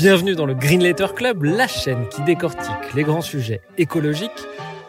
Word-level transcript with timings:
Bienvenue 0.00 0.34
dans 0.34 0.46
le 0.46 0.54
Green 0.54 0.82
Letter 0.82 1.08
Club, 1.14 1.42
la 1.42 1.68
chaîne 1.68 2.08
qui 2.08 2.22
décortique 2.22 2.94
les 2.94 3.02
grands 3.02 3.20
sujets 3.20 3.60
écologiques. 3.76 4.30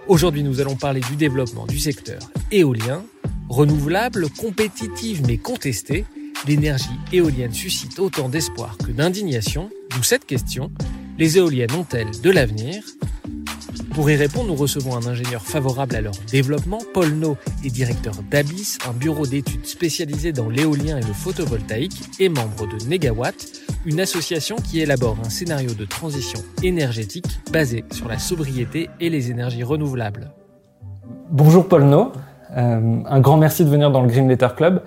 Aujourd'hui, 0.08 0.42
nous 0.42 0.62
allons 0.62 0.78
parler 0.78 1.02
du 1.02 1.18
développement 1.18 1.66
du 1.68 1.80
secteur 1.80 2.22
éolien, 2.50 3.04
renouvelable, 3.50 4.30
compétitive 4.30 5.22
mais 5.28 5.36
contestée. 5.36 6.06
L'énergie 6.48 6.98
éolienne 7.12 7.52
suscite 7.52 8.00
autant 8.00 8.30
d'espoir 8.30 8.78
que 8.78 8.94
d'indignation, 8.94 9.70
d'où 9.90 10.02
cette 10.02 10.26
question 10.26 10.72
les 11.18 11.38
éoliennes 11.38 11.74
ont-elles 11.74 12.22
de 12.22 12.32
l'avenir? 12.32 12.82
Pour 13.94 14.10
y 14.10 14.16
répondre, 14.16 14.48
nous 14.48 14.56
recevons 14.56 14.96
un 14.96 15.06
ingénieur 15.06 15.42
favorable 15.42 15.96
à 15.96 16.02
leur 16.02 16.14
développement. 16.32 16.80
Paul 16.94 17.10
No 17.10 17.38
est 17.66 17.70
directeur 17.70 18.14
d'Abyss, 18.30 18.78
un 18.88 18.94
bureau 18.94 19.26
d'études 19.26 19.66
spécialisé 19.66 20.32
dans 20.32 20.50
l'éolien 20.50 20.98
et 20.98 21.02
le 21.02 21.14
photovoltaïque, 21.14 22.02
et 22.20 22.30
membre 22.30 22.68
de 22.68 22.88
Negawatt, 22.88 23.36
une 23.86 24.00
association 24.00 24.56
qui 24.56 24.80
élabore 24.80 25.18
un 25.26 25.30
scénario 25.30 25.74
de 25.74 25.86
transition 25.86 26.40
énergétique 26.64 27.26
basé 27.52 27.84
sur 27.92 28.08
la 28.08 28.18
sobriété 28.18 28.90
et 29.00 29.10
les 29.10 29.30
énergies 29.30 29.64
renouvelables. 29.64 30.32
Bonjour 31.30 31.68
Paul 31.68 31.84
No, 31.84 32.12
euh, 32.56 33.00
un 33.06 33.20
grand 33.20 33.38
merci 33.38 33.66
de 33.66 33.70
venir 33.70 33.92
dans 33.92 34.02
le 34.02 34.08
Green 34.08 34.28
Letter 34.28 34.50
Club. 34.56 34.84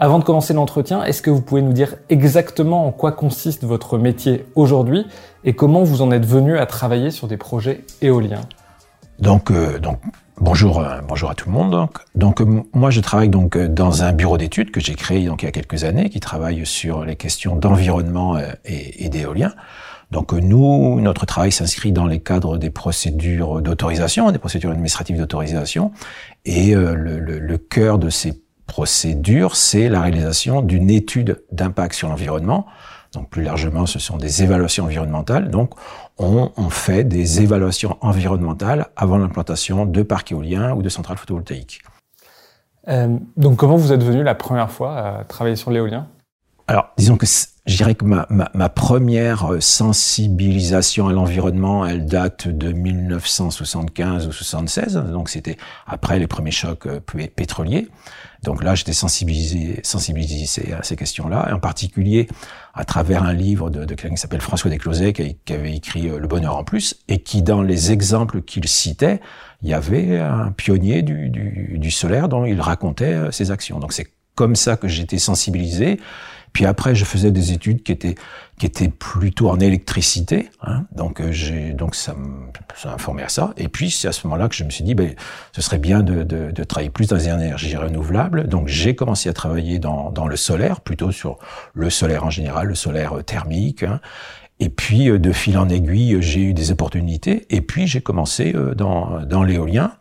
Avant 0.00 0.20
de 0.20 0.24
commencer 0.24 0.54
l'entretien, 0.54 1.02
est-ce 1.02 1.22
que 1.22 1.30
vous 1.30 1.40
pouvez 1.40 1.60
nous 1.60 1.72
dire 1.72 1.96
exactement 2.08 2.86
en 2.86 2.92
quoi 2.92 3.10
consiste 3.10 3.64
votre 3.64 3.98
métier 3.98 4.46
aujourd'hui 4.54 5.04
et 5.42 5.54
comment 5.54 5.82
vous 5.82 6.02
en 6.02 6.12
êtes 6.12 6.24
venu 6.24 6.56
à 6.56 6.66
travailler 6.66 7.10
sur 7.10 7.26
des 7.26 7.36
projets 7.36 7.84
éoliens? 8.00 8.42
Donc, 9.18 9.50
euh, 9.50 9.80
donc 9.80 9.98
bonjour, 10.36 10.78
euh, 10.78 11.00
bonjour 11.08 11.30
à 11.30 11.34
tout 11.34 11.48
le 11.48 11.54
monde. 11.56 11.72
Donc, 11.72 11.98
donc 12.14 12.40
euh, 12.40 12.62
moi, 12.72 12.90
je 12.90 13.00
travaille 13.00 13.28
donc 13.28 13.58
dans 13.58 14.04
un 14.04 14.12
bureau 14.12 14.38
d'études 14.38 14.70
que 14.70 14.78
j'ai 14.78 14.94
créé 14.94 15.24
donc 15.24 15.42
il 15.42 15.46
y 15.46 15.48
a 15.48 15.52
quelques 15.52 15.82
années, 15.82 16.10
qui 16.10 16.20
travaille 16.20 16.64
sur 16.64 17.04
les 17.04 17.16
questions 17.16 17.56
d'environnement 17.56 18.38
et, 18.64 19.04
et 19.04 19.08
d'éolien. 19.08 19.52
Donc 20.12 20.32
nous, 20.32 21.00
notre 21.00 21.26
travail 21.26 21.50
s'inscrit 21.50 21.90
dans 21.90 22.06
les 22.06 22.20
cadres 22.20 22.56
des 22.56 22.70
procédures 22.70 23.60
d'autorisation, 23.60 24.30
des 24.30 24.38
procédures 24.38 24.70
administratives 24.70 25.18
d'autorisation, 25.18 25.90
et 26.44 26.72
le 26.74 27.56
cœur 27.56 27.98
de 27.98 28.08
ces 28.08 28.40
procédure, 28.68 29.56
c'est 29.56 29.88
la 29.88 30.02
réalisation 30.02 30.62
d'une 30.62 30.90
étude 30.90 31.42
d'impact 31.50 31.94
sur 31.94 32.08
l'environnement. 32.08 32.66
Donc 33.12 33.30
plus 33.30 33.42
largement, 33.42 33.86
ce 33.86 33.98
sont 33.98 34.18
des 34.18 34.44
évaluations 34.44 34.84
environnementales. 34.84 35.50
Donc 35.50 35.72
on, 36.18 36.50
fait 36.70 37.02
des 37.02 37.40
évaluations 37.40 37.96
environnementales 38.02 38.86
avant 38.94 39.18
l'implantation 39.18 39.86
de 39.86 40.02
parcs 40.02 40.30
éoliens 40.30 40.74
ou 40.74 40.82
de 40.82 40.88
centrales 40.88 41.16
photovoltaïques. 41.16 41.82
Euh, 42.88 43.16
donc 43.36 43.56
comment 43.56 43.76
vous 43.76 43.92
êtes 43.92 44.04
venu 44.04 44.22
la 44.22 44.34
première 44.34 44.70
fois 44.70 44.98
à 44.98 45.24
travailler 45.24 45.56
sur 45.56 45.70
l'éolien? 45.70 46.06
Alors 46.66 46.90
disons 46.98 47.16
que 47.16 47.26
je 47.68 47.76
dirais 47.76 47.94
que 47.94 48.04
ma, 48.04 48.26
ma, 48.30 48.68
première 48.70 49.52
sensibilisation 49.60 51.08
à 51.08 51.12
l'environnement, 51.12 51.84
elle 51.86 52.06
date 52.06 52.48
de 52.48 52.72
1975 52.72 54.26
ou 54.26 54.32
76, 54.32 54.94
donc 55.12 55.28
c'était 55.28 55.58
après 55.86 56.18
les 56.18 56.26
premiers 56.26 56.50
chocs 56.50 56.86
euh, 56.86 57.00
pétroliers. 57.00 57.88
Donc 58.42 58.64
là, 58.64 58.74
j'étais 58.74 58.94
sensibilisé, 58.94 59.80
sensibilisé 59.82 60.72
à 60.72 60.82
ces 60.82 60.96
questions-là, 60.96 61.52
en 61.52 61.58
particulier 61.58 62.28
à 62.72 62.84
travers 62.84 63.22
un 63.22 63.34
livre 63.34 63.68
de, 63.68 63.84
de 63.84 63.94
quelqu'un 63.94 64.14
qui 64.14 64.20
s'appelle 64.20 64.40
François 64.40 64.70
Desclosets, 64.70 65.12
qui, 65.12 65.36
qui, 65.44 65.52
avait 65.52 65.74
écrit 65.74 66.08
euh, 66.08 66.18
Le 66.18 66.26
bonheur 66.26 66.56
en 66.56 66.64
plus, 66.64 66.96
et 67.08 67.18
qui, 67.18 67.42
dans 67.42 67.62
les 67.62 67.92
exemples 67.92 68.40
qu'il 68.40 68.66
citait, 68.66 69.20
il 69.62 69.68
y 69.68 69.74
avait 69.74 70.18
un 70.18 70.52
pionnier 70.52 71.02
du, 71.02 71.28
du, 71.28 71.76
du 71.78 71.90
solaire 71.90 72.30
dont 72.30 72.46
il 72.46 72.60
racontait 72.62 73.14
euh, 73.14 73.30
ses 73.30 73.50
actions. 73.50 73.78
Donc 73.78 73.92
c'est 73.92 74.06
comme 74.38 74.56
ça 74.56 74.76
que 74.76 74.86
j'étais 74.86 75.18
sensibilisé. 75.18 75.98
Puis 76.52 76.66
après, 76.66 76.94
je 76.94 77.04
faisais 77.04 77.30
des 77.30 77.52
études 77.52 77.82
qui 77.82 77.92
étaient 77.92 78.14
qui 78.58 78.66
étaient 78.66 78.88
plutôt 78.88 79.50
en 79.50 79.60
électricité, 79.60 80.50
hein. 80.62 80.84
donc 80.90 81.20
euh, 81.20 81.30
j'ai 81.30 81.72
donc 81.72 81.94
ça 81.94 82.14
m'a 82.14 82.98
formé 82.98 83.22
à 83.22 83.28
ça. 83.28 83.52
Et 83.56 83.68
puis 83.68 83.90
c'est 83.90 84.08
à 84.08 84.12
ce 84.12 84.26
moment-là 84.26 84.48
que 84.48 84.56
je 84.56 84.64
me 84.64 84.70
suis 84.70 84.82
dit, 84.82 84.96
ben 84.96 85.14
ce 85.52 85.62
serait 85.62 85.78
bien 85.78 86.02
de, 86.02 86.24
de, 86.24 86.50
de 86.50 86.64
travailler 86.64 86.90
plus 86.90 87.06
dans 87.06 87.16
les 87.16 87.28
énergies 87.28 87.76
renouvelables. 87.76 88.48
Donc 88.48 88.66
j'ai 88.66 88.96
commencé 88.96 89.28
à 89.28 89.32
travailler 89.32 89.78
dans, 89.78 90.10
dans 90.10 90.26
le 90.26 90.36
solaire, 90.36 90.80
plutôt 90.80 91.12
sur 91.12 91.38
le 91.74 91.88
solaire 91.88 92.24
en 92.24 92.30
général, 92.30 92.66
le 92.66 92.74
solaire 92.74 93.18
euh, 93.18 93.22
thermique. 93.22 93.84
Hein. 93.84 94.00
Et 94.58 94.70
puis 94.70 95.08
euh, 95.08 95.20
de 95.20 95.30
fil 95.30 95.56
en 95.56 95.68
aiguille, 95.68 96.20
j'ai 96.20 96.42
eu 96.42 96.52
des 96.52 96.72
opportunités. 96.72 97.46
Et 97.50 97.60
puis 97.60 97.86
j'ai 97.86 98.00
commencé 98.00 98.52
dans, 98.76 99.20
dans 99.24 99.44
l'éolien. 99.44 99.92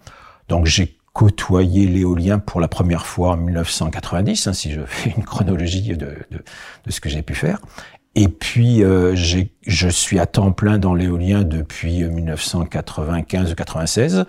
Donc 0.50 0.66
j'ai 0.66 0.97
côtoyé 1.18 1.88
l'éolien 1.88 2.38
pour 2.38 2.62
la 2.62 2.68
première 2.68 3.08
fois 3.08 3.32
en 3.32 3.38
1990, 3.38 4.46
hein, 4.46 4.54
si 4.54 4.72
je 4.72 4.82
fais 4.86 5.10
une 5.18 5.24
chronologie 5.24 5.98
de, 5.98 6.16
de, 6.30 6.92
ce 6.92 7.02
que 7.02 7.10
j'ai 7.10 7.24
pu 7.24 7.34
faire. 7.34 7.60
Et 8.14 8.28
puis, 8.28 8.84
euh, 8.84 9.16
je 9.16 9.88
suis 9.90 10.20
à 10.20 10.28
temps 10.28 10.52
plein 10.52 10.78
dans 10.78 10.94
l'éolien 10.94 11.42
depuis 11.42 12.04
1995 12.04 13.52
ou 13.52 13.56
96. 13.56 14.26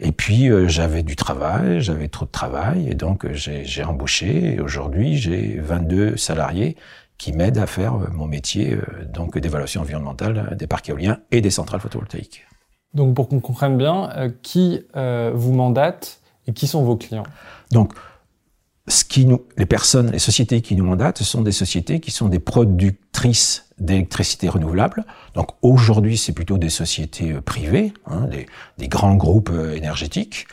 Et 0.00 0.12
puis, 0.12 0.48
euh, 0.48 0.68
j'avais 0.68 1.02
du 1.02 1.16
travail, 1.16 1.80
j'avais 1.80 2.06
trop 2.06 2.24
de 2.24 2.30
travail, 2.30 2.88
et 2.88 2.94
donc 2.94 3.24
euh, 3.24 3.32
j'ai 3.32 3.82
embauché. 3.82 4.54
Et 4.54 4.60
aujourd'hui, 4.60 5.16
j'ai 5.16 5.58
22 5.58 6.16
salariés 6.16 6.76
qui 7.16 7.32
m'aident 7.32 7.58
à 7.58 7.66
faire 7.66 7.96
euh, 7.96 8.06
mon 8.12 8.28
métier 8.28 8.78
donc 9.12 9.36
d'évaluation 9.36 9.80
environnementale 9.80 10.56
des 10.56 10.68
parcs 10.68 10.88
éoliens 10.88 11.18
et 11.32 11.40
des 11.40 11.50
centrales 11.50 11.80
photovoltaïques. 11.80 12.46
Donc, 12.94 13.16
pour 13.16 13.28
qu'on 13.28 13.40
comprenne 13.40 13.76
bien, 13.76 14.10
qui 14.42 14.84
vous 14.94 15.52
mandate 15.52 16.20
et 16.48 16.52
qui 16.52 16.66
sont 16.66 16.82
vos 16.82 16.96
clients? 16.96 17.26
Donc, 17.70 17.92
ce 18.88 19.04
qui 19.04 19.26
nous, 19.26 19.44
les 19.56 19.66
personnes, 19.66 20.10
les 20.10 20.18
sociétés 20.18 20.60
qui 20.62 20.74
nous 20.74 20.84
mandatent, 20.84 21.18
ce 21.18 21.24
sont 21.24 21.42
des 21.42 21.52
sociétés 21.52 22.00
qui 22.00 22.10
sont 22.10 22.28
des 22.28 22.38
productrices 22.38 23.66
d'électricité 23.78 24.48
renouvelable. 24.48 25.04
Donc 25.34 25.50
aujourd'hui, 25.62 26.16
c'est 26.16 26.32
plutôt 26.32 26.58
des 26.58 26.70
sociétés 26.70 27.32
euh, 27.32 27.40
privées, 27.40 27.92
hein, 28.06 28.22
des, 28.22 28.46
des, 28.78 28.88
grands 28.88 29.14
groupes 29.14 29.50
euh, 29.52 29.76
énergétiques, 29.76 30.46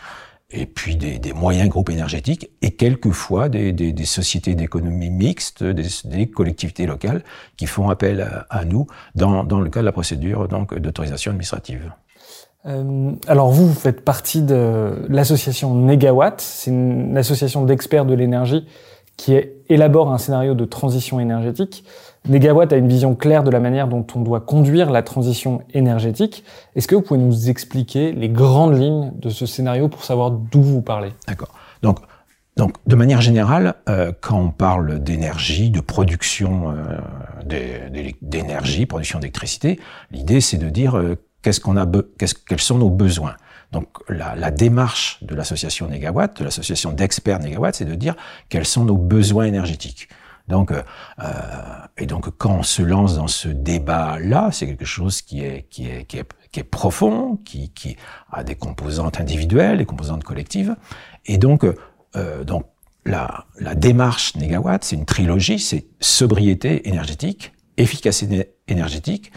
et 0.51 0.66
puis 0.66 0.95
des, 0.95 1.17
des, 1.17 1.33
moyens 1.33 1.69
groupes 1.69 1.89
énergétiques, 1.89 2.50
et 2.62 2.72
quelquefois 2.72 3.50
des, 3.50 3.72
des 3.72 4.06
sociétés 4.06 4.53
d'économie 4.53 5.09
mixte, 5.09 5.63
des, 5.63 6.29
collectivités 6.29 6.85
locales 6.85 7.23
qui 7.57 7.66
font 7.66 7.89
appel 7.89 8.22
à, 8.22 8.45
à 8.50 8.66
nous 8.66 8.85
dans, 9.16 9.44
dans, 9.44 9.59
le 9.59 9.69
cas 9.69 9.79
de 9.79 9.85
la 9.85 9.91
procédure 9.91 10.47
donc 10.47 10.77
d'autorisation 10.77 11.31
administrative. 11.31 11.91
Euh, 12.67 13.11
alors 13.27 13.51
vous, 13.51 13.67
vous 13.67 13.73
faites 13.73 14.01
partie 14.01 14.41
de 14.41 15.05
l'association 15.07 15.75
Negawatt, 15.75 16.41
c'est 16.41 16.71
une 16.71 17.17
association 17.17 17.63
d'experts 17.63 18.05
de 18.05 18.13
l'énergie 18.13 18.65
qui 19.17 19.39
élabore 19.69 20.11
un 20.11 20.17
scénario 20.17 20.55
de 20.55 20.65
transition 20.65 21.19
énergétique. 21.19 21.85
Negawatt 22.27 22.73
a 22.73 22.77
une 22.77 22.87
vision 22.87 23.15
claire 23.15 23.43
de 23.43 23.51
la 23.51 23.59
manière 23.59 23.87
dont 23.87 24.05
on 24.15 24.21
doit 24.21 24.41
conduire 24.41 24.91
la 24.91 25.03
transition 25.03 25.61
énergétique. 25.73 26.43
Est-ce 26.75 26.87
que 26.87 26.95
vous 26.95 27.01
pouvez 27.01 27.19
nous 27.19 27.49
expliquer 27.49 28.11
les 28.11 28.29
grandes 28.29 28.77
lignes 28.77 29.13
de 29.15 29.29
ce 29.29 29.45
scénario 29.45 29.87
pour 29.87 30.03
savoir 30.03 30.31
d'où 30.31 30.61
vous 30.61 30.81
parlez? 30.81 31.13
D'accord. 31.27 31.53
Donc, 31.81 31.99
donc, 32.57 32.75
de 32.87 32.95
manière 32.95 33.21
générale, 33.21 33.75
euh, 33.89 34.11
quand 34.21 34.39
on 34.39 34.49
parle 34.49 34.99
d'énergie, 34.99 35.69
de 35.69 35.81
production 35.81 36.73
euh, 37.45 37.89
d'énergie, 38.21 38.85
production 38.85 39.19
d'électricité, 39.19 39.79
l'idée 40.11 40.41
c'est 40.41 40.57
de 40.57 40.69
dire 40.69 40.95
qu'est-ce 41.45 41.59
qu'on 41.59 41.77
a, 41.77 41.86
quels 42.18 42.59
sont 42.59 42.80
nos 42.80 42.89
besoins. 42.89 43.36
Donc 43.71 43.88
la, 44.09 44.50
démarche 44.50 45.19
de 45.21 45.36
l'association 45.36 45.88
Négawatt, 45.88 46.39
de 46.39 46.44
l'association 46.44 46.92
d'experts 46.92 47.38
Négawatt, 47.38 47.75
c'est 47.75 47.86
de 47.86 47.94
dire 47.94 48.15
quels 48.50 48.65
sont 48.65 48.83
nos 48.83 48.97
besoins 48.97 49.45
énergétiques. 49.45 50.09
Donc, 50.47 50.71
euh, 50.71 50.81
et 52.00 52.07
donc 52.07 52.36
quand 52.38 52.51
on 52.51 52.63
se 52.63 52.81
lance 52.81 53.15
dans 53.15 53.27
ce 53.27 53.47
débat-là, 53.47 54.50
c'est 54.51 54.65
quelque 54.65 54.86
chose 54.86 55.21
qui 55.21 55.44
est 55.44 55.68
qui 55.69 55.88
est 55.88 56.06
qui 56.06 56.18
est, 56.18 56.27
qui 56.51 56.62
est 56.62 56.63
profond, 56.63 57.38
qui, 57.45 57.69
qui 57.69 57.95
a 58.31 58.44
des 58.44 58.56
composantes 58.56 59.19
individuelles, 59.19 59.77
des 59.77 59.86
composantes 59.86 60.24
collectives, 60.24 60.75
et 61.27 61.38
donc 61.38 61.63
euh, 62.15 62.44
donc 62.44 62.65
la, 63.06 63.45
la 63.59 63.75
démarche 63.75 64.36
Négawatt, 64.36 64.83
c'est 64.83 64.95
une 64.95 65.06
trilogie, 65.06 65.59
c'est 65.59 65.86
sobriété 66.00 66.88
énergétique, 66.89 67.53
efficacité 67.77 68.56
énergétique 68.68 69.31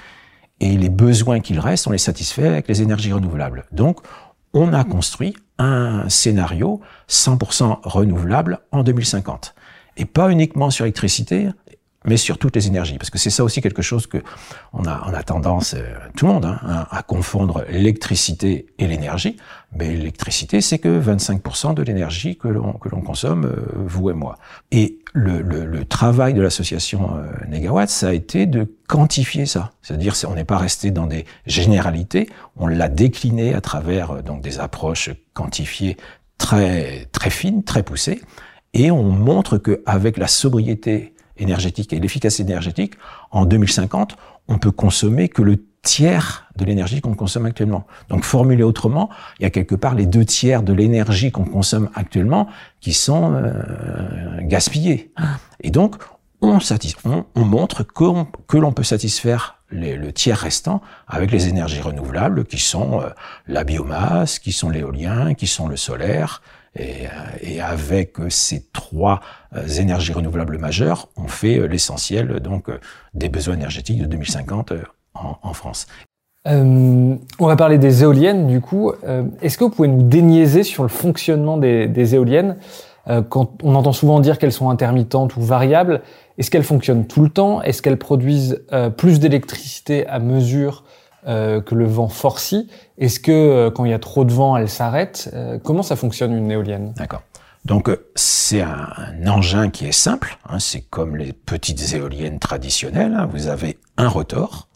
et 0.60 0.76
les 0.76 0.88
besoins 0.88 1.40
qu'il 1.40 1.60
reste, 1.60 1.86
on 1.86 1.90
les 1.90 1.98
satisfait 1.98 2.46
avec 2.46 2.68
les 2.68 2.82
énergies 2.82 3.12
renouvelables. 3.12 3.64
Donc, 3.72 4.00
on 4.52 4.72
a 4.72 4.84
construit 4.84 5.36
un 5.58 6.08
scénario 6.08 6.80
100% 7.08 7.80
renouvelable 7.82 8.60
en 8.72 8.82
2050. 8.82 9.54
Et 9.96 10.04
pas 10.04 10.30
uniquement 10.30 10.70
sur 10.70 10.84
l'électricité, 10.84 11.48
mais 12.04 12.16
sur 12.16 12.38
toutes 12.38 12.54
les 12.56 12.66
énergies. 12.66 12.98
Parce 12.98 13.10
que 13.10 13.18
c'est 13.18 13.30
ça 13.30 13.44
aussi 13.44 13.60
quelque 13.60 13.82
chose 13.82 14.06
que 14.06 14.18
on 14.72 14.84
a, 14.86 15.02
on 15.06 15.14
a 15.14 15.22
tendance, 15.22 15.74
euh, 15.74 15.82
tout 16.16 16.26
le 16.26 16.32
monde, 16.32 16.44
hein, 16.44 16.86
à 16.90 17.02
confondre 17.02 17.64
l'électricité 17.70 18.66
et 18.78 18.86
l'énergie. 18.86 19.36
Mais 19.72 19.88
l'électricité, 19.90 20.60
c'est 20.60 20.78
que 20.78 21.00
25% 21.00 21.74
de 21.74 21.82
l'énergie 21.82 22.36
que 22.36 22.48
l'on 22.48 22.72
que 22.74 22.88
l'on 22.88 23.00
consomme, 23.00 23.44
euh, 23.44 23.66
vous 23.74 24.10
et 24.10 24.14
moi. 24.14 24.38
Et 24.70 24.98
le, 25.12 25.42
le, 25.42 25.66
le 25.66 25.84
travail 25.84 26.34
de 26.34 26.40
l'association 26.40 27.16
euh, 27.16 27.26
Negawatt, 27.48 27.88
ça 27.88 28.08
a 28.08 28.12
été 28.12 28.46
de 28.46 28.72
quantifier 28.86 29.46
ça. 29.46 29.72
C'est-à-dire, 29.82 30.14
on 30.28 30.34
n'est 30.34 30.44
pas 30.44 30.58
resté 30.58 30.90
dans 30.90 31.06
des 31.06 31.24
généralités, 31.46 32.28
on 32.56 32.66
l'a 32.66 32.88
décliné 32.88 33.54
à 33.54 33.60
travers 33.60 34.12
euh, 34.12 34.22
donc 34.22 34.40
des 34.40 34.60
approches 34.60 35.10
quantifiées 35.34 35.96
très 36.38 37.06
très 37.12 37.30
fines, 37.30 37.64
très 37.64 37.82
poussées, 37.82 38.20
et 38.72 38.90
on 38.90 39.02
montre 39.02 39.58
que 39.58 39.82
avec 39.86 40.16
la 40.16 40.28
sobriété 40.28 41.14
énergétique 41.38 41.92
et 41.92 42.00
l'efficacité 42.00 42.42
énergétique, 42.42 42.94
en 43.30 43.46
2050, 43.46 44.16
on 44.48 44.58
peut 44.58 44.70
consommer 44.70 45.28
que 45.28 45.42
le 45.42 45.64
tiers 45.82 46.46
de 46.56 46.64
l'énergie 46.64 47.00
qu'on 47.00 47.14
consomme 47.14 47.46
actuellement. 47.46 47.86
Donc 48.08 48.24
formulé 48.24 48.62
autrement, 48.62 49.10
il 49.38 49.44
y 49.44 49.46
a 49.46 49.50
quelque 49.50 49.74
part 49.74 49.94
les 49.94 50.06
deux 50.06 50.24
tiers 50.24 50.62
de 50.62 50.72
l'énergie 50.72 51.30
qu'on 51.30 51.44
consomme 51.44 51.90
actuellement 51.94 52.48
qui 52.80 52.92
sont 52.92 53.32
euh, 53.34 54.38
gaspillés. 54.42 55.12
Et 55.60 55.70
donc 55.70 55.96
on, 56.40 56.58
on, 57.04 57.24
on 57.34 57.44
montre 57.44 57.84
que 57.84 58.56
l'on 58.56 58.72
peut 58.72 58.82
satisfaire 58.82 59.58
les, 59.70 59.96
le 59.96 60.12
tiers 60.12 60.38
restant 60.38 60.80
avec 61.06 61.30
les 61.30 61.48
énergies 61.48 61.80
renouvelables 61.80 62.44
qui 62.44 62.58
sont 62.58 63.00
euh, 63.00 63.10
la 63.46 63.64
biomasse, 63.64 64.38
qui 64.38 64.52
sont 64.52 64.70
l'éolien, 64.70 65.34
qui 65.34 65.46
sont 65.46 65.68
le 65.68 65.76
solaire, 65.76 66.42
et, 66.78 67.06
euh, 67.06 67.10
et, 67.40 67.60
avec 67.60 68.16
ces 68.28 68.64
trois 68.72 69.20
euh, 69.54 69.66
énergies 69.66 70.12
renouvelables 70.12 70.58
majeures, 70.58 71.08
on 71.16 71.28
fait 71.28 71.58
euh, 71.58 71.66
l'essentiel 71.66 72.40
donc 72.40 72.66
des 73.14 73.28
besoins 73.28 73.54
énergétiques 73.54 74.00
de 74.00 74.06
2050 74.06 74.72
en, 75.14 75.52
France. 75.52 75.86
Euh, 76.46 77.16
on 77.38 77.46
va 77.46 77.56
parler 77.56 77.78
des 77.78 78.02
éoliennes 78.02 78.46
du 78.46 78.60
coup. 78.60 78.92
Euh, 79.06 79.24
Est-ce 79.42 79.58
que 79.58 79.64
vous 79.64 79.70
pouvez 79.70 79.88
nous 79.88 80.02
déniaiser 80.02 80.62
sur 80.62 80.82
le 80.82 80.88
fonctionnement 80.88 81.56
des, 81.56 82.14
éoliennes? 82.14 82.56
Euh, 83.08 83.22
Quand 83.22 83.62
on 83.62 83.74
entend 83.74 83.92
souvent 83.92 84.20
dire 84.20 84.38
qu'elles 84.38 84.52
sont 84.52 84.70
intermittentes 84.70 85.36
ou 85.36 85.40
variables, 85.40 86.02
est-ce 86.38 86.50
qu'elles 86.50 86.64
fonctionnent 86.64 87.06
tout 87.06 87.22
le 87.22 87.30
temps? 87.30 87.60
Est-ce 87.62 87.82
qu'elles 87.82 87.98
produisent 87.98 88.62
plus 88.96 89.18
d'électricité 89.18 90.06
à 90.06 90.20
mesure 90.20 90.84
euh, 91.26 91.60
que 91.60 91.74
le 91.74 91.84
vent 91.84 92.08
forcit. 92.08 92.68
Est-ce 92.96 93.18
que 93.18 93.32
euh, 93.32 93.70
quand 93.70 93.84
il 93.84 93.90
y 93.90 93.94
a 93.94 93.98
trop 93.98 94.24
de 94.24 94.32
vent, 94.32 94.56
elle 94.56 94.68
s'arrête? 94.68 95.30
Euh, 95.34 95.58
Comment 95.62 95.82
ça 95.82 95.96
fonctionne 95.96 96.32
une 96.32 96.50
éolienne? 96.50 96.92
D'accord. 96.96 97.22
Donc 97.64 97.90
c'est 98.14 98.62
un, 98.62 98.88
un, 98.96 99.26
engin 99.26 99.68
qui 99.68 99.86
est 99.86 99.92
simple. 99.92 100.38
Hein, 100.48 100.60
c'est 100.60 100.82
comme 100.82 101.16
les 101.16 101.32
petites 101.32 101.92
éoliennes 101.92 102.38
traditionnelles. 102.38 103.14
Hein. 103.14 103.28
Vous 103.32 103.48
avez 103.48 103.78
un 103.96 104.08
rotor 104.08 104.68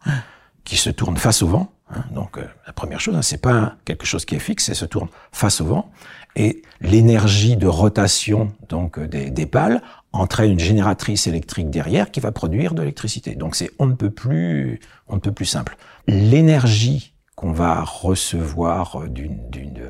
qui 0.64 0.76
se 0.76 0.90
tourne 0.90 1.16
face 1.16 1.42
au 1.42 1.46
vent. 1.46 1.72
Hein. 1.94 2.02
Donc 2.12 2.38
la 2.66 2.72
première 2.72 2.98
chose, 2.98 3.14
hein, 3.14 3.22
c'est 3.22 3.40
pas 3.40 3.76
quelque 3.84 4.04
chose 4.04 4.24
qui 4.24 4.34
est 4.34 4.40
fixe, 4.40 4.64
c'est 4.64 4.74
se 4.74 4.84
tourne 4.84 5.08
face 5.30 5.60
au 5.60 5.66
vent. 5.66 5.90
Et 6.34 6.62
l'énergie 6.80 7.56
de 7.56 7.68
rotation 7.68 8.52
donc 8.68 8.98
des, 8.98 9.30
des 9.30 9.46
pales 9.46 9.80
entraîne 10.12 10.52
une 10.52 10.60
génératrice 10.60 11.26
électrique 11.26 11.70
derrière 11.70 12.10
qui 12.10 12.20
va 12.20 12.32
produire 12.32 12.74
de 12.74 12.80
l'électricité. 12.80 13.34
Donc 13.34 13.54
c'est 13.54 13.70
on 13.78 13.86
ne 13.86 13.94
peut 13.94 14.10
plus 14.10 14.80
on 15.08 15.14
ne 15.14 15.20
peut 15.20 15.32
plus 15.32 15.46
simple. 15.46 15.76
L'énergie 16.06 17.14
qu'on 17.36 17.52
va 17.52 17.82
recevoir 17.82 19.08
d'une 19.08 19.48
d'une 19.50 19.88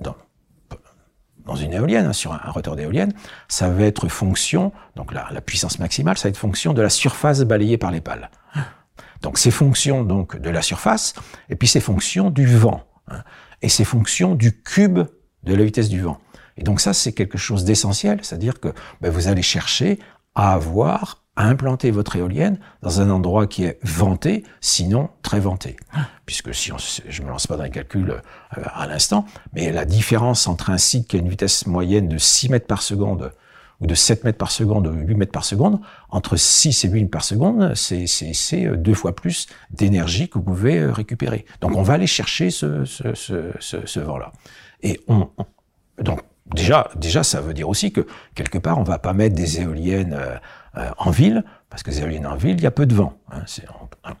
dans, 0.00 0.16
dans 1.44 1.56
une 1.56 1.72
éolienne, 1.72 2.06
hein, 2.06 2.12
sur 2.12 2.32
un, 2.32 2.40
un 2.44 2.50
rotor 2.50 2.76
d'éolienne, 2.76 3.12
ça 3.48 3.70
va 3.70 3.84
être 3.84 4.08
fonction, 4.08 4.72
donc 4.96 5.12
la, 5.12 5.28
la, 5.32 5.40
puissance 5.40 5.78
maximale, 5.78 6.18
ça 6.18 6.28
va 6.28 6.30
être 6.30 6.36
fonction 6.36 6.74
de 6.74 6.82
la 6.82 6.90
surface 6.90 7.40
balayée 7.40 7.78
par 7.78 7.90
les 7.90 8.00
pales. 8.00 8.30
Donc 9.22 9.38
c'est 9.38 9.50
fonction 9.50 10.04
donc 10.04 10.36
de 10.38 10.50
la 10.50 10.62
surface, 10.62 11.14
et 11.48 11.56
puis 11.56 11.66
c'est 11.66 11.80
fonction 11.80 12.30
du 12.30 12.46
vent, 12.46 12.84
hein, 13.08 13.24
et 13.62 13.68
c'est 13.68 13.84
fonction 13.84 14.34
du 14.34 14.60
cube 14.62 15.00
de 15.42 15.54
la 15.54 15.64
vitesse 15.64 15.88
du 15.88 16.00
vent. 16.00 16.18
Et 16.56 16.62
donc 16.62 16.80
ça, 16.80 16.92
c'est 16.92 17.12
quelque 17.12 17.38
chose 17.38 17.64
d'essentiel, 17.64 18.18
c'est-à-dire 18.22 18.60
que 18.60 18.68
ben, 19.00 19.10
vous 19.10 19.28
allez 19.28 19.42
chercher 19.42 19.98
à 20.34 20.52
avoir, 20.52 21.24
à 21.38 21.46
implanter 21.46 21.92
votre 21.92 22.16
éolienne 22.16 22.58
dans 22.82 23.00
un 23.00 23.10
endroit 23.10 23.46
qui 23.46 23.62
est 23.62 23.78
venté, 23.84 24.42
sinon 24.60 25.08
très 25.22 25.38
venté. 25.38 25.76
Puisque 26.26 26.52
si 26.52 26.72
on, 26.72 26.76
je 26.78 27.22
me 27.22 27.28
lance 27.28 27.46
pas 27.46 27.56
dans 27.56 27.62
les 27.62 27.70
calculs 27.70 28.10
euh, 28.10 28.62
à 28.74 28.88
l'instant, 28.88 29.24
mais 29.52 29.70
la 29.70 29.84
différence 29.84 30.48
entre 30.48 30.70
un 30.70 30.78
site 30.78 31.06
qui 31.06 31.14
a 31.14 31.20
une 31.20 31.28
vitesse 31.28 31.68
moyenne 31.68 32.08
de 32.08 32.18
6 32.18 32.48
mètres 32.48 32.66
par 32.66 32.82
seconde 32.82 33.30
ou 33.80 33.86
de 33.86 33.94
7 33.94 34.24
mètres 34.24 34.36
par 34.36 34.50
seconde 34.50 34.88
ou 34.88 34.92
8 34.92 35.14
mètres 35.14 35.30
par 35.30 35.44
seconde, 35.44 35.80
entre 36.10 36.34
6 36.34 36.84
et 36.84 36.88
8 36.88 37.02
mètres 37.02 37.10
par 37.12 37.22
seconde, 37.22 37.72
c'est 37.76 38.76
deux 38.76 38.94
fois 38.94 39.14
plus 39.14 39.46
d'énergie 39.70 40.28
que 40.28 40.38
vous 40.38 40.44
pouvez 40.44 40.78
euh, 40.80 40.90
récupérer. 40.90 41.44
Donc 41.60 41.76
on 41.76 41.82
va 41.82 41.94
aller 41.94 42.08
chercher 42.08 42.50
ce, 42.50 42.84
ce, 42.84 43.14
ce, 43.14 43.52
ce, 43.60 43.86
ce 43.86 44.00
vent-là. 44.00 44.32
Et 44.82 45.00
on, 45.06 45.28
on, 45.38 45.46
donc 46.02 46.20
déjà, 46.52 46.90
déjà, 46.96 47.22
ça 47.22 47.40
veut 47.40 47.54
dire 47.54 47.68
aussi 47.68 47.92
que 47.92 48.06
quelque 48.34 48.58
part, 48.58 48.78
on 48.78 48.82
va 48.82 48.98
pas 48.98 49.12
mettre 49.12 49.36
des 49.36 49.60
éoliennes 49.60 50.18
euh, 50.78 50.90
en 50.98 51.10
ville, 51.10 51.44
parce 51.70 51.82
que 51.82 51.90
des 51.90 52.00
éoliennes 52.00 52.26
en 52.26 52.36
ville, 52.36 52.56
il 52.56 52.62
y 52.62 52.66
a 52.66 52.70
peu 52.70 52.86
de 52.86 52.94
vent. 52.94 53.14
Hein, 53.30 53.42
hein. 54.04 54.14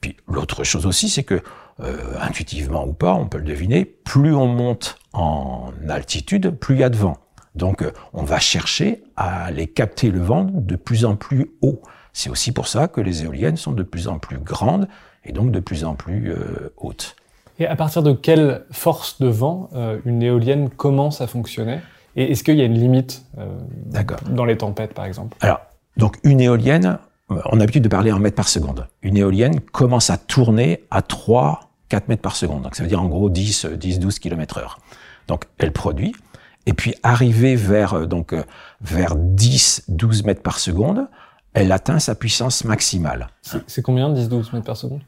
Puis 0.00 0.16
l'autre 0.28 0.64
chose 0.64 0.86
aussi, 0.86 1.08
c'est 1.08 1.24
que 1.24 1.42
euh, 1.80 1.96
intuitivement 2.20 2.86
ou 2.86 2.92
pas, 2.92 3.14
on 3.14 3.26
peut 3.26 3.38
le 3.38 3.44
deviner, 3.44 3.84
plus 3.84 4.34
on 4.34 4.46
monte 4.46 4.98
en 5.12 5.72
altitude, 5.88 6.50
plus 6.50 6.76
il 6.76 6.80
y 6.80 6.84
a 6.84 6.90
de 6.90 6.96
vent. 6.96 7.16
Donc, 7.54 7.82
euh, 7.82 7.92
on 8.12 8.22
va 8.22 8.38
chercher 8.38 9.02
à 9.16 9.44
aller 9.44 9.66
capter 9.66 10.10
le 10.10 10.20
vent 10.20 10.44
de 10.44 10.76
plus 10.76 11.04
en 11.04 11.16
plus 11.16 11.50
haut. 11.60 11.82
C'est 12.12 12.30
aussi 12.30 12.52
pour 12.52 12.68
ça 12.68 12.88
que 12.88 13.00
les 13.00 13.24
éoliennes 13.24 13.56
sont 13.56 13.72
de 13.72 13.82
plus 13.82 14.08
en 14.08 14.18
plus 14.18 14.38
grandes 14.38 14.88
et 15.24 15.32
donc 15.32 15.50
de 15.50 15.60
plus 15.60 15.84
en 15.84 15.94
plus 15.94 16.30
euh, 16.30 16.72
hautes. 16.76 17.16
Et 17.58 17.66
à 17.66 17.76
partir 17.76 18.02
de 18.02 18.12
quelle 18.12 18.64
force 18.70 19.20
de 19.20 19.28
vent 19.28 19.70
euh, 19.74 19.98
une 20.04 20.22
éolienne 20.22 20.70
commence 20.70 21.20
à 21.20 21.26
fonctionner? 21.26 21.80
Et 22.16 22.32
est-ce 22.32 22.44
qu'il 22.44 22.56
y 22.56 22.62
a 22.62 22.64
une 22.64 22.78
limite 22.78 23.24
euh, 23.38 23.46
dans 24.30 24.44
les 24.44 24.56
tempêtes, 24.56 24.94
par 24.94 25.04
exemple? 25.04 25.36
Alors, 25.40 25.60
donc 25.96 26.18
une 26.24 26.40
éolienne, 26.40 26.98
on 27.28 27.56
a 27.56 27.58
l'habitude 27.58 27.84
de 27.84 27.88
parler 27.88 28.12
en 28.12 28.18
mètres 28.18 28.36
par 28.36 28.48
seconde. 28.48 28.88
Une 29.02 29.16
éolienne 29.16 29.60
commence 29.60 30.10
à 30.10 30.16
tourner 30.18 30.84
à 30.90 31.02
3, 31.02 31.70
4 31.88 32.08
mètres 32.08 32.22
par 32.22 32.36
seconde. 32.36 32.62
Donc 32.62 32.74
ça 32.74 32.82
veut 32.82 32.88
dire 32.88 33.02
en 33.02 33.08
gros 33.08 33.30
10, 33.30 33.66
10, 33.66 33.98
12 34.00 34.18
km 34.18 34.58
heure. 34.58 34.78
Donc 35.28 35.44
elle 35.58 35.72
produit. 35.72 36.14
Et 36.66 36.74
puis 36.74 36.94
arrivée 37.02 37.56
vers, 37.56 38.06
donc, 38.06 38.34
vers 38.80 39.16
10, 39.16 39.84
12 39.88 40.24
mètres 40.24 40.42
par 40.42 40.58
seconde, 40.60 41.08
elle 41.54 41.72
atteint 41.72 41.98
sa 41.98 42.14
puissance 42.14 42.64
maximale. 42.64 43.28
C'est 43.66 43.82
combien 43.82 44.10
10, 44.10 44.28
12 44.28 44.52
mètres 44.52 44.66
par 44.66 44.76
seconde? 44.76 45.02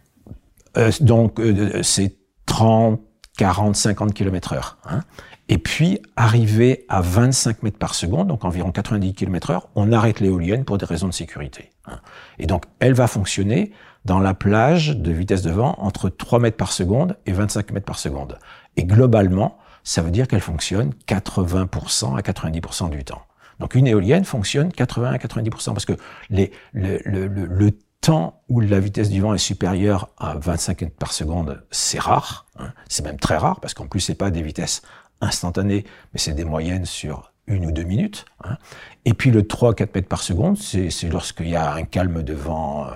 Euh, 0.76 0.90
Donc 1.00 1.40
euh, 1.40 1.82
c'est 1.82 2.16
30, 2.46 3.00
40, 3.38 3.76
50 3.76 4.14
km 4.14 4.52
heure. 4.52 4.78
Hein. 4.84 5.00
Et 5.48 5.58
puis, 5.58 6.00
arrivé 6.16 6.86
à 6.88 7.02
25 7.02 7.62
mètres 7.62 7.78
par 7.78 7.94
seconde, 7.94 8.28
donc 8.28 8.44
environ 8.44 8.72
90 8.72 9.12
km 9.14 9.50
heure, 9.50 9.68
on 9.74 9.92
arrête 9.92 10.20
l'éolienne 10.20 10.64
pour 10.64 10.78
des 10.78 10.86
raisons 10.86 11.06
de 11.06 11.12
sécurité. 11.12 11.70
Hein. 11.86 12.00
Et 12.38 12.46
donc, 12.46 12.64
elle 12.80 12.94
va 12.94 13.06
fonctionner 13.06 13.72
dans 14.06 14.20
la 14.20 14.32
plage 14.32 14.96
de 14.96 15.12
vitesse 15.12 15.42
de 15.42 15.50
vent 15.50 15.74
entre 15.78 16.08
3 16.08 16.38
mètres 16.38 16.56
par 16.56 16.72
seconde 16.72 17.16
et 17.26 17.32
25 17.32 17.72
mètres 17.72 17.86
par 17.86 17.98
seconde. 17.98 18.38
Et 18.76 18.84
globalement, 18.84 19.58
ça 19.82 20.00
veut 20.00 20.10
dire 20.10 20.28
qu'elle 20.28 20.40
fonctionne 20.40 20.92
80% 21.06 22.16
à 22.16 22.20
90% 22.20 22.90
du 22.90 23.04
temps. 23.04 23.22
Donc 23.60 23.74
une 23.74 23.86
éolienne 23.86 24.24
fonctionne 24.24 24.72
80 24.72 25.12
à 25.12 25.16
90% 25.16 25.74
parce 25.74 25.84
que 25.84 25.92
le 26.30 27.70
temps 28.00 28.42
où 28.48 28.60
la 28.60 28.80
vitesse 28.80 29.08
du 29.08 29.20
vent 29.20 29.32
est 29.32 29.38
supérieure 29.38 30.08
à 30.18 30.34
25 30.34 30.82
mètres 30.82 30.96
par 30.96 31.12
seconde, 31.12 31.64
c'est 31.70 32.00
rare. 32.00 32.46
Hein. 32.58 32.72
C'est 32.88 33.04
même 33.04 33.18
très 33.18 33.36
rare 33.36 33.60
parce 33.60 33.74
qu'en 33.74 33.86
plus 33.86 34.00
c'est 34.00 34.14
pas 34.14 34.30
des 34.30 34.42
vitesses 34.42 34.82
instantanées, 35.24 35.84
mais 36.12 36.18
c'est 36.18 36.34
des 36.34 36.44
moyennes 36.44 36.84
sur 36.84 37.32
une 37.46 37.66
ou 37.66 37.72
deux 37.72 37.82
minutes. 37.82 38.24
Hein. 38.44 38.56
Et 39.04 39.14
puis 39.14 39.30
le 39.30 39.42
3-4 39.42 39.88
mètres 39.94 40.08
par 40.08 40.22
seconde, 40.22 40.56
c'est 40.56 41.08
lorsqu'il 41.10 41.48
y 41.48 41.56
a 41.56 41.74
un 41.74 41.82
calme 41.82 42.22
de 42.22 42.32
vent, 42.32 42.86
euh, 42.86 42.90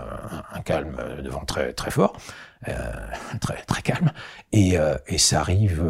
un 0.53 0.61
calme 0.61 0.97
de 1.23 1.29
vent 1.29 1.45
très 1.45 1.73
très 1.73 1.91
fort, 1.91 2.17
euh, 2.69 2.73
très 3.41 3.63
très 3.63 3.83
calme, 3.83 4.13
et, 4.53 4.79
euh, 4.79 4.97
et 5.07 5.19
ça 5.19 5.41
arrive 5.41 5.85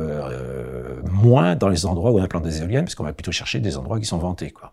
moins 1.04 1.54
dans 1.54 1.68
les 1.68 1.87
endroits 1.87 2.11
où 2.11 2.18
on 2.18 2.23
implante 2.23 2.45
des 2.45 2.61
éoliennes, 2.61 2.85
parce 2.85 2.95
qu'on 2.95 3.04
va 3.04 3.12
plutôt 3.12 3.33
chercher 3.33 3.61
des 3.61 3.76
endroits 3.76 3.99
qui 3.99 4.07
sont 4.07 4.18
ventés, 4.18 4.50
quoi. 4.50 4.73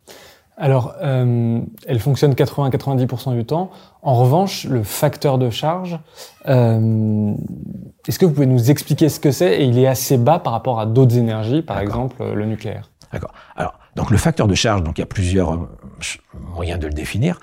Alors, 0.58 0.96
euh, 1.02 1.60
elle 1.86 2.00
fonctionne 2.00 2.34
80-90% 2.34 3.36
du 3.36 3.46
temps. 3.46 3.72
En 4.02 4.16
revanche, 4.16 4.66
le 4.66 4.84
facteur 4.84 5.38
de 5.38 5.50
charge, 5.50 6.00
euh, 6.48 7.34
est-ce 8.08 8.18
que 8.18 8.26
vous 8.26 8.34
pouvez 8.34 8.46
nous 8.46 8.72
expliquer 8.72 9.10
ce 9.10 9.20
que 9.20 9.32
c'est? 9.32 9.62
Et 9.62 9.66
il 9.66 9.78
est 9.78 9.88
assez 9.88 10.18
bas 10.18 10.40
par 10.40 10.54
rapport 10.54 10.80
à 10.80 10.86
d'autres 10.86 11.18
énergies, 11.18 11.62
par 11.62 11.80
exemple 11.80 12.24
le 12.24 12.46
nucléaire. 12.46 12.90
D'accord. 13.12 13.34
Alors, 13.56 13.80
donc 13.96 14.12
le 14.12 14.18
facteur 14.18 14.48
de 14.48 14.56
charge, 14.56 14.84
donc 14.84 14.98
il 14.98 15.02
y 15.02 15.04
a 15.04 15.08
plusieurs 15.08 15.54
euh, 15.54 15.68
moyens 16.54 16.80
de 16.80 16.88
le 16.88 16.94
définir. 16.94 17.40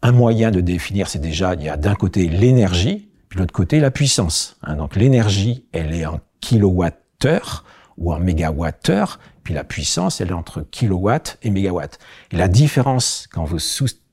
Un 0.00 0.12
moyen 0.12 0.50
de 0.50 0.60
définir, 0.60 1.08
c'est 1.08 1.18
déjà, 1.18 1.54
il 1.54 1.62
y 1.62 1.68
a 1.68 1.76
d'un 1.76 1.94
côté 1.94 2.28
l'énergie, 2.28 3.10
puis 3.28 3.36
de 3.36 3.42
l'autre 3.42 3.52
côté 3.52 3.80
la 3.80 3.90
puissance. 3.90 4.56
Hein, 4.62 4.76
donc 4.76 4.96
l'énergie, 4.96 5.66
elle 5.72 5.94
est 5.94 6.06
en 6.06 6.20
kilowattheure 6.40 7.64
ou 7.98 8.12
en 8.12 8.20
mégawattheure, 8.20 9.18
la 9.52 9.64
puissance, 9.64 10.20
elle 10.20 10.28
est 10.28 10.34
entre 10.34 10.62
kilowatts 10.62 11.38
et 11.42 11.50
mégawatts. 11.50 11.98
Et 12.30 12.36
la 12.36 12.48
différence, 12.48 13.28
quand 13.32 13.44
vous 13.44 13.58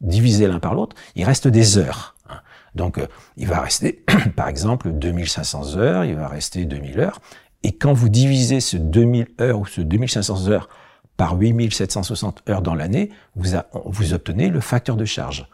divisez 0.02 0.48
l'un 0.48 0.60
par 0.60 0.76
l'autre, 0.76 0.96
il 1.16 1.26
reste 1.26 1.48
des 1.48 1.78
heures. 1.78 2.16
Hein. 2.30 2.40
Donc, 2.74 2.98
euh, 2.98 3.08
il 3.38 3.48
va 3.48 3.62
rester, 3.62 4.04
par 4.36 4.48
exemple, 4.48 4.92
2500 4.92 5.78
heures, 5.78 6.06
il 6.06 6.16
va 6.16 6.28
rester 6.28 6.66
2000 6.66 7.00
heures. 7.00 7.20
Et 7.64 7.72
quand 7.72 7.94
vous 7.94 8.10
divisez 8.10 8.60
ce 8.60 8.78
2000 8.78 9.28
heures 9.42 9.60
ou 9.60 9.66
ce 9.66 9.82
2500 9.82 10.50
heures 10.50 10.70
par 11.18 11.36
8760 11.36 12.44
heures 12.50 12.62
dans 12.62 12.76
l'année, 12.76 13.10
vous, 13.36 13.58
vous 13.86 14.14
obtenez 14.14 14.50
le 14.50 14.60
facteur 14.60 14.96
de 14.96 15.06
charge. 15.06 15.48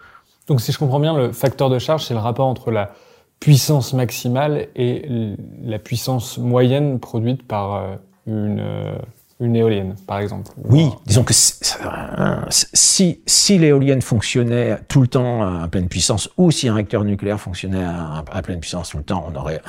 Donc, 0.47 0.59
si 0.59 0.71
je 0.71 0.77
comprends 0.77 0.99
bien, 0.99 1.15
le 1.15 1.31
facteur 1.31 1.69
de 1.69 1.79
charge, 1.79 2.05
c'est 2.05 2.13
le 2.13 2.19
rapport 2.19 2.47
entre 2.47 2.71
la 2.71 2.93
puissance 3.39 3.93
maximale 3.93 4.67
et 4.75 5.35
la 5.63 5.79
puissance 5.79 6.37
moyenne 6.37 6.99
produite 6.99 7.45
par 7.47 7.75
euh, 7.75 7.95
une, 8.27 8.59
euh, 8.59 8.93
une 9.41 9.55
éolienne, 9.55 9.95
par 10.07 10.19
exemple. 10.19 10.51
Oui, 10.63 10.89
disons 11.05 11.23
que 11.23 11.33
si, 11.33 13.21
si 13.25 13.57
l'éolienne 13.57 14.01
fonctionnait 14.01 14.77
tout 14.87 15.01
le 15.01 15.07
temps 15.07 15.61
à 15.61 15.67
pleine 15.67 15.89
puissance, 15.89 16.29
ou 16.37 16.51
si 16.51 16.69
un 16.69 16.75
réacteur 16.75 17.03
nucléaire 17.03 17.39
fonctionnait 17.39 17.83
à, 17.83 18.23
pleine 18.43 18.59
puissance 18.59 18.89
tout 18.89 18.97
le 18.97 19.03
temps, 19.03 19.25
on 19.27 19.35
aurait 19.35 19.61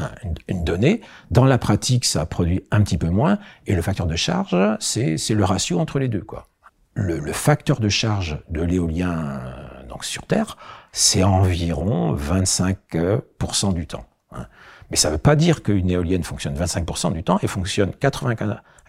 une, 0.49 0.63
donnée. 0.63 1.01
Dans 1.31 1.47
la 1.47 1.59
pratique, 1.59 2.05
ça 2.05 2.27
produit 2.27 2.63
un 2.71 2.83
petit 2.83 2.99
peu 2.99 3.09
moins, 3.09 3.39
et 3.67 3.75
le 3.75 3.83
facteur 3.83 4.07
de 4.07 4.15
charge, 4.15 4.57
c'est 4.79 5.17
le 5.31 5.45
ratio 5.45 5.81
entre 5.81 5.99
les 5.99 6.09
deux. 6.09 6.23
Quoi. 6.23 6.49
Le, 6.95 7.19
le 7.19 7.33
facteur 7.33 7.81
de 7.81 7.89
charge 7.89 8.39
de 8.51 8.61
l'éolien 8.61 9.41
donc 9.89 10.05
sur 10.05 10.27
Terre, 10.27 10.59
c'est 10.93 11.23
environ 11.23 12.15
25% 12.15 13.73
du 13.73 13.87
temps. 13.87 14.05
Hein. 14.33 14.47
Mais 14.91 14.97
ça 14.97 15.09
ne 15.09 15.15
veut 15.15 15.19
pas 15.19 15.37
dire 15.37 15.63
qu'une 15.63 15.91
éolienne 15.91 16.23
fonctionne 16.23 16.55
25% 16.55 17.15
du 17.15 17.25
temps, 17.25 17.39
elle 17.43 17.49
fonctionne 17.49 17.93
80, 17.93 18.35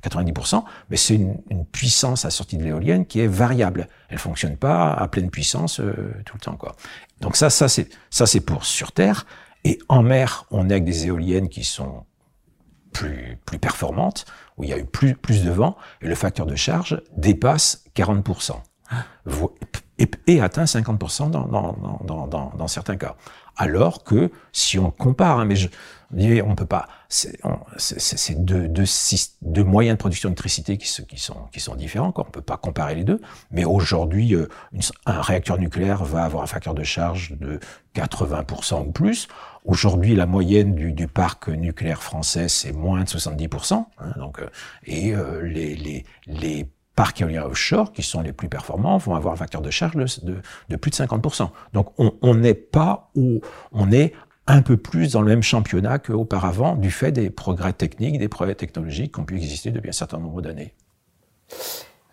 90%, 0.03 0.63
mais 0.89 0.98
c'est 0.98 1.15
une, 1.15 1.38
puissance 1.72 2.25
à 2.25 2.29
sortie 2.29 2.57
de 2.57 2.63
l'éolienne 2.63 3.05
qui 3.05 3.19
est 3.19 3.27
variable. 3.27 3.88
Elle 4.10 4.17
fonctionne 4.17 4.57
pas 4.57 4.91
à 4.91 5.07
pleine 5.07 5.29
puissance 5.29 5.79
euh, 5.79 6.13
tout 6.25 6.36
le 6.36 6.41
temps, 6.41 6.55
quoi. 6.55 6.75
Donc 7.22 7.36
ça, 7.36 7.50
ça 7.50 7.69
c'est 7.69 7.89
ça 8.10 8.25
c'est 8.25 8.41
pour 8.41 8.65
sur 8.65 8.91
Terre. 8.91 9.25
Et 9.63 9.79
en 9.88 10.03
mer, 10.03 10.45
on 10.51 10.69
est 10.69 10.74
avec 10.74 10.83
des 10.83 11.07
éoliennes 11.07 11.50
qui 11.50 11.63
sont 11.63 12.05
plus 12.91 13.39
plus 13.45 13.60
performantes, 13.60 14.25
où 14.57 14.63
il 14.63 14.69
y 14.69 14.74
a 14.74 14.77
eu 14.77 14.86
plus 14.86 15.15
plus 15.15 15.43
de 15.43 15.51
vent 15.51 15.77
et 16.01 16.07
le 16.07 16.15
facteur 16.15 16.45
de 16.45 16.55
charge 16.55 17.01
dépasse 17.15 17.86
40% 17.95 18.55
et, 20.00 20.10
et 20.27 20.41
atteint 20.41 20.63
50% 20.63 21.29
dans, 21.29 21.45
dans, 21.48 21.74
dans, 22.03 22.27
dans, 22.27 22.51
dans 22.55 22.67
certains 22.67 22.98
cas. 22.98 23.15
Alors 23.55 24.03
que 24.03 24.31
si 24.51 24.79
on 24.79 24.91
compare, 24.91 25.39
hein, 25.39 25.45
mais 25.45 25.55
je, 25.55 25.69
on 26.43 26.55
peut 26.55 26.65
pas, 26.65 26.88
c'est 27.13 28.43
deux, 28.43 29.63
moyens 29.63 29.96
de 29.96 30.00
production 30.00 30.29
d'électricité 30.29 30.77
qui, 30.77 30.88
sont, 30.88 31.75
différents. 31.75 32.13
On 32.17 32.24
peut 32.24 32.41
pas 32.41 32.58
comparer 32.58 32.96
les 32.96 33.03
deux. 33.03 33.20
Mais 33.51 33.65
aujourd'hui, 33.65 34.36
euh, 34.36 34.48
un 35.05 35.22
réacteur 35.22 35.60
nucléaire 35.60 36.03
va 36.03 36.24
avoir 36.24 36.43
un 36.43 36.48
facteur 36.48 36.74
de 36.74 36.84
charge 36.84 37.34
de 37.39 37.60
80% 37.96 38.88
ou 38.88 38.91
plus. 38.91 39.27
Aujourd'hui, 39.65 40.15
la 40.15 40.25
moyenne 40.25 40.74
du, 40.74 41.08
parc 41.08 41.50
nucléaire 41.50 42.01
français, 42.01 42.48
c'est 42.48 42.72
moins 42.72 43.03
de 43.03 43.10
70%. 43.10 43.74
Hein, 43.74 44.13
donc, 44.17 44.39
euh, 44.39 44.50
et 44.86 45.13
euh, 45.13 45.41
les 45.41 46.67
parcs 46.96 47.22
éoliens 47.22 47.46
offshore, 47.46 47.91
qui 47.91 48.01
sont 48.03 48.22
les 48.22 48.34
plus 48.34 48.50
performants, 48.50 48.98
vont 48.98 49.15
avoir 49.15 49.34
un 49.34 49.38
facteur 49.38 49.62
de 49.62 49.70
charge 49.70 49.96
de, 49.96 50.41
de, 50.70 50.75
plus 50.75 50.91
de 50.91 50.96
50%. 50.96 51.50
Donc 51.74 51.93
on 51.98 52.36
n'est 52.36 52.53
pas 52.53 53.10
où 53.15 53.41
on 53.72 53.91
est 53.91 54.13
un 54.47 54.62
peu 54.62 54.77
plus 54.77 55.13
dans 55.13 55.21
le 55.21 55.27
même 55.27 55.43
championnat 55.43 56.00
qu'auparavant, 56.00 56.75
du 56.75 56.91
fait 56.91 57.12
des 57.12 57.29
progrès 57.29 57.73
techniques, 57.73 58.19
des 58.19 58.27
progrès 58.27 58.55
technologiques 58.55 59.13
qui 59.13 59.19
ont 59.19 59.25
pu 59.25 59.38
exister 59.38 59.71
depuis 59.71 59.89
un 59.89 59.93
certain 59.93 60.17
nombre 60.17 60.41
d'années. 60.41 60.73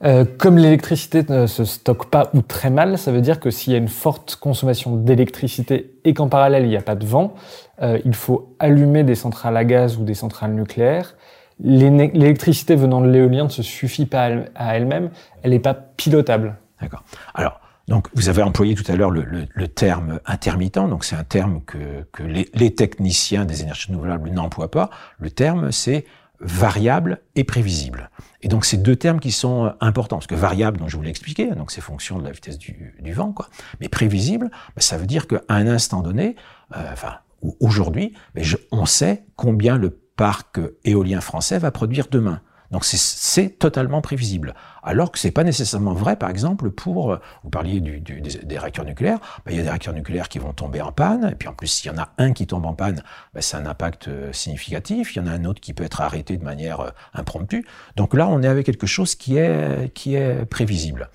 Euh, 0.02 0.24
comme 0.38 0.56
l'électricité 0.56 1.24
ne 1.28 1.46
se 1.46 1.64
stocke 1.64 2.08
pas 2.08 2.30
ou 2.32 2.40
très 2.40 2.70
mal, 2.70 2.96
ça 2.96 3.12
veut 3.12 3.20
dire 3.20 3.38
que 3.38 3.50
s'il 3.50 3.72
y 3.72 3.76
a 3.76 3.78
une 3.78 3.88
forte 3.88 4.36
consommation 4.36 4.96
d'électricité 4.96 5.94
et 6.04 6.14
qu'en 6.14 6.28
parallèle 6.28 6.64
il 6.64 6.70
n'y 6.70 6.76
a 6.76 6.82
pas 6.82 6.94
de 6.94 7.04
vent, 7.04 7.34
euh, 7.82 7.98
il 8.04 8.14
faut 8.14 8.54
allumer 8.58 9.04
des 9.04 9.14
centrales 9.14 9.56
à 9.56 9.64
gaz 9.64 9.98
ou 9.98 10.04
des 10.04 10.14
centrales 10.14 10.54
nucléaires 10.54 11.16
l'électricité 11.62 12.74
venant 12.74 13.00
de 13.00 13.08
l'éolien 13.08 13.44
ne 13.44 13.48
se 13.48 13.62
suffit 13.62 14.06
pas 14.06 14.30
à 14.54 14.76
elle-même, 14.76 15.10
elle 15.42 15.50
n'est 15.50 15.58
pas 15.58 15.74
pilotable. 15.74 16.56
D'accord. 16.80 17.04
Alors, 17.34 17.59
donc, 17.90 18.06
vous 18.14 18.28
avez 18.28 18.42
employé 18.42 18.76
tout 18.76 18.90
à 18.90 18.94
l'heure 18.94 19.10
le, 19.10 19.24
le, 19.52 19.68
terme 19.68 20.20
intermittent, 20.24 20.76
donc 20.76 21.04
c'est 21.04 21.16
un 21.16 21.24
terme 21.24 21.60
que, 21.64 22.06
que 22.12 22.22
les, 22.22 22.48
les, 22.54 22.72
techniciens 22.72 23.44
des 23.44 23.62
énergies 23.62 23.88
renouvelables 23.88 24.30
n'emploient 24.30 24.70
pas. 24.70 24.90
Le 25.18 25.28
terme, 25.28 25.72
c'est 25.72 26.06
variable 26.38 27.20
et 27.34 27.42
prévisible. 27.42 28.10
Et 28.42 28.48
donc, 28.48 28.64
c'est 28.64 28.76
deux 28.76 28.94
termes 28.94 29.18
qui 29.18 29.32
sont 29.32 29.74
importants, 29.80 30.18
parce 30.18 30.28
que 30.28 30.36
variable, 30.36 30.78
dont 30.78 30.86
je 30.86 30.96
vous 30.96 31.02
l'ai 31.02 31.10
expliqué, 31.10 31.50
donc 31.50 31.72
c'est 31.72 31.80
fonction 31.80 32.20
de 32.20 32.24
la 32.24 32.30
vitesse 32.30 32.58
du, 32.58 32.94
du 33.00 33.12
vent, 33.12 33.32
quoi. 33.32 33.48
Mais 33.80 33.88
prévisible, 33.88 34.52
ben, 34.76 34.80
ça 34.80 34.96
veut 34.96 35.06
dire 35.06 35.26
qu'à 35.26 35.42
un 35.48 35.66
instant 35.66 36.00
donné, 36.00 36.36
euh, 36.76 36.92
enfin, 36.92 37.16
aujourd'hui, 37.58 38.14
ben, 38.36 38.44
on 38.70 38.86
sait 38.86 39.24
combien 39.34 39.76
le 39.76 39.90
parc 39.90 40.60
éolien 40.84 41.20
français 41.20 41.58
va 41.58 41.72
produire 41.72 42.06
demain. 42.08 42.40
Donc 42.70 42.84
c'est 42.84 43.58
totalement 43.58 44.00
prévisible. 44.00 44.54
Alors 44.82 45.12
que 45.12 45.18
c'est 45.18 45.30
pas 45.30 45.44
nécessairement 45.44 45.94
vrai, 45.94 46.16
par 46.16 46.30
exemple, 46.30 46.70
pour, 46.70 47.18
vous 47.42 47.50
parliez 47.50 47.80
du, 47.80 48.00
des, 48.00 48.58
réacteurs 48.58 48.84
nucléaires, 48.84 49.18
ben, 49.44 49.52
il 49.52 49.56
y 49.56 49.60
a 49.60 49.62
des 49.62 49.68
réacteurs 49.68 49.94
nucléaires 49.94 50.28
qui 50.28 50.38
vont 50.38 50.52
tomber 50.52 50.80
en 50.80 50.92
panne, 50.92 51.28
et 51.32 51.34
puis 51.34 51.48
en 51.48 51.52
plus, 51.52 51.66
s'il 51.66 51.90
y 51.90 51.94
en 51.94 51.98
a 51.98 52.10
un 52.18 52.32
qui 52.32 52.46
tombe 52.46 52.66
en 52.66 52.74
panne, 52.74 53.02
ben, 53.34 53.40
c'est 53.40 53.56
un 53.56 53.66
impact 53.66 54.08
euh, 54.08 54.32
significatif, 54.32 55.14
il 55.14 55.18
y 55.18 55.22
en 55.22 55.26
a 55.26 55.32
un 55.32 55.44
autre 55.44 55.60
qui 55.60 55.74
peut 55.74 55.84
être 55.84 56.00
arrêté 56.00 56.36
de 56.36 56.44
manière 56.44 56.80
euh, 56.80 56.90
impromptue. 57.14 57.66
Donc 57.96 58.14
là, 58.14 58.28
on 58.28 58.42
est 58.42 58.48
avec 58.48 58.66
quelque 58.66 58.86
chose 58.86 59.14
qui 59.14 59.36
est, 59.36 59.92
qui 59.94 60.14
est 60.14 60.44
prévisible. 60.46 61.08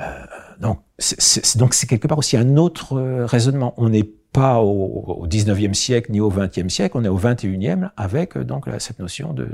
Euh, 0.00 0.24
donc 0.58 0.80
c'est 0.98 1.86
quelque 1.86 2.08
part 2.08 2.18
aussi 2.18 2.36
un 2.36 2.56
autre 2.56 2.96
euh, 2.96 3.26
raisonnement. 3.26 3.74
On 3.76 3.88
n'est 3.88 4.08
pas 4.32 4.58
au, 4.58 5.20
au 5.20 5.26
19e 5.28 5.74
siècle 5.74 6.10
ni 6.10 6.20
au 6.20 6.30
20e 6.30 6.68
siècle, 6.68 6.96
on 6.96 7.04
est 7.04 7.08
au 7.08 7.18
21e 7.18 7.90
avec 7.96 8.36
euh, 8.36 8.44
donc 8.44 8.66
cette 8.78 8.98
notion 8.98 9.32
de, 9.32 9.48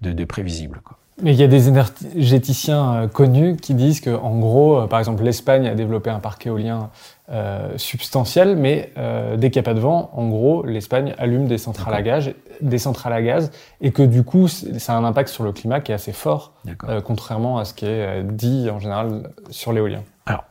de, 0.00 0.12
de, 0.12 0.24
prévisible. 0.24 0.80
Quoi. 0.82 0.98
Mais 1.22 1.32
il 1.32 1.38
y 1.38 1.44
a 1.44 1.48
des 1.48 1.68
énergéticiens 1.68 2.94
euh, 2.94 3.06
connus 3.06 3.56
qui 3.56 3.74
disent 3.74 4.00
que, 4.00 4.10
en 4.10 4.38
gros, 4.38 4.80
euh, 4.80 4.86
par 4.86 4.98
exemple, 4.98 5.22
l'Espagne 5.22 5.68
a 5.68 5.74
développé 5.74 6.10
un 6.10 6.18
parc 6.18 6.46
éolien 6.46 6.90
euh, 7.30 7.78
substantiel, 7.78 8.54
mais 8.54 8.92
euh, 8.98 9.38
dès 9.38 9.50
qu'il 9.50 9.58
n'y 9.58 9.64
a 9.64 9.70
pas 9.70 9.72
de 9.72 9.80
vent, 9.80 10.10
en 10.12 10.28
gros, 10.28 10.62
l'Espagne 10.62 11.14
allume 11.16 11.46
des 11.46 11.56
centrales 11.56 11.94
à 11.94 12.02
gaz, 12.02 12.30
des 12.60 12.76
centrales 12.76 13.14
à 13.14 13.22
gaz, 13.22 13.50
et 13.80 13.92
que 13.92 14.02
du 14.02 14.24
coup, 14.24 14.46
ça 14.46 14.92
a 14.92 14.96
un 14.96 15.04
impact 15.04 15.30
sur 15.30 15.42
le 15.42 15.52
climat 15.52 15.80
qui 15.80 15.92
est 15.92 15.94
assez 15.94 16.12
fort, 16.12 16.52
euh, 16.86 17.00
contrairement 17.00 17.56
à 17.56 17.64
ce 17.64 17.72
qui 17.72 17.86
est 17.86 18.22
dit 18.24 18.68
en 18.68 18.78
général 18.78 19.30
sur 19.48 19.72
l'éolien. 19.72 20.02
Alors, 20.26 20.44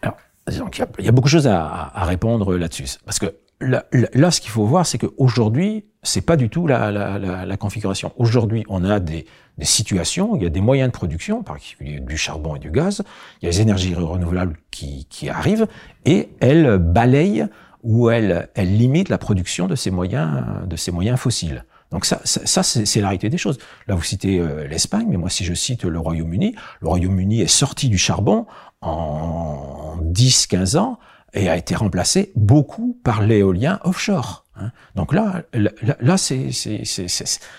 alors 0.00 0.16
il 0.48 1.04
y, 1.04 1.08
a 1.08 1.12
beaucoup 1.12 1.26
de 1.26 1.32
choses 1.32 1.48
à, 1.48 1.92
répondre 1.96 2.56
là-dessus. 2.56 2.96
Parce 3.04 3.18
que 3.18 3.34
là, 3.60 3.84
là 4.14 4.30
ce 4.30 4.40
qu'il 4.40 4.50
faut 4.50 4.64
voir, 4.64 4.86
c'est 4.86 4.96
qu'aujourd'hui, 4.96 5.84
c'est 6.02 6.24
pas 6.24 6.36
du 6.36 6.48
tout 6.48 6.66
la, 6.66 6.90
la, 6.90 7.18
la, 7.44 7.56
configuration. 7.58 8.12
Aujourd'hui, 8.16 8.64
on 8.70 8.84
a 8.84 9.00
des, 9.00 9.26
des, 9.58 9.64
situations, 9.64 10.36
il 10.36 10.42
y 10.42 10.46
a 10.46 10.50
des 10.50 10.60
moyens 10.60 10.88
de 10.88 10.92
production, 10.92 11.40
en 11.40 11.42
particulier 11.42 12.00
du 12.00 12.16
charbon 12.16 12.56
et 12.56 12.58
du 12.58 12.70
gaz, 12.70 13.02
il 13.40 13.46
y 13.46 13.48
a 13.48 13.50
les 13.50 13.60
énergies 13.60 13.94
renouvelables 13.94 14.56
qui, 14.70 15.06
qui 15.10 15.28
arrivent, 15.28 15.66
et 16.04 16.30
elles 16.40 16.78
balayent 16.78 17.46
ou 17.82 18.10
elles, 18.10 18.48
elles 18.54 18.76
limitent 18.76 19.08
la 19.08 19.18
production 19.18 19.66
de 19.66 19.74
ces 19.74 19.90
moyens, 19.90 20.44
de 20.66 20.76
ces 20.76 20.90
moyens 20.90 21.18
fossiles. 21.18 21.64
Donc 21.92 22.04
ça, 22.04 22.20
ça, 22.24 22.62
c'est 22.62 23.00
la 23.00 23.08
réalité 23.08 23.28
des 23.28 23.38
choses. 23.38 23.58
Là, 23.86 23.94
vous 23.94 24.02
citez 24.02 24.40
euh, 24.40 24.66
l'Espagne, 24.66 25.06
mais 25.08 25.16
moi, 25.16 25.30
si 25.30 25.44
je 25.44 25.54
cite 25.54 25.84
le 25.84 25.98
Royaume-Uni, 25.98 26.56
le 26.80 26.88
Royaume-Uni 26.88 27.42
est 27.42 27.46
sorti 27.46 27.88
du 27.88 27.98
charbon 27.98 28.46
en 28.80 29.96
10-15 30.02 30.78
ans 30.78 30.98
et 31.32 31.48
a 31.48 31.56
été 31.56 31.76
remplacé 31.76 32.32
beaucoup 32.34 32.98
par 33.04 33.22
l'éolien 33.22 33.78
offshore. 33.84 34.45
Hein. 34.58 34.70
Donc 34.94 35.12
là, 35.12 35.42
là, 35.52 36.16
c'est, 36.16 36.50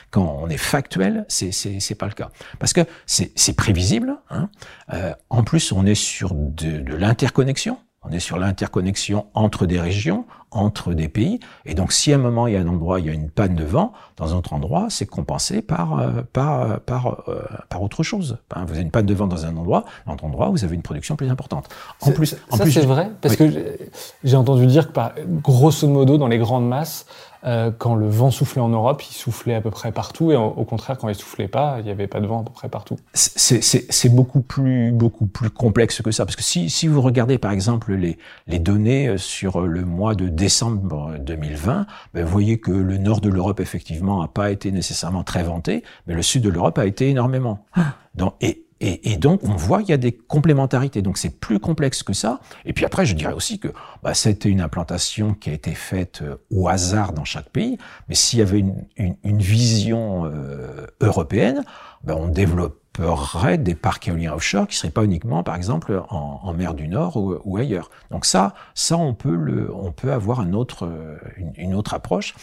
quand 0.09 0.39
on 0.41 0.49
est 0.49 0.57
factuel, 0.57 1.25
c'est, 1.27 1.51
c'est, 1.51 1.95
pas 1.95 2.07
le 2.07 2.13
cas, 2.13 2.31
parce 2.59 2.73
que 2.73 2.81
c'est, 3.05 3.55
prévisible. 3.55 4.17
Hein. 4.29 4.49
Euh, 4.93 5.13
en 5.29 5.43
plus, 5.43 5.71
on 5.71 5.85
est 5.85 5.95
sur 5.95 6.33
de, 6.33 6.79
de 6.79 6.95
l'interconnexion. 6.95 7.79
On 8.09 8.13
est 8.13 8.19
sur 8.19 8.37
l'interconnexion 8.37 9.25
entre 9.33 9.65
des 9.65 9.79
régions, 9.79 10.25
entre 10.51 10.93
des 10.93 11.09
pays. 11.09 11.39
Et 11.65 11.73
donc, 11.73 11.91
si 11.91 12.13
à 12.13 12.15
un 12.15 12.19
moment, 12.19 12.47
il 12.47 12.53
y 12.53 12.57
a 12.57 12.61
un 12.61 12.67
endroit, 12.67 12.99
il 12.99 13.05
y 13.05 13.09
a 13.09 13.13
une 13.13 13.29
panne 13.29 13.55
de 13.55 13.65
vent, 13.65 13.91
dans 14.15 14.33
un 14.33 14.37
autre 14.37 14.53
endroit, 14.53 14.87
c'est 14.89 15.05
compensé 15.05 15.61
par, 15.61 15.99
euh, 15.99 16.21
par, 16.31 16.79
par, 16.81 17.23
euh, 17.27 17.41
par 17.69 17.81
autre 17.83 18.03
chose. 18.03 18.37
Hein, 18.55 18.63
vous 18.65 18.73
avez 18.73 18.83
une 18.83 18.91
panne 18.91 19.05
de 19.05 19.13
vent 19.13 19.27
dans 19.27 19.45
un 19.45 19.57
endroit, 19.57 19.83
dans 20.05 20.13
un 20.13 20.15
autre 20.15 20.25
endroit, 20.25 20.49
vous 20.49 20.63
avez 20.63 20.75
une 20.75 20.81
production 20.81 21.17
plus 21.17 21.29
importante. 21.29 21.67
En 22.01 22.11
plus, 22.11 22.37
en 22.49 22.57
ça, 22.57 22.65
c'est 22.65 22.85
vrai, 22.85 23.11
parce 23.21 23.35
que 23.35 23.77
j'ai 24.23 24.37
entendu 24.37 24.67
dire 24.67 24.87
que, 24.87 24.93
par, 24.93 25.13
grosso 25.25 25.87
modo, 25.87 26.17
dans 26.17 26.27
les 26.27 26.37
grandes 26.37 26.67
masses, 26.67 27.05
euh, 27.47 27.71
quand 27.75 27.95
le 27.95 28.07
vent 28.07 28.29
soufflait 28.29 28.61
en 28.61 28.69
Europe, 28.69 29.01
il 29.09 29.13
soufflait 29.13 29.55
à 29.55 29.61
peu 29.61 29.71
près 29.71 29.91
partout, 29.91 30.31
et 30.31 30.35
au 30.35 30.65
contraire, 30.65 30.97
quand 30.97 31.07
il 31.07 31.15
soufflait 31.15 31.47
pas, 31.47 31.77
il 31.79 31.85
n'y 31.85 31.91
avait 31.91 32.07
pas 32.07 32.19
de 32.19 32.27
vent 32.27 32.41
à 32.41 32.43
peu 32.43 32.51
près 32.51 32.67
partout. 32.67 32.97
C'est 33.13 34.13
beaucoup 34.13 34.41
plus, 34.41 34.91
beaucoup 34.91 35.25
plus 35.25 35.49
complexe 35.49 36.01
que 36.01 36.11
ça, 36.11 36.25
parce 36.25 36.35
que 36.35 36.43
si, 36.43 36.69
si 36.69 36.87
vous 36.87 37.01
regardez 37.01 37.37
par 37.37 37.51
exemple 37.51 37.93
les, 37.93 38.17
les 38.47 38.59
données 38.59 39.07
euh, 39.07 39.17
sur 39.17 39.61
le 39.61 39.85
mois 39.85 40.13
de 40.13 40.27
décembre 40.27 41.15
2020, 41.19 41.87
ben 42.13 42.25
vous 42.25 42.31
voyez 42.31 42.59
que 42.59 42.71
le 42.71 42.97
nord 42.97 43.21
de 43.21 43.29
l'Europe 43.29 43.59
effectivement 43.59 44.21
n'a 44.21 44.27
pas 44.27 44.51
été 44.51 44.71
nécessairement 44.71 45.23
très 45.23 45.43
venté, 45.43 45.83
mais 46.05 46.13
le 46.13 46.21
sud 46.21 46.43
de 46.43 46.49
l'Europe 46.49 46.77
a 46.77 46.85
été 46.85 47.09
énormément. 47.09 47.65
Ah. 47.73 47.93
Donc, 48.15 48.33
et, 48.41 48.66
et, 48.79 49.11
et, 49.11 49.17
donc, 49.17 49.43
on 49.43 49.55
voit 49.55 49.79
qu'il 49.79 49.89
y 49.89 49.93
a 49.93 49.97
des 49.97 50.11
complémentarités. 50.11 51.01
Donc, 51.01 51.17
c'est 51.17 51.39
plus 51.39 51.59
complexe 51.59 52.03
que 52.03 52.13
ça. 52.13 52.39
Et 52.65 52.73
puis 52.73 52.85
après, 52.85 53.05
je 53.05 53.15
dirais 53.15 53.33
aussi 53.33 53.59
que 53.59 53.69
bah, 54.03 54.13
c'était 54.13 54.49
une 54.49 54.61
implantation 54.61 55.33
qui 55.33 55.49
a 55.49 55.53
été 55.53 55.73
faite 55.73 56.21
euh, 56.21 56.35
au 56.51 56.67
hasard 56.67 57.13
dans 57.13 57.25
chaque 57.25 57.49
pays. 57.49 57.77
Mais 58.07 58.15
s'il 58.15 58.39
y 58.39 58.41
avait 58.41 58.59
une, 58.59 58.85
une, 58.97 59.15
une 59.23 59.39
vision 59.39 60.25
euh, 60.25 60.85
européenne, 61.01 61.63
bah, 62.03 62.15
on 62.17 62.27
développerait 62.27 63.57
des 63.57 63.75
parcs 63.75 64.07
éoliens 64.07 64.33
offshore 64.33 64.67
qui 64.67 64.75
seraient 64.75 64.91
pas 64.91 65.03
uniquement, 65.03 65.43
par 65.43 65.55
exemple, 65.55 66.03
en, 66.09 66.39
en 66.43 66.53
mer 66.53 66.73
du 66.73 66.87
Nord 66.87 67.17
ou, 67.17 67.35
ou, 67.45 67.57
ailleurs. 67.57 67.89
Donc 68.11 68.25
ça, 68.25 68.53
ça, 68.75 68.97
on 68.97 69.13
peut 69.13 69.35
le, 69.35 69.73
on 69.73 69.91
peut 69.91 70.11
avoir 70.11 70.39
un 70.39 70.53
autre, 70.53 70.85
euh, 70.85 71.17
une, 71.37 71.53
une 71.57 71.73
autre 71.73 71.93
approche. 71.93 72.35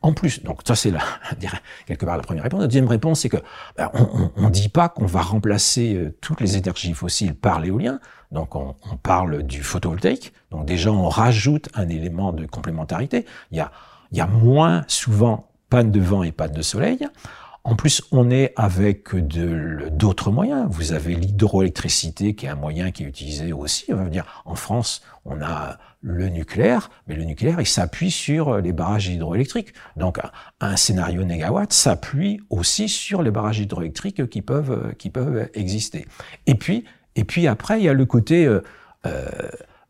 En 0.00 0.12
plus, 0.12 0.42
donc 0.44 0.60
ça 0.66 0.76
c'est 0.76 0.92
quelque 1.86 2.04
part 2.04 2.16
la 2.16 2.22
première 2.22 2.44
réponse. 2.44 2.60
La 2.60 2.66
deuxième 2.66 2.88
réponse, 2.88 3.20
c'est 3.20 3.28
que 3.28 3.38
ben, 3.76 3.90
on 3.94 4.42
ne 4.42 4.50
dit 4.50 4.68
pas 4.68 4.88
qu'on 4.88 5.06
va 5.06 5.22
remplacer 5.22 5.94
euh, 5.94 6.16
toutes 6.20 6.40
les 6.40 6.56
énergies 6.56 6.94
fossiles 6.94 7.34
par 7.34 7.60
l'éolien. 7.60 8.00
Donc 8.30 8.54
on, 8.54 8.76
on, 8.90 8.96
parle 8.96 9.42
du 9.42 9.62
photovoltaïque. 9.62 10.32
Donc 10.50 10.66
déjà 10.66 10.92
on 10.92 11.08
rajoute 11.08 11.68
un 11.74 11.88
élément 11.88 12.32
de 12.32 12.46
complémentarité. 12.46 13.26
Il 13.50 13.58
y 13.58 13.60
a, 13.60 13.72
il 14.12 14.18
y 14.18 14.20
a 14.20 14.26
moins 14.26 14.84
souvent 14.86 15.48
panne 15.68 15.90
de 15.90 16.00
vent 16.00 16.22
et 16.22 16.32
panne 16.32 16.52
de 16.52 16.62
soleil. 16.62 17.08
En 17.64 17.76
plus, 17.76 18.02
on 18.12 18.30
est 18.30 18.54
avec 18.56 19.14
d'autres 19.14 20.30
moyens. 20.30 20.66
Vous 20.70 20.92
avez 20.92 21.14
l'hydroélectricité, 21.14 22.34
qui 22.34 22.46
est 22.46 22.48
un 22.48 22.54
moyen 22.54 22.92
qui 22.92 23.02
est 23.02 23.06
utilisé 23.06 23.52
aussi. 23.52 23.92
On 23.92 23.96
va 23.96 24.08
dire, 24.08 24.42
en 24.46 24.54
France, 24.54 25.02
on 25.26 25.42
a 25.42 25.76
le 26.00 26.28
nucléaire, 26.28 26.90
mais 27.06 27.16
le 27.16 27.24
nucléaire, 27.24 27.60
il 27.60 27.66
s'appuie 27.66 28.10
sur 28.10 28.58
les 28.58 28.72
barrages 28.72 29.08
hydroélectriques. 29.08 29.72
Donc, 29.96 30.18
un 30.60 30.76
scénario 30.76 31.24
négawatt 31.24 31.72
s'appuie 31.72 32.40
aussi 32.50 32.88
sur 32.88 33.22
les 33.22 33.30
barrages 33.30 33.58
hydroélectriques 33.58 34.28
qui 34.28 34.42
peuvent, 34.42 34.94
qui 34.96 35.10
peuvent 35.10 35.48
exister. 35.54 36.06
Et 36.46 36.54
puis, 36.54 36.84
et 37.16 37.24
puis 37.24 37.48
après, 37.48 37.80
il 37.80 37.84
y 37.84 37.88
a 37.88 37.94
le 37.94 38.06
côté 38.06 38.46
euh, 38.46 38.62
euh, 39.06 39.26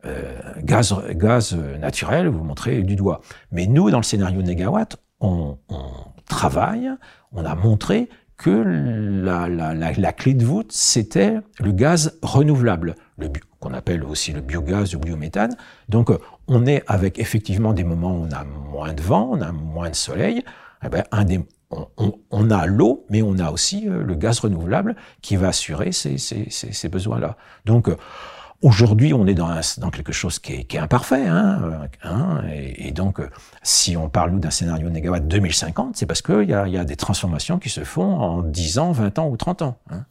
euh 0.05 0.39
gaz, 0.63 0.95
gaz 1.11 1.53
naturel, 1.53 2.27
vous 2.27 2.43
montrez 2.43 2.81
du 2.81 2.95
doigt. 2.95 3.21
Mais 3.51 3.67
nous, 3.67 3.91
dans 3.91 3.97
le 3.97 4.03
scénario 4.03 4.41
négawatt, 4.41 4.97
on, 5.19 5.57
travaille 6.27 6.89
on 7.31 7.43
a 7.43 7.55
montré 7.55 8.07
que 8.37 8.49
la, 8.49 9.49
la 9.49 10.13
clé 10.13 10.33
de 10.33 10.45
voûte, 10.45 10.71
c'était 10.71 11.39
le 11.59 11.71
gaz 11.71 12.17
renouvelable, 12.21 12.95
le 13.17 13.29
qu'on 13.59 13.73
appelle 13.73 14.03
aussi 14.03 14.31
le 14.31 14.41
biogaz 14.41 14.95
ou 14.95 14.99
biométhane. 14.99 15.55
Donc, 15.89 16.09
on 16.47 16.65
est 16.65 16.83
avec 16.87 17.19
effectivement 17.19 17.73
des 17.73 17.83
moments 17.83 18.15
où 18.15 18.27
on 18.27 18.31
a 18.31 18.43
moins 18.43 18.93
de 18.93 19.01
vent, 19.01 19.29
on 19.31 19.41
a 19.41 19.51
moins 19.51 19.89
de 19.89 19.95
soleil. 19.95 20.43
Eh 20.83 20.89
ben, 20.89 21.03
un 21.11 21.25
des, 21.25 21.41
on, 22.31 22.49
a 22.49 22.65
l'eau, 22.65 23.05
mais 23.09 23.21
on 23.21 23.37
a 23.37 23.51
aussi 23.51 23.87
euh, 23.87 24.03
le 24.03 24.15
gaz 24.15 24.39
renouvelable 24.39 24.95
qui 25.21 25.35
va 25.35 25.49
assurer 25.49 25.91
ces, 25.91 26.89
besoins-là. 26.89 27.37
Donc, 27.65 27.89
Aujourd'hui, 28.61 29.13
on 29.13 29.25
est 29.25 29.35
dans, 29.35 29.61
quelque 29.89 30.11
chose 30.11 30.37
qui 30.37 30.51
est, 30.51 30.77
imparfait, 30.77 31.25
hein, 31.25 31.87
hein, 32.03 32.41
et, 32.51 32.91
donc 32.91 33.21
si 33.63 33.95
on 33.95 34.09
parle 34.09 34.37
d'un 34.37 34.49
scénario 34.49 34.89
négawatt 34.89 35.25
2050, 35.25 35.95
c'est 35.95 36.05
parce 36.05 36.21
qu'il 36.21 36.43
y 36.43 36.53
a, 36.53 36.67
y 36.67 36.77
a 36.77 36.83
des 36.83 36.97
transformations 36.97 37.57
qui 37.57 37.69
se 37.69 37.85
font 37.85 38.19
en 38.19 38.41
10 38.41 38.79
ans, 38.79 38.91
20 38.91 39.17
ans 39.19 39.29
ou 39.29 39.37
30 39.37 39.61
ans. 39.61 39.77
Hein. 39.89 40.03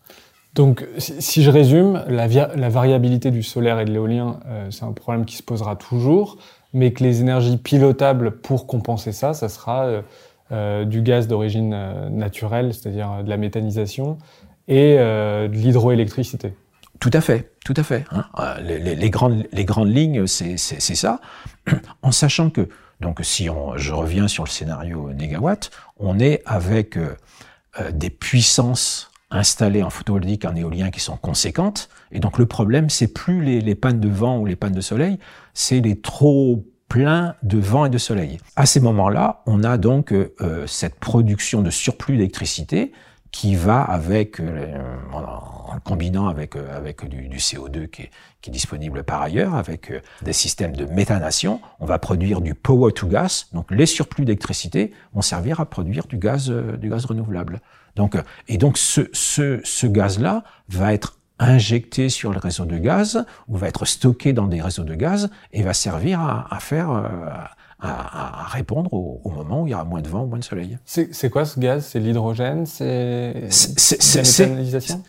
Donc, 0.58 0.84
si 0.98 1.44
je 1.44 1.52
résume, 1.52 2.02
la, 2.08 2.26
variabilité 2.68 3.30
du 3.30 3.44
solaire 3.44 3.78
et 3.78 3.84
de 3.84 3.92
l'éolien, 3.92 4.40
euh, 4.48 4.72
c'est 4.72 4.82
un 4.82 4.92
problème 4.92 5.24
qui 5.24 5.36
se 5.36 5.42
posera 5.44 5.76
toujours, 5.76 6.36
mais 6.72 6.92
que 6.92 7.04
les 7.04 7.20
énergies 7.20 7.58
pilotables 7.58 8.32
pour 8.32 8.66
compenser 8.66 9.12
ça, 9.12 9.34
ça 9.34 9.48
sera 9.48 9.84
euh, 9.84 10.02
euh, 10.50 10.84
du 10.84 11.00
gaz 11.00 11.28
d'origine 11.28 12.08
naturelle, 12.10 12.74
c'est-à-dire 12.74 13.22
de 13.22 13.30
la 13.30 13.36
méthanisation, 13.36 14.18
et 14.66 14.96
de 14.96 15.46
l'hydroélectricité. 15.52 16.54
Tout 16.98 17.12
à 17.12 17.20
fait, 17.20 17.52
tout 17.64 17.74
à 17.76 17.84
fait. 17.84 18.04
Hein. 18.10 18.24
Les, 18.60 19.10
grandes, 19.10 19.46
lignes, 19.86 20.26
c'est 20.26 20.56
ça. 20.58 21.20
En 22.02 22.10
sachant 22.10 22.50
que, 22.50 22.68
donc, 23.00 23.20
si 23.22 23.48
on, 23.48 23.76
je 23.76 23.92
reviens 23.92 24.26
sur 24.26 24.42
le 24.42 24.50
scénario 24.50 25.12
négawatt, 25.12 25.70
on 26.00 26.18
est 26.18 26.42
avec 26.46 26.98
des 27.92 28.10
puissances 28.10 29.07
installées 29.30 29.82
en 29.82 29.90
photovoltaïque, 29.90 30.44
en 30.44 30.54
éolien 30.54 30.90
qui 30.90 31.00
sont 31.00 31.16
conséquentes. 31.16 31.88
Et 32.12 32.20
donc, 32.20 32.38
le 32.38 32.46
problème, 32.46 32.88
c'est 32.90 33.12
plus 33.12 33.42
les, 33.42 33.60
les 33.60 33.74
pannes 33.74 34.00
de 34.00 34.08
vent 34.08 34.38
ou 34.38 34.46
les 34.46 34.56
pannes 34.56 34.72
de 34.72 34.80
soleil, 34.80 35.18
c'est 35.54 35.80
les 35.80 36.00
trop 36.00 36.64
pleins 36.88 37.34
de 37.42 37.58
vent 37.58 37.84
et 37.84 37.90
de 37.90 37.98
soleil. 37.98 38.38
À 38.56 38.64
ces 38.64 38.80
moments-là, 38.80 39.42
on 39.46 39.62
a 39.62 39.76
donc 39.76 40.12
euh, 40.12 40.66
cette 40.66 40.98
production 40.98 41.60
de 41.60 41.70
surplus 41.70 42.16
d'électricité 42.16 42.92
qui 43.30 43.56
va 43.56 43.82
avec, 43.82 44.40
euh, 44.40 44.76
en, 45.12 45.78
combinant 45.84 46.28
avec, 46.28 46.56
euh, 46.56 46.76
avec 46.76 47.06
du, 47.08 47.28
du 47.28 47.38
CO2 47.38 47.88
qui 47.88 48.02
est, 48.02 48.10
qui 48.40 48.50
est, 48.50 48.52
disponible 48.52 49.04
par 49.04 49.22
ailleurs, 49.22 49.54
avec 49.54 49.90
euh, 49.90 50.00
des 50.22 50.32
systèmes 50.32 50.74
de 50.74 50.86
méthanation, 50.86 51.60
on 51.80 51.86
va 51.86 51.98
produire 51.98 52.40
du 52.40 52.54
power 52.54 52.92
to 52.92 53.06
gas. 53.06 53.46
Donc 53.52 53.70
les 53.70 53.86
surplus 53.86 54.24
d'électricité 54.24 54.92
vont 55.12 55.22
servir 55.22 55.60
à 55.60 55.66
produire 55.66 56.06
du 56.06 56.16
gaz, 56.16 56.50
du 56.50 56.88
gaz 56.88 57.04
renouvelable. 57.04 57.60
Donc, 57.96 58.16
et 58.48 58.58
donc 58.58 58.78
ce, 58.78 59.02
ce, 59.12 59.60
ce 59.64 59.86
gaz-là 59.86 60.44
va 60.68 60.92
être 60.92 61.18
injecté 61.38 62.08
sur 62.08 62.32
le 62.32 62.38
réseau 62.38 62.64
de 62.64 62.78
gaz 62.78 63.24
ou 63.46 63.56
va 63.56 63.68
être 63.68 63.84
stocké 63.84 64.32
dans 64.32 64.46
des 64.48 64.60
réseaux 64.60 64.84
de 64.84 64.94
gaz 64.94 65.30
et 65.52 65.62
va 65.62 65.72
servir 65.72 66.20
à, 66.20 66.52
à 66.54 66.58
faire 66.60 66.90
à, 66.90 67.50
à 67.80 68.48
répondre 68.48 68.92
au, 68.92 69.20
au, 69.22 69.30
moment 69.30 69.62
où 69.62 69.66
il 69.66 69.70
y 69.70 69.74
aura 69.74 69.84
moins 69.84 70.00
de 70.02 70.08
vent 70.08 70.24
ou 70.24 70.26
moins 70.26 70.38
de 70.38 70.44
soleil. 70.44 70.78
C'est 70.84 71.30
quoi 71.30 71.44
ce 71.44 71.60
gaz? 71.60 71.86
C'est 71.86 72.00
l'hydrogène? 72.00 72.66
C'est 72.66 73.34
la 73.34 74.22
méthanisation? 74.48 75.02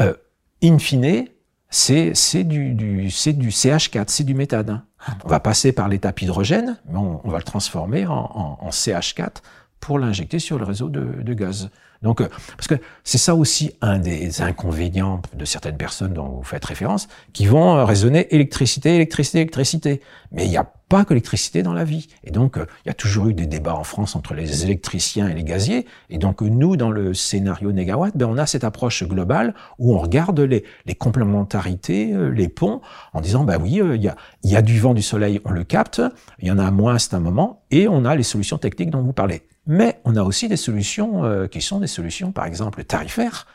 euh, 0.00 0.14
In 0.62 0.78
fine, 0.78 1.26
c'est 1.68 2.44
du, 2.44 2.72
du, 2.72 3.08
du 3.08 3.48
CH4, 3.50 4.04
c'est 4.06 4.24
du 4.24 4.34
méthane. 4.34 4.82
On 5.24 5.28
va 5.28 5.40
passer 5.40 5.72
par 5.72 5.88
l'étape 5.88 6.22
hydrogène, 6.22 6.78
mais 6.88 6.98
on, 6.98 7.20
on, 7.22 7.30
va 7.30 7.36
le 7.38 7.44
transformer 7.44 8.06
en, 8.06 8.14
en, 8.14 8.58
en 8.60 8.70
CH4 8.70 9.42
pour 9.78 9.98
l'injecter 9.98 10.38
sur 10.38 10.58
le 10.58 10.64
réseau 10.64 10.88
de, 10.88 11.22
de 11.22 11.34
gaz. 11.34 11.68
Donc, 12.02 12.20
euh, 12.20 12.28
parce 12.56 12.68
que 12.68 12.74
c'est 13.04 13.18
ça 13.18 13.34
aussi 13.34 13.72
un 13.80 13.98
des 13.98 14.42
inconvénients 14.42 15.22
de 15.34 15.44
certaines 15.44 15.76
personnes 15.76 16.12
dont 16.12 16.28
vous 16.28 16.44
faites 16.44 16.64
référence, 16.64 17.08
qui 17.32 17.46
vont 17.46 17.84
raisonner 17.84 18.34
électricité, 18.34 18.94
électricité, 18.94 19.38
électricité. 19.38 20.00
Mais 20.32 20.44
il 20.44 20.50
n'y 20.50 20.56
a 20.56 20.70
pas 20.88 21.04
que 21.04 21.14
l'électricité 21.14 21.62
dans 21.62 21.72
la 21.72 21.84
vie. 21.84 22.08
Et 22.24 22.30
donc, 22.30 22.58
euh, 22.58 22.66
il 22.84 22.88
y 22.88 22.90
a 22.90 22.94
toujours 22.94 23.28
eu 23.28 23.34
des 23.34 23.46
débats 23.46 23.74
en 23.74 23.84
France 23.84 24.14
entre 24.14 24.34
les 24.34 24.64
électriciens 24.64 25.28
et 25.28 25.34
les 25.34 25.44
gaziers. 25.44 25.86
Et 26.10 26.18
donc, 26.18 26.42
nous, 26.42 26.76
dans 26.76 26.90
le 26.90 27.12
scénario 27.14 27.72
négawatt, 27.72 28.16
ben, 28.16 28.26
on 28.26 28.38
a 28.38 28.46
cette 28.46 28.64
approche 28.64 29.04
globale 29.04 29.54
où 29.78 29.94
on 29.94 29.98
regarde 29.98 30.38
les, 30.40 30.64
complémentarités, 30.98 32.12
euh, 32.12 32.28
les 32.28 32.48
ponts, 32.48 32.80
en 33.12 33.20
disant, 33.20 33.44
bah 33.44 33.58
oui, 33.60 33.80
il 33.82 34.02
y, 34.02 34.08
a, 34.08 34.16
il 34.42 34.50
y 34.50 34.56
a 34.56 34.62
du 34.62 34.78
vent, 34.78 34.94
du 34.94 35.02
soleil, 35.02 35.40
on 35.44 35.50
le 35.50 35.64
capte, 35.64 36.00
il 36.38 36.48
y 36.48 36.50
en 36.50 36.58
a 36.58 36.70
moins 36.70 36.96
à 36.96 37.16
un 37.16 37.20
moment, 37.20 37.62
et 37.70 37.88
on 37.88 38.04
a 38.04 38.14
les 38.14 38.22
solutions 38.22 38.58
techniques 38.58 38.90
dont 38.90 39.02
vous 39.02 39.12
parlez. 39.12 39.42
Mais 39.66 40.00
on 40.04 40.14
a 40.14 40.22
aussi 40.22 40.48
des 40.48 40.56
solutions 40.56 41.24
euh, 41.24 41.48
qui 41.48 41.60
sont 41.60 41.80
des 41.80 41.88
solutions, 41.88 42.30
par 42.30 42.46
exemple, 42.46 42.84
tarifaires. 42.84 43.46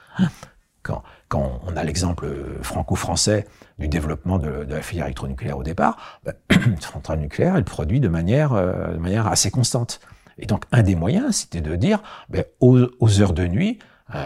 Quand, 0.83 1.03
quand 1.31 1.61
on 1.65 1.77
a 1.77 1.83
l'exemple 1.85 2.27
franco-français 2.61 3.47
du 3.79 3.87
développement 3.87 4.37
de, 4.37 4.65
la 4.67 4.81
filière 4.81 5.05
électronucléaire 5.05 5.57
au 5.57 5.63
départ, 5.63 5.97
ben, 6.25 6.33
une 6.65 6.79
centrale 6.79 7.19
nucléaire, 7.19 7.55
elle 7.55 7.63
produit 7.63 8.01
de 8.01 8.09
manière, 8.09 8.51
euh, 8.51 8.93
de 8.93 8.97
manière 8.97 9.27
assez 9.27 9.49
constante. 9.49 10.01
Et 10.37 10.45
donc, 10.45 10.65
un 10.73 10.83
des 10.83 10.95
moyens, 10.95 11.37
c'était 11.37 11.61
de 11.61 11.77
dire, 11.77 12.03
ben, 12.29 12.43
aux, 12.59 13.21
heures 13.21 13.31
de 13.31 13.47
nuit, 13.47 13.79
euh, 14.13 14.19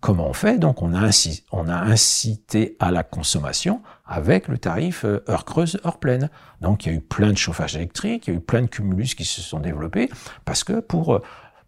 comment 0.00 0.28
on 0.28 0.32
fait? 0.32 0.58
Donc, 0.58 0.82
on 0.82 0.92
a, 0.94 0.98
ainsi, 0.98 1.44
on 1.52 1.68
a 1.68 1.76
incité 1.76 2.76
à 2.80 2.90
la 2.90 3.04
consommation 3.04 3.80
avec 4.04 4.48
le 4.48 4.58
tarif 4.58 5.04
euh, 5.04 5.24
heure 5.28 5.44
creuse, 5.44 5.80
heure 5.86 5.98
pleine. 5.98 6.28
Donc, 6.60 6.86
il 6.86 6.88
y 6.88 6.92
a 6.92 6.98
eu 6.98 7.00
plein 7.00 7.30
de 7.30 7.38
chauffage 7.38 7.76
électrique, 7.76 8.26
il 8.26 8.30
y 8.30 8.32
a 8.34 8.36
eu 8.38 8.42
plein 8.42 8.62
de 8.62 8.66
cumulus 8.66 9.14
qui 9.14 9.24
se 9.24 9.40
sont 9.40 9.60
développés 9.60 10.10
parce 10.44 10.64
que 10.64 10.80
pour 10.80 11.20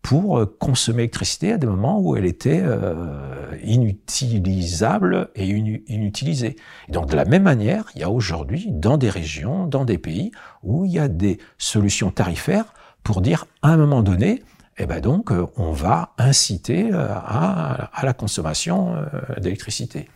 pour 0.04 0.58
consommer 0.58 0.98
l'électricité 0.98 1.54
à 1.54 1.56
des 1.56 1.66
moments 1.66 1.98
où 1.98 2.14
elle 2.14 2.26
était 2.26 2.60
euh, 2.62 3.56
inutilisable 3.64 5.30
et 5.34 5.46
inutilisée. 5.46 6.56
Donc 6.90 7.08
de 7.08 7.16
la 7.16 7.24
même 7.24 7.44
manière, 7.44 7.86
il 7.94 8.02
y 8.02 8.04
a 8.04 8.10
aujourd'hui 8.10 8.66
dans 8.70 8.98
des 8.98 9.08
régions, 9.08 9.66
dans 9.66 9.86
des 9.86 9.96
pays 9.96 10.30
où 10.62 10.84
il 10.84 10.92
y 10.92 10.98
a 10.98 11.08
des 11.08 11.38
solutions 11.56 12.10
tarifaires 12.10 12.66
pour 13.02 13.22
dire 13.22 13.46
à 13.62 13.70
un 13.70 13.78
moment 13.78 14.02
donné, 14.02 14.42
eh 14.76 14.84
ben 14.84 15.00
donc 15.00 15.32
on 15.56 15.72
va 15.72 16.12
inciter 16.18 16.92
à, 16.92 17.88
à 17.90 18.04
la 18.04 18.12
consommation 18.12 18.96
d'électricité. 19.40 20.10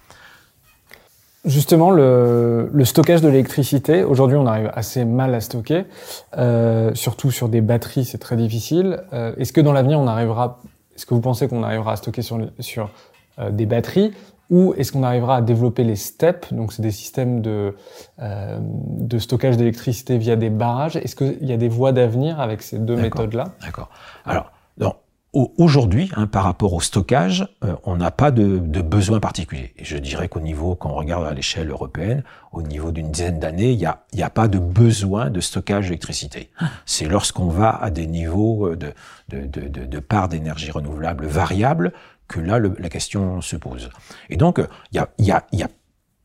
Justement, 1.45 1.91
le, 1.91 2.69
le, 2.73 2.85
stockage 2.85 3.21
de 3.21 3.29
l'électricité, 3.29 4.03
aujourd'hui 4.03 4.37
on 4.37 4.47
arrive 4.47 4.71
assez 4.75 5.05
mal 5.05 5.35
à 5.35 5.41
stocker, 5.41 5.85
euh, 6.37 6.93
surtout 6.95 7.31
sur 7.31 7.49
des 7.49 7.61
batteries 7.61 8.05
c'est 8.05 8.19
très 8.19 8.37
difficile. 8.37 9.03
Euh, 9.13 9.33
est-ce 9.39 9.53
que 9.53 9.61
dans 9.61 9.73
l'avenir 9.73 10.01
on 10.01 10.09
arrivera, 10.09 10.61
est-ce 10.97 11.07
que 11.07 11.15
vous 11.15 11.21
pensez 11.21 11.47
qu'on 11.49 11.63
arrivera 11.63 11.93
à 11.93 11.97
stocker 11.97 12.23
sur, 12.23 12.39
sur 12.59 12.91
euh, 13.39 13.51
des 13.51 13.67
batteries 13.67 14.13
ou 14.51 14.75
est-ce 14.77 14.93
qu'on 14.93 15.03
arrivera 15.03 15.37
à 15.37 15.41
développer 15.43 15.85
les 15.85 15.97
STEP, 15.97 16.53
donc 16.53 16.73
c'est 16.73 16.83
des 16.83 16.91
systèmes 16.91 17.43
de, 17.43 17.77
euh, 18.21 18.59
de 18.61 19.19
stockage 19.19 19.57
d'électricité 19.57 20.17
via 20.17 20.37
des 20.37 20.49
barrages 20.51 20.97
Est-ce 20.97 21.15
qu'il 21.15 21.45
y 21.47 21.53
a 21.53 21.59
des 21.59 21.69
voies 21.69 21.93
d'avenir 21.93 22.41
avec 22.41 22.63
ces 22.63 22.79
deux 22.79 22.97
méthodes-là? 22.97 23.53
D'accord. 23.63 23.91
Alors, 24.25 24.51
Aujourd'hui, 25.57 26.11
hein, 26.17 26.27
par 26.27 26.43
rapport 26.43 26.73
au 26.75 26.81
stockage, 26.81 27.47
euh, 27.63 27.77
on 27.85 27.97
n'a 27.97 28.11
pas 28.11 28.33
de, 28.33 28.59
besoin 28.59 29.21
particulier. 29.21 29.73
Je 29.81 29.97
dirais 29.97 30.29
qu'au 30.29 30.41
niveau, 30.41 30.75
quand 30.75 30.91
on 30.91 30.97
regarde 30.97 31.25
à 31.27 31.33
l'échelle 31.33 31.71
européenne, 31.71 32.25
au 32.51 32.63
niveau 32.63 32.91
d'une 32.91 33.13
dizaine 33.13 33.39
d'années, 33.39 33.71
il 33.71 33.79
n'y 33.79 34.23
a, 34.23 34.31
pas 34.31 34.49
de 34.49 34.59
besoin 34.59 35.31
de 35.31 35.41
stockage 35.41 35.87
d'électricité. 35.87 36.51
C'est 36.87 37.07
lorsqu'on 37.07 37.47
va 37.47 37.71
à 37.71 37.91
des 37.91 38.09
niveaux 38.09 38.75
de, 38.75 38.93
de, 39.29 39.47
de, 39.47 39.99
part 40.01 40.29
d'énergie 40.29 40.73
renouvelable 40.73 41.27
variable 41.27 41.93
que 42.27 42.41
là, 42.41 42.59
la 42.59 42.89
question 42.89 43.41
se 43.41 43.55
pose. 43.55 43.91
Et 44.31 44.37
donc, 44.37 44.61
il 44.93 45.01
y 45.19 45.33
a, 45.33 45.69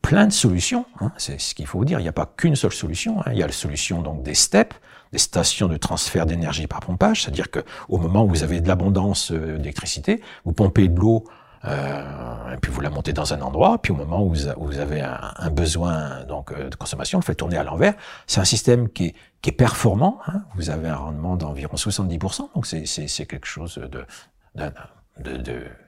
plein 0.02 0.26
de 0.26 0.32
solutions. 0.32 0.84
Hein, 1.00 1.12
c'est 1.16 1.40
ce 1.40 1.54
qu'il 1.54 1.66
faut 1.66 1.84
dire. 1.84 1.98
Il 1.98 2.02
n'y 2.02 2.08
a 2.08 2.12
pas 2.12 2.30
qu'une 2.36 2.56
seule 2.56 2.72
solution. 2.72 3.20
Hein. 3.20 3.30
Il 3.32 3.38
y 3.38 3.42
a 3.42 3.46
la 3.46 3.52
solution 3.52 4.02
donc 4.02 4.22
des 4.22 4.34
steps, 4.34 4.76
des 5.14 5.18
stations 5.18 5.68
de 5.68 5.76
transfert 5.76 6.26
d'énergie 6.26 6.66
par 6.66 6.80
pompage, 6.80 7.22
c'est-à-dire 7.22 7.48
que 7.48 7.60
au 7.88 7.98
moment 7.98 8.24
où 8.24 8.28
vous 8.28 8.42
avez 8.42 8.60
de 8.60 8.66
l'abondance 8.66 9.30
euh, 9.30 9.58
d'électricité, 9.58 10.20
vous 10.44 10.52
pompez 10.52 10.88
de 10.88 10.98
l'eau 10.98 11.24
euh, 11.64 12.52
et 12.52 12.56
puis 12.56 12.72
vous 12.72 12.80
la 12.80 12.90
montez 12.90 13.12
dans 13.12 13.32
un 13.32 13.40
endroit, 13.40 13.80
puis 13.80 13.92
au 13.92 13.94
moment 13.94 14.24
où 14.24 14.34
vous, 14.34 14.78
avez 14.78 15.02
un, 15.02 15.50
besoin 15.50 16.24
donc 16.24 16.50
euh, 16.50 16.68
de 16.68 16.74
consommation, 16.74 17.18
vous 17.18 17.22
le 17.22 17.26
faites 17.26 17.38
tourner 17.38 17.56
à 17.56 17.62
l'envers. 17.62 17.94
C'est 18.26 18.40
un 18.40 18.44
système 18.44 18.88
qui 18.88 19.04
est, 19.06 19.14
qui 19.40 19.50
est 19.50 19.58
performant. 19.66 20.18
Hein. 20.26 20.42
Vous 20.56 20.70
avez 20.70 20.88
un 20.88 20.96
rendement 20.96 21.36
d'environ 21.36 21.76
70%, 21.76 22.52
donc 22.56 22.66
c'est 22.66 23.26
quelque 23.26 23.46
chose 23.46 23.78
de, 23.78 24.04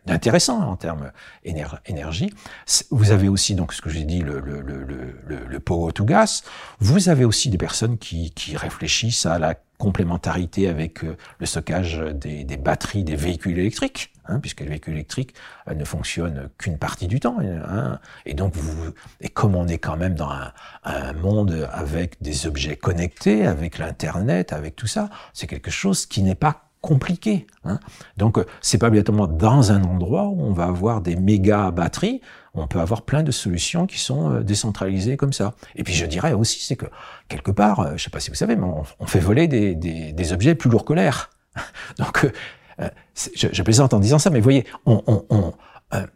d'intéressant 0.06 0.60
en 0.60 0.76
termes 0.76 1.10
énergie. 1.44 2.32
Vous 2.90 3.10
avez 3.10 3.28
aussi, 3.28 3.54
donc 3.54 3.72
ce 3.72 3.82
que 3.82 3.90
j'ai 3.90 4.04
dit, 4.04 4.20
le, 4.20 4.40
le, 4.40 4.60
le, 4.60 4.84
le, 4.84 5.46
le 5.46 5.60
power 5.60 5.92
to 5.92 6.04
gas. 6.04 6.42
Vous 6.78 7.08
avez 7.08 7.24
aussi 7.24 7.50
des 7.50 7.58
personnes 7.58 7.98
qui, 7.98 8.30
qui 8.30 8.56
réfléchissent 8.56 9.26
à 9.26 9.38
la 9.38 9.56
complémentarité 9.78 10.68
avec 10.68 11.04
euh, 11.04 11.16
le 11.38 11.44
stockage 11.44 11.98
des, 12.14 12.44
des 12.44 12.56
batteries 12.56 13.04
des 13.04 13.14
véhicules 13.14 13.58
électriques, 13.58 14.10
hein, 14.26 14.40
puisque 14.40 14.60
les 14.60 14.68
véhicules 14.68 14.94
électriques 14.94 15.34
euh, 15.68 15.74
ne 15.74 15.84
fonctionnent 15.84 16.48
qu'une 16.56 16.78
partie 16.78 17.08
du 17.08 17.20
temps. 17.20 17.36
Hein, 17.40 17.98
et 18.24 18.32
donc, 18.32 18.54
vous, 18.54 18.92
et 19.20 19.28
comme 19.28 19.54
on 19.54 19.68
est 19.68 19.76
quand 19.76 19.98
même 19.98 20.14
dans 20.14 20.30
un, 20.30 20.52
un 20.84 21.12
monde 21.12 21.68
avec 21.72 22.22
des 22.22 22.46
objets 22.46 22.76
connectés, 22.76 23.46
avec 23.46 23.76
l'internet, 23.76 24.54
avec 24.54 24.76
tout 24.76 24.86
ça, 24.86 25.10
c'est 25.34 25.46
quelque 25.46 25.70
chose 25.70 26.06
qui 26.06 26.22
n'est 26.22 26.34
pas 26.34 26.65
compliqué. 26.86 27.48
Hein. 27.64 27.80
Donc, 28.16 28.38
euh, 28.38 28.46
c'est 28.60 28.78
pas 28.78 28.86
obligatoirement 28.86 29.26
dans 29.26 29.72
un 29.72 29.82
endroit 29.82 30.28
où 30.28 30.40
on 30.40 30.52
va 30.52 30.64
avoir 30.64 31.00
des 31.00 31.16
méga 31.16 31.72
batteries. 31.72 32.20
On 32.54 32.68
peut 32.68 32.78
avoir 32.78 33.02
plein 33.02 33.24
de 33.24 33.32
solutions 33.32 33.86
qui 33.86 33.98
sont 33.98 34.30
euh, 34.30 34.40
décentralisées 34.42 35.16
comme 35.16 35.32
ça. 35.32 35.54
Et 35.74 35.82
puis, 35.82 35.92
je 35.92 36.06
dirais 36.06 36.32
aussi, 36.32 36.60
c'est 36.60 36.76
que 36.76 36.86
quelque 37.28 37.50
part, 37.50 37.80
euh, 37.80 37.96
je 37.96 38.04
sais 38.04 38.10
pas 38.10 38.20
si 38.20 38.30
vous 38.30 38.36
savez, 38.36 38.54
mais 38.54 38.66
on, 39.00 39.06
fait 39.06 39.18
voler 39.18 39.48
des, 39.48 39.74
des, 39.74 40.32
objets 40.32 40.54
plus 40.54 40.70
lourds 40.70 40.84
que 40.84 40.92
l'air. 40.92 41.30
Donc, 41.98 42.30
je, 42.78 43.48
je, 43.52 43.82
en 43.82 44.00
disant 44.00 44.18
ça, 44.18 44.30
mais 44.30 44.38
vous 44.38 44.44
voyez, 44.44 44.64
on, 44.84 45.02
euh, 45.06 45.50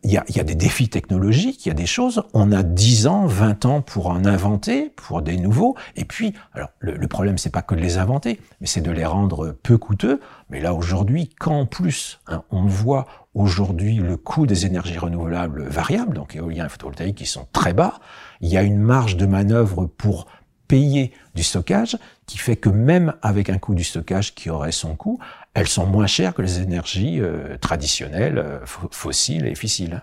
il 0.03 0.11
y, 0.11 0.19
a, 0.19 0.25
y, 0.29 0.41
a, 0.41 0.45
des 0.45 0.57
défis 0.57 0.89
technologiques, 0.89 1.65
il 1.65 1.69
y 1.69 1.73
a 1.73 1.75
des 1.75 1.87
choses, 1.87 2.25
on 2.35 2.51
a 2.51 2.63
10 2.63 3.07
ans, 3.07 3.27
20 3.27 3.65
ans 3.67 3.83
pour 3.83 4.09
en 4.09 4.25
inventer, 4.25 4.91
pour 4.91 5.23
des 5.23 5.37
nouveaux, 5.37 5.77
et 5.95 6.05
puis, 6.05 6.35
alors 6.55 6.71
le, 6.81 6.97
le 6.97 7.09
problème 7.09 7.39
c'est 7.39 7.51
pas 7.51 7.63
que 7.63 7.77
de 7.77 7.81
les 7.81 7.97
inventer, 7.97 8.41
mais 8.61 8.67
c'est 8.67 8.81
de 8.81 8.91
les 8.91 9.05
rendre 9.05 9.57
peu 9.63 9.79
coûteux, 9.79 10.21
mais 10.51 10.61
là 10.61 10.75
aujourd'hui, 10.75 11.31
quand 11.39 11.61
en 11.61 11.67
plus 11.67 12.21
hein, 12.27 12.43
on 12.51 12.65
voit 12.65 13.07
aujourd'hui 13.35 13.97
le 13.97 14.17
coût 14.17 14.47
des 14.47 14.67
énergies 14.67 14.99
renouvelables 14.99 15.65
variables, 15.69 16.15
donc 16.15 16.35
éolien 16.35 16.67
et 16.67 16.69
photovoltaïque 16.69 17.17
qui 17.17 17.27
sont 17.27 17.47
très 17.53 17.73
bas, 17.73 18.01
il 18.41 18.49
y 18.49 18.57
a 18.57 18.63
une 18.63 18.79
marge 18.79 19.17
de 19.17 19.27
manœuvre 19.27 19.87
pour 19.87 20.27
payer 20.67 21.13
du 21.35 21.43
stockage 21.43 21.97
qui 22.27 22.39
fait 22.39 22.57
que 22.57 22.69
même 22.69 23.15
avec 23.23 23.51
un 23.51 23.59
coût 23.59 23.75
du 23.75 23.83
stockage 23.83 24.35
qui 24.35 24.51
aurait 24.51 24.73
son 24.73 24.95
coût, 24.95 25.19
elles 25.61 25.69
sont 25.69 25.87
moins 25.87 26.07
chères 26.07 26.35
que 26.35 26.43
les 26.43 26.61
énergies 26.61 27.21
euh, 27.21 27.57
traditionnelles, 27.61 28.39
euh, 28.39 28.59
fossiles 28.91 29.47
et 29.47 29.55
fissiles. 29.55 30.03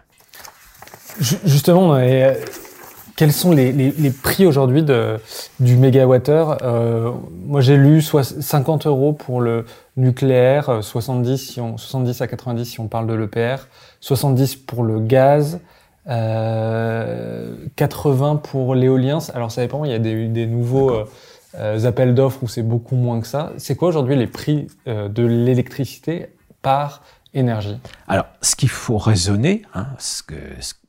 Justement, 1.19 1.95
euh, 1.95 2.33
quels 3.15 3.33
sont 3.33 3.51
les, 3.51 3.71
les, 3.71 3.89
les 3.89 4.11
prix 4.11 4.45
aujourd'hui 4.45 4.85
du 5.59 5.75
mégawattheure 5.75 6.59
euh, 6.61 7.11
Moi, 7.47 7.61
j'ai 7.61 7.75
lu 7.75 8.03
soit 8.03 8.23
50 8.23 8.85
euros 8.85 9.13
pour 9.13 9.41
le 9.41 9.65
nucléaire, 9.95 10.83
70, 10.83 11.37
si 11.37 11.59
on, 11.59 11.77
70 11.77 12.21
à 12.21 12.27
90 12.27 12.63
si 12.63 12.79
on 12.79 12.87
parle 12.87 13.07
de 13.07 13.15
l'EPR, 13.15 13.67
70 14.01 14.57
pour 14.57 14.83
le 14.83 14.99
gaz, 14.99 15.59
euh, 16.07 17.55
80 17.75 18.35
pour 18.35 18.75
l'éolien. 18.75 19.17
Alors 19.33 19.51
ça 19.51 19.61
dépend, 19.61 19.83
il 19.85 19.91
y 19.91 19.95
a 19.95 19.99
des, 19.99 20.27
des 20.27 20.45
nouveaux 20.45 21.03
euh, 21.57 21.85
appels 21.85 22.13
d'offres 22.13 22.43
où 22.43 22.47
c'est 22.47 22.63
beaucoup 22.63 22.95
moins 22.95 23.19
que 23.19 23.27
ça. 23.27 23.53
C'est 23.57 23.75
quoi 23.75 23.89
aujourd'hui 23.89 24.15
les 24.15 24.27
prix 24.27 24.67
euh, 24.87 25.09
de 25.09 25.23
l'électricité 25.23 26.27
par 26.61 27.03
énergie? 27.33 27.79
Alors, 28.07 28.25
ce 28.41 28.55
qu'il 28.55 28.69
faut 28.69 28.97
raisonner, 28.97 29.63
hein, 29.73 29.87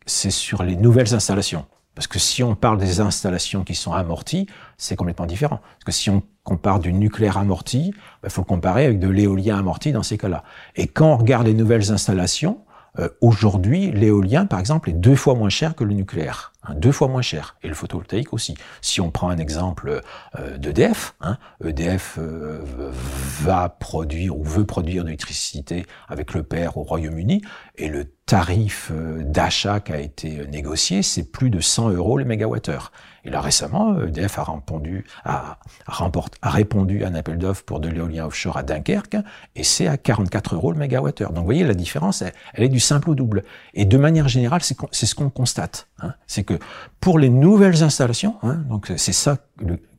c'est 0.07 0.31
sur 0.31 0.63
les 0.63 0.77
nouvelles 0.77 1.15
installations. 1.15 1.67
Parce 1.95 2.07
que 2.07 2.21
si 2.21 2.45
on 2.45 2.55
parle 2.55 2.79
des 2.79 3.01
installations 3.01 3.65
qui 3.65 3.75
sont 3.75 3.93
amorties, 3.93 4.47
c'est 4.77 4.95
complètement 4.95 5.27
différent. 5.27 5.59
Parce 5.59 5.85
que 5.85 5.91
si 5.91 6.11
on 6.11 6.23
compare 6.45 6.79
du 6.79 6.93
nucléaire 6.93 7.39
amorti, 7.39 7.89
il 7.89 7.95
bah, 8.23 8.31
faut 8.31 8.43
le 8.43 8.47
comparer 8.47 8.85
avec 8.85 9.01
de 9.01 9.09
l'éolien 9.09 9.59
amorti 9.59 9.91
dans 9.91 10.05
ces 10.05 10.17
cas-là. 10.17 10.45
Et 10.77 10.87
quand 10.87 11.13
on 11.13 11.17
regarde 11.17 11.47
les 11.47 11.55
nouvelles 11.55 11.91
installations, 11.91 12.61
euh, 12.99 13.09
aujourd'hui, 13.21 13.91
l'éolien, 13.91 14.47
par 14.47 14.59
exemple, 14.59 14.91
est 14.91 14.95
deux 14.95 15.17
fois 15.17 15.35
moins 15.35 15.49
cher 15.49 15.75
que 15.75 15.85
le 15.85 15.95
nucléaire. 15.95 16.53
Hein, 16.69 16.75
deux 16.75 16.93
fois 16.93 17.09
moins 17.09 17.23
cher. 17.23 17.57
Et 17.63 17.69
le 17.69 17.75
photovoltaïque 17.75 18.33
aussi. 18.33 18.57
Si 18.81 19.01
on 19.01 19.11
prend 19.11 19.31
un 19.31 19.39
exemple 19.39 20.01
euh, 20.39 20.59
d'EDF, 20.59 21.15
hein, 21.21 21.39
EDF 21.65 22.19
euh, 22.19 22.61
va 23.41 23.69
produire 23.69 24.37
ou 24.37 24.43
veut 24.43 24.67
produire 24.67 25.03
de 25.03 25.09
l'électricité 25.09 25.87
avec 26.09 26.35
le 26.35 26.43
père 26.43 26.77
au 26.77 26.83
Royaume-Uni, 26.83 27.43
et 27.77 27.89
le 27.89 28.07
tarif 28.27 28.91
euh, 28.93 29.23
d'achat 29.23 29.81
qui 29.81 29.93
a 29.93 30.01
été 30.01 30.47
négocié, 30.49 31.03
c'est 31.03 31.31
plus 31.31 31.51
de 31.51 31.61
100 31.61 31.91
euros 31.91 32.19
le 32.19 32.25
mégawattheure. 32.25 32.93
Et 33.29 33.31
là 33.31 33.43
récemment, 33.43 34.01
EDF 34.01 34.39
a 34.39 34.45
répondu, 34.45 35.05
a, 35.23 35.59
a 35.87 36.51
répondu 36.51 37.05
à 37.05 37.09
un 37.09 37.15
appel 37.15 37.37
d'offres 37.37 37.63
pour 37.63 37.79
de 37.79 37.91
l'éolien 37.91 38.25
offshore 38.25 38.57
à 38.57 38.63
Dunkerque, 38.63 39.19
et 39.55 39.65
c'est 39.65 39.87
à 39.87 39.99
44 39.99 40.55
euros 40.55 40.73
le 40.73 40.79
mégawattheure. 40.79 41.35
Donc 41.35 41.41
vous 41.41 41.45
voyez, 41.45 41.63
la 41.63 41.75
différence, 41.75 42.23
elle, 42.23 42.65
est 42.65 42.71
du 42.71 42.81
simple 42.81 43.11
au 43.11 43.15
double. 43.15 43.45
Et 43.75 43.85
de 43.85 43.99
manière 43.99 44.29
générale, 44.29 44.63
c'est 44.63 45.05
ce 45.05 45.15
qu'on 45.15 45.29
constate. 45.29 45.89
Hein, 46.01 46.15
c'est 46.27 46.43
que 46.43 46.59
pour 47.01 47.19
les 47.19 47.29
nouvelles 47.29 47.83
installations, 47.83 48.37
hein, 48.43 48.63
donc 48.67 48.91
c'est 48.97 49.13
ça 49.13 49.37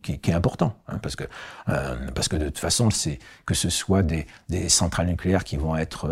qui, 0.01 0.13
est 0.13 0.33
important, 0.33 0.75
hein, 0.87 0.97
parce 0.99 1.15
que 1.15 1.25
euh, 1.67 1.95
parce 2.15 2.27
que 2.27 2.35
de 2.35 2.45
toute 2.45 2.59
façon, 2.59 2.89
c'est 2.89 3.19
que 3.45 3.53
ce 3.53 3.69
soit 3.69 4.01
des, 4.01 4.27
des, 4.47 4.69
centrales 4.69 5.07
nucléaires 5.07 5.43
qui 5.43 5.57
vont 5.57 5.75
être 5.75 6.07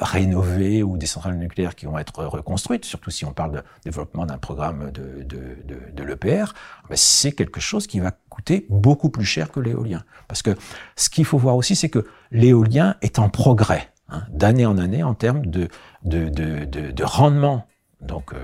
rénovées 0.00 0.82
ou 0.82 0.96
des 0.96 1.06
centrales 1.06 1.38
nucléaires 1.38 1.74
qui 1.74 1.86
vont 1.86 1.98
être 1.98 2.24
reconstruites, 2.24 2.84
surtout 2.84 3.10
si 3.10 3.24
on 3.24 3.32
parle 3.32 3.52
de 3.52 3.62
développement 3.84 4.26
d'un 4.26 4.38
programme 4.38 4.90
de, 4.90 5.22
de, 5.22 5.58
de, 5.64 5.80
de 5.92 6.02
l'EPR, 6.02 6.52
ben 6.88 6.96
c'est 6.96 7.32
quelque 7.32 7.60
chose 7.60 7.86
qui 7.86 8.00
va 8.00 8.12
coûter 8.28 8.66
beaucoup 8.68 9.10
plus 9.10 9.24
cher 9.24 9.50
que 9.50 9.60
l'éolien, 9.60 10.04
parce 10.26 10.42
que 10.42 10.56
ce 10.96 11.08
qu'il 11.08 11.24
faut 11.24 11.38
voir 11.38 11.56
aussi, 11.56 11.76
c'est 11.76 11.90
que 11.90 12.06
l'éolien 12.30 12.96
est 13.02 13.18
en 13.18 13.28
progrès 13.28 13.92
hein, 14.08 14.22
d'année 14.30 14.66
en 14.66 14.78
année 14.78 15.02
en 15.02 15.14
termes 15.14 15.46
de 15.46 15.68
de, 16.04 16.28
de, 16.28 16.64
de 16.64 17.04
rendement, 17.04 17.66
donc 18.00 18.32
euh, 18.32 18.36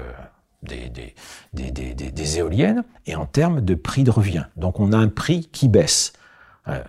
des, 0.65 0.91
des, 1.53 1.71
des, 1.71 1.95
des, 1.95 2.39
éoliennes 2.39 2.85
et 3.07 3.15
en 3.15 3.27
termes 3.27 3.61
de 3.61 3.75
prix 3.75 4.05
de 4.05 4.11
revient. 4.11 4.45
Donc 4.57 4.81
on 4.81 4.93
a 4.93 4.97
un 4.97 5.09
prix 5.09 5.49
qui 5.53 5.69
baisse. 5.69 6.13
Euh, 6.69 6.83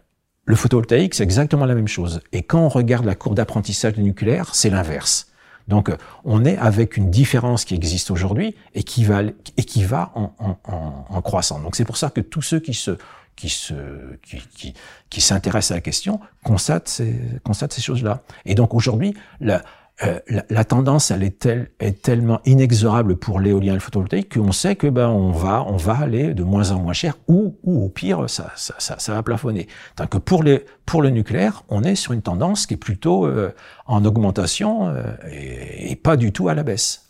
le 0.46 0.56
photovoltaïque, 0.56 1.16
c'est 1.16 1.24
exactement 1.24 1.66
la 1.66 1.76
même 1.76 1.88
chose. 1.88 2.22
Et 2.32 2.44
quand 2.44 2.60
on 2.60 2.70
regarde 2.70 3.06
la 3.06 3.16
courbe 3.16 3.36
d'apprentissage 3.36 3.94
du 3.94 4.04
nucléaire, 4.04 4.54
c'est 4.54 4.70
l'inverse. 4.70 5.28
Donc 5.68 5.92
on 6.24 6.46
est 6.46 6.58
avec 6.58 6.96
une 6.98 7.10
différence 7.10 7.66
qui 7.66 7.74
existe 7.74 8.12
aujourd'hui 8.12 8.56
et 8.76 8.84
qui 8.84 9.04
va, 9.04 9.24
et 9.24 9.64
qui 9.64 9.84
va 9.84 10.12
en, 10.16 10.36
en, 10.40 11.06
en, 11.10 11.22
croissant. 11.22 11.60
Donc 11.60 11.76
c'est 11.76 11.86
pour 11.86 11.98
ça 11.98 12.10
que 12.10 12.22
tous 12.22 12.44
ceux 12.44 12.60
qui 12.60 12.74
se 12.74 12.98
qui 13.36 13.50
se 13.50 13.74
qui, 14.22 14.74
qui 15.10 15.22
s'intéressent 15.22 15.72
à 15.72 15.76
la 15.76 15.82
question 15.82 16.20
constatent 16.44 16.88
ces, 16.88 17.20
constatent 17.44 17.74
ces 17.74 17.82
choses-là. 17.82 18.22
Et 18.46 18.56
donc 18.56 18.74
aujourd'hui, 18.74 19.16
la, 19.40 19.64
euh, 20.04 20.20
la, 20.50 20.66
tendance, 20.66 21.10
elle 21.10 21.24
est, 21.24 21.40
telle, 21.40 21.72
est 21.80 22.02
tellement 22.02 22.42
inexorable 22.46 23.16
pour 23.16 23.40
l'éolien 23.40 23.72
et 23.72 23.76
le 23.76 23.80
photovoltaïque 23.80 24.34
qu'on 24.34 24.52
sait 24.52 24.76
que 24.76 24.88
ben 24.88 25.08
on 25.08 25.32
va 25.32 25.64
on 25.64 25.78
va 25.78 25.94
aller 25.94 26.34
de 26.34 26.44
moins 26.44 26.72
en 26.72 26.80
moins 26.80 26.92
cher 26.92 27.18
ou 27.30 27.56
ou 27.64 27.86
au 27.86 27.88
pire 27.88 28.30
ça 28.30 28.52
ça, 28.58 28.76
ça, 28.78 29.00
ça 29.00 29.14
va 29.14 29.24
plafonner. 29.24 29.68
Tant 29.96 30.08
que 30.08 30.18
pour 30.18 30.44
les 30.44 30.66
pour 30.86 31.02
le 31.02 31.12
nucléaire, 31.12 31.64
on 31.70 31.84
est 31.84 31.96
sur 31.96 32.12
une 32.12 32.22
tendance 32.22 32.68
qui 32.68 32.74
est 32.74 32.78
plutôt 32.78 33.26
euh, 33.26 33.54
en 33.86 34.04
augmentation 34.04 34.90
euh, 34.90 35.04
et, 35.32 35.92
et, 35.92 35.96
pas 35.96 36.18
du 36.18 36.34
tout 36.34 36.50
à 36.50 36.56
la 36.56 36.64
baisse. 36.64 37.05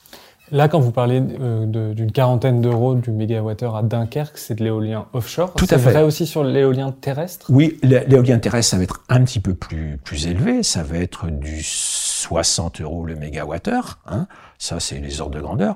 Là, 0.51 0.67
quand 0.67 0.79
vous 0.79 0.91
parlez 0.91 1.21
euh, 1.41 1.93
d'une 1.93 2.11
quarantaine 2.11 2.61
d'euros 2.61 2.95
du 2.95 3.11
mégawattheure 3.11 3.75
à 3.75 3.83
Dunkerque, 3.83 4.37
c'est 4.37 4.55
de 4.55 4.63
l'éolien 4.63 5.07
offshore. 5.13 5.53
Tout 5.53 5.65
à 5.65 5.67
fait. 5.67 5.77
C'est 5.77 5.91
vrai 5.91 6.03
aussi 6.03 6.27
sur 6.27 6.43
l'éolien 6.43 6.91
terrestre? 6.91 7.47
Oui, 7.49 7.79
l'éolien 7.81 8.37
terrestre, 8.37 8.71
ça 8.71 8.77
va 8.77 8.83
être 8.83 9.01
un 9.09 9.23
petit 9.23 9.39
peu 9.39 9.55
plus, 9.55 9.97
plus 10.03 10.27
élevé. 10.27 10.61
Ça 10.61 10.83
va 10.83 10.97
être 10.97 11.27
du 11.27 11.61
60 11.63 12.81
euros 12.81 13.05
le 13.05 13.15
mégawattheure. 13.15 13.99
Hein. 14.05 14.27
Ça, 14.59 14.79
c'est 14.79 14.99
les 14.99 15.19
ordres 15.19 15.35
de 15.35 15.41
grandeur. 15.41 15.75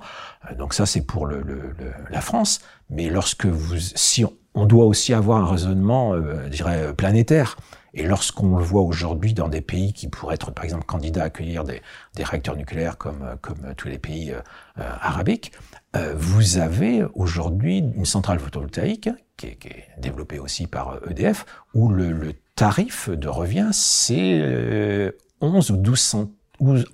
Euh, 0.49 0.55
donc 0.55 0.73
ça, 0.73 0.85
c'est 0.85 1.01
pour 1.01 1.25
le, 1.25 1.41
le, 1.41 1.73
la 2.11 2.21
France. 2.21 2.61
Mais 2.91 3.09
lorsque 3.09 3.47
vous, 3.47 3.77
si 3.77 4.23
on, 4.23 4.33
on 4.53 4.65
doit 4.65 4.85
aussi 4.85 5.13
avoir 5.13 5.39
un 5.43 5.51
raisonnement, 5.51 6.13
euh, 6.13 6.43
je 6.45 6.49
dirais, 6.49 6.93
planétaire. 6.95 7.57
Et 7.93 8.03
lorsqu'on 8.03 8.57
le 8.57 8.63
voit 8.63 8.81
aujourd'hui 8.81 9.33
dans 9.33 9.47
des 9.47 9.61
pays 9.61 9.93
qui 9.93 10.07
pourraient 10.07 10.35
être, 10.35 10.51
par 10.51 10.65
exemple, 10.65 10.85
candidats 10.85 11.23
à 11.23 11.25
accueillir 11.25 11.63
des, 11.63 11.81
des 12.15 12.23
réacteurs 12.23 12.55
nucléaires 12.55 12.97
comme, 12.97 13.37
comme 13.41 13.73
tous 13.75 13.87
les 13.87 13.97
pays 13.97 14.31
euh, 14.31 14.41
arabiques, 14.77 15.51
euh, 15.95 16.13
vous 16.15 16.57
avez 16.57 17.03
aujourd'hui 17.15 17.79
une 17.79 18.05
centrale 18.05 18.39
photovoltaïque 18.39 19.09
qui 19.37 19.47
est, 19.47 19.55
qui 19.55 19.69
est, 19.69 19.87
développée 19.97 20.39
aussi 20.39 20.67
par 20.67 20.99
EDF, 21.09 21.45
où 21.73 21.89
le, 21.89 22.11
le 22.11 22.33
tarif 22.55 23.09
de 23.09 23.27
revient, 23.27 23.69
c'est 23.71 25.13
11 25.41 25.71
ou 25.71 25.77
12, 25.77 26.27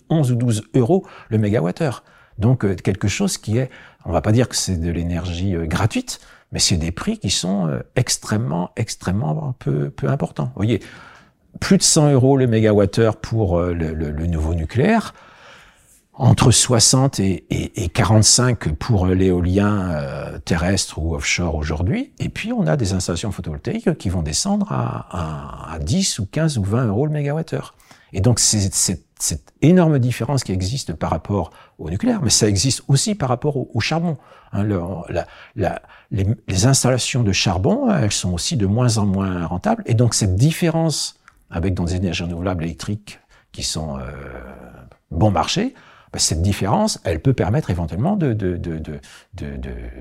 11 0.09 0.31
ou 0.31 0.35
12 0.35 0.63
euros 0.75 1.05
le 1.29 1.37
mégawattheure. 1.37 2.03
Donc 2.37 2.81
quelque 2.81 3.07
chose 3.07 3.37
qui 3.37 3.57
est, 3.57 3.69
on 4.05 4.11
va 4.11 4.21
pas 4.21 4.31
dire 4.31 4.49
que 4.49 4.55
c'est 4.55 4.77
de 4.77 4.91
l'énergie 4.91 5.55
gratuite, 5.63 6.19
mais 6.55 6.59
c'est 6.59 6.77
des 6.77 6.93
prix 6.93 7.17
qui 7.17 7.31
sont 7.31 7.67
euh, 7.67 7.81
extrêmement, 7.97 8.71
extrêmement 8.77 9.53
peu, 9.59 9.89
peu 9.89 10.07
importants. 10.07 10.45
Vous 10.45 10.55
voyez, 10.55 10.79
plus 11.59 11.77
de 11.77 11.83
100 11.83 12.13
euros 12.13 12.37
le 12.37 12.47
mégawattheure 12.47 13.17
pour 13.17 13.59
euh, 13.59 13.73
le, 13.73 14.25
nouveau 14.25 14.53
nucléaire, 14.55 15.13
entre 16.13 16.51
60 16.51 17.19
et, 17.19 17.43
et, 17.49 17.83
et 17.83 17.89
45 17.89 18.71
pour 18.75 19.05
l'éolien 19.05 19.91
euh, 19.91 20.39
terrestre 20.39 20.97
ou 20.97 21.13
offshore 21.13 21.55
aujourd'hui. 21.55 22.13
Et 22.19 22.29
puis, 22.29 22.53
on 22.53 22.67
a 22.67 22.77
des 22.77 22.93
installations 22.93 23.33
photovoltaïques 23.33 23.97
qui 23.97 24.07
vont 24.07 24.21
descendre 24.21 24.71
à, 24.71 25.07
à, 25.11 25.73
à 25.73 25.79
10 25.79 26.19
ou 26.19 26.25
15 26.25 26.57
ou 26.57 26.63
20 26.63 26.85
euros 26.85 27.05
le 27.05 27.11
mégawattheure. 27.11 27.75
Et 28.13 28.21
donc, 28.21 28.39
c'est 28.39 28.95
cette 29.19 29.53
énorme 29.61 29.99
différence 29.99 30.43
qui 30.43 30.51
existe 30.51 30.93
par 30.93 31.09
rapport 31.09 31.51
au 31.79 31.89
nucléaire, 31.89 32.21
mais 32.21 32.29
ça 32.29 32.47
existe 32.47 32.83
aussi 32.87 33.15
par 33.15 33.29
rapport 33.29 33.75
au, 33.75 33.79
charbon. 33.79 34.17
Hein, 34.51 34.65
les, 36.11 36.25
les, 36.47 36.65
installations 36.65 37.23
de 37.23 37.31
charbon, 37.31 37.91
elles 37.91 38.11
sont 38.11 38.33
aussi 38.33 38.57
de 38.57 38.65
moins 38.65 38.97
en 38.97 39.05
moins 39.05 39.45
rentables, 39.45 39.83
et 39.85 39.93
donc 39.93 40.13
cette 40.13 40.35
différence 40.35 41.17
avec 41.49 41.73
dans 41.73 41.83
des 41.85 41.95
énergies 41.95 42.23
renouvelables 42.23 42.63
électriques 42.63 43.19
qui 43.51 43.63
sont 43.63 43.97
euh, 43.97 44.01
bon 45.11 45.31
marché, 45.31 45.73
ben, 46.11 46.19
cette 46.19 46.41
différence, 46.41 46.99
elle 47.03 47.21
peut 47.21 47.33
permettre 47.33 47.69
éventuellement 47.69 48.15
de, 48.15 48.33
de, 48.33 48.57
de, 48.57 48.77
de, 48.77 48.99
de, 49.33 49.57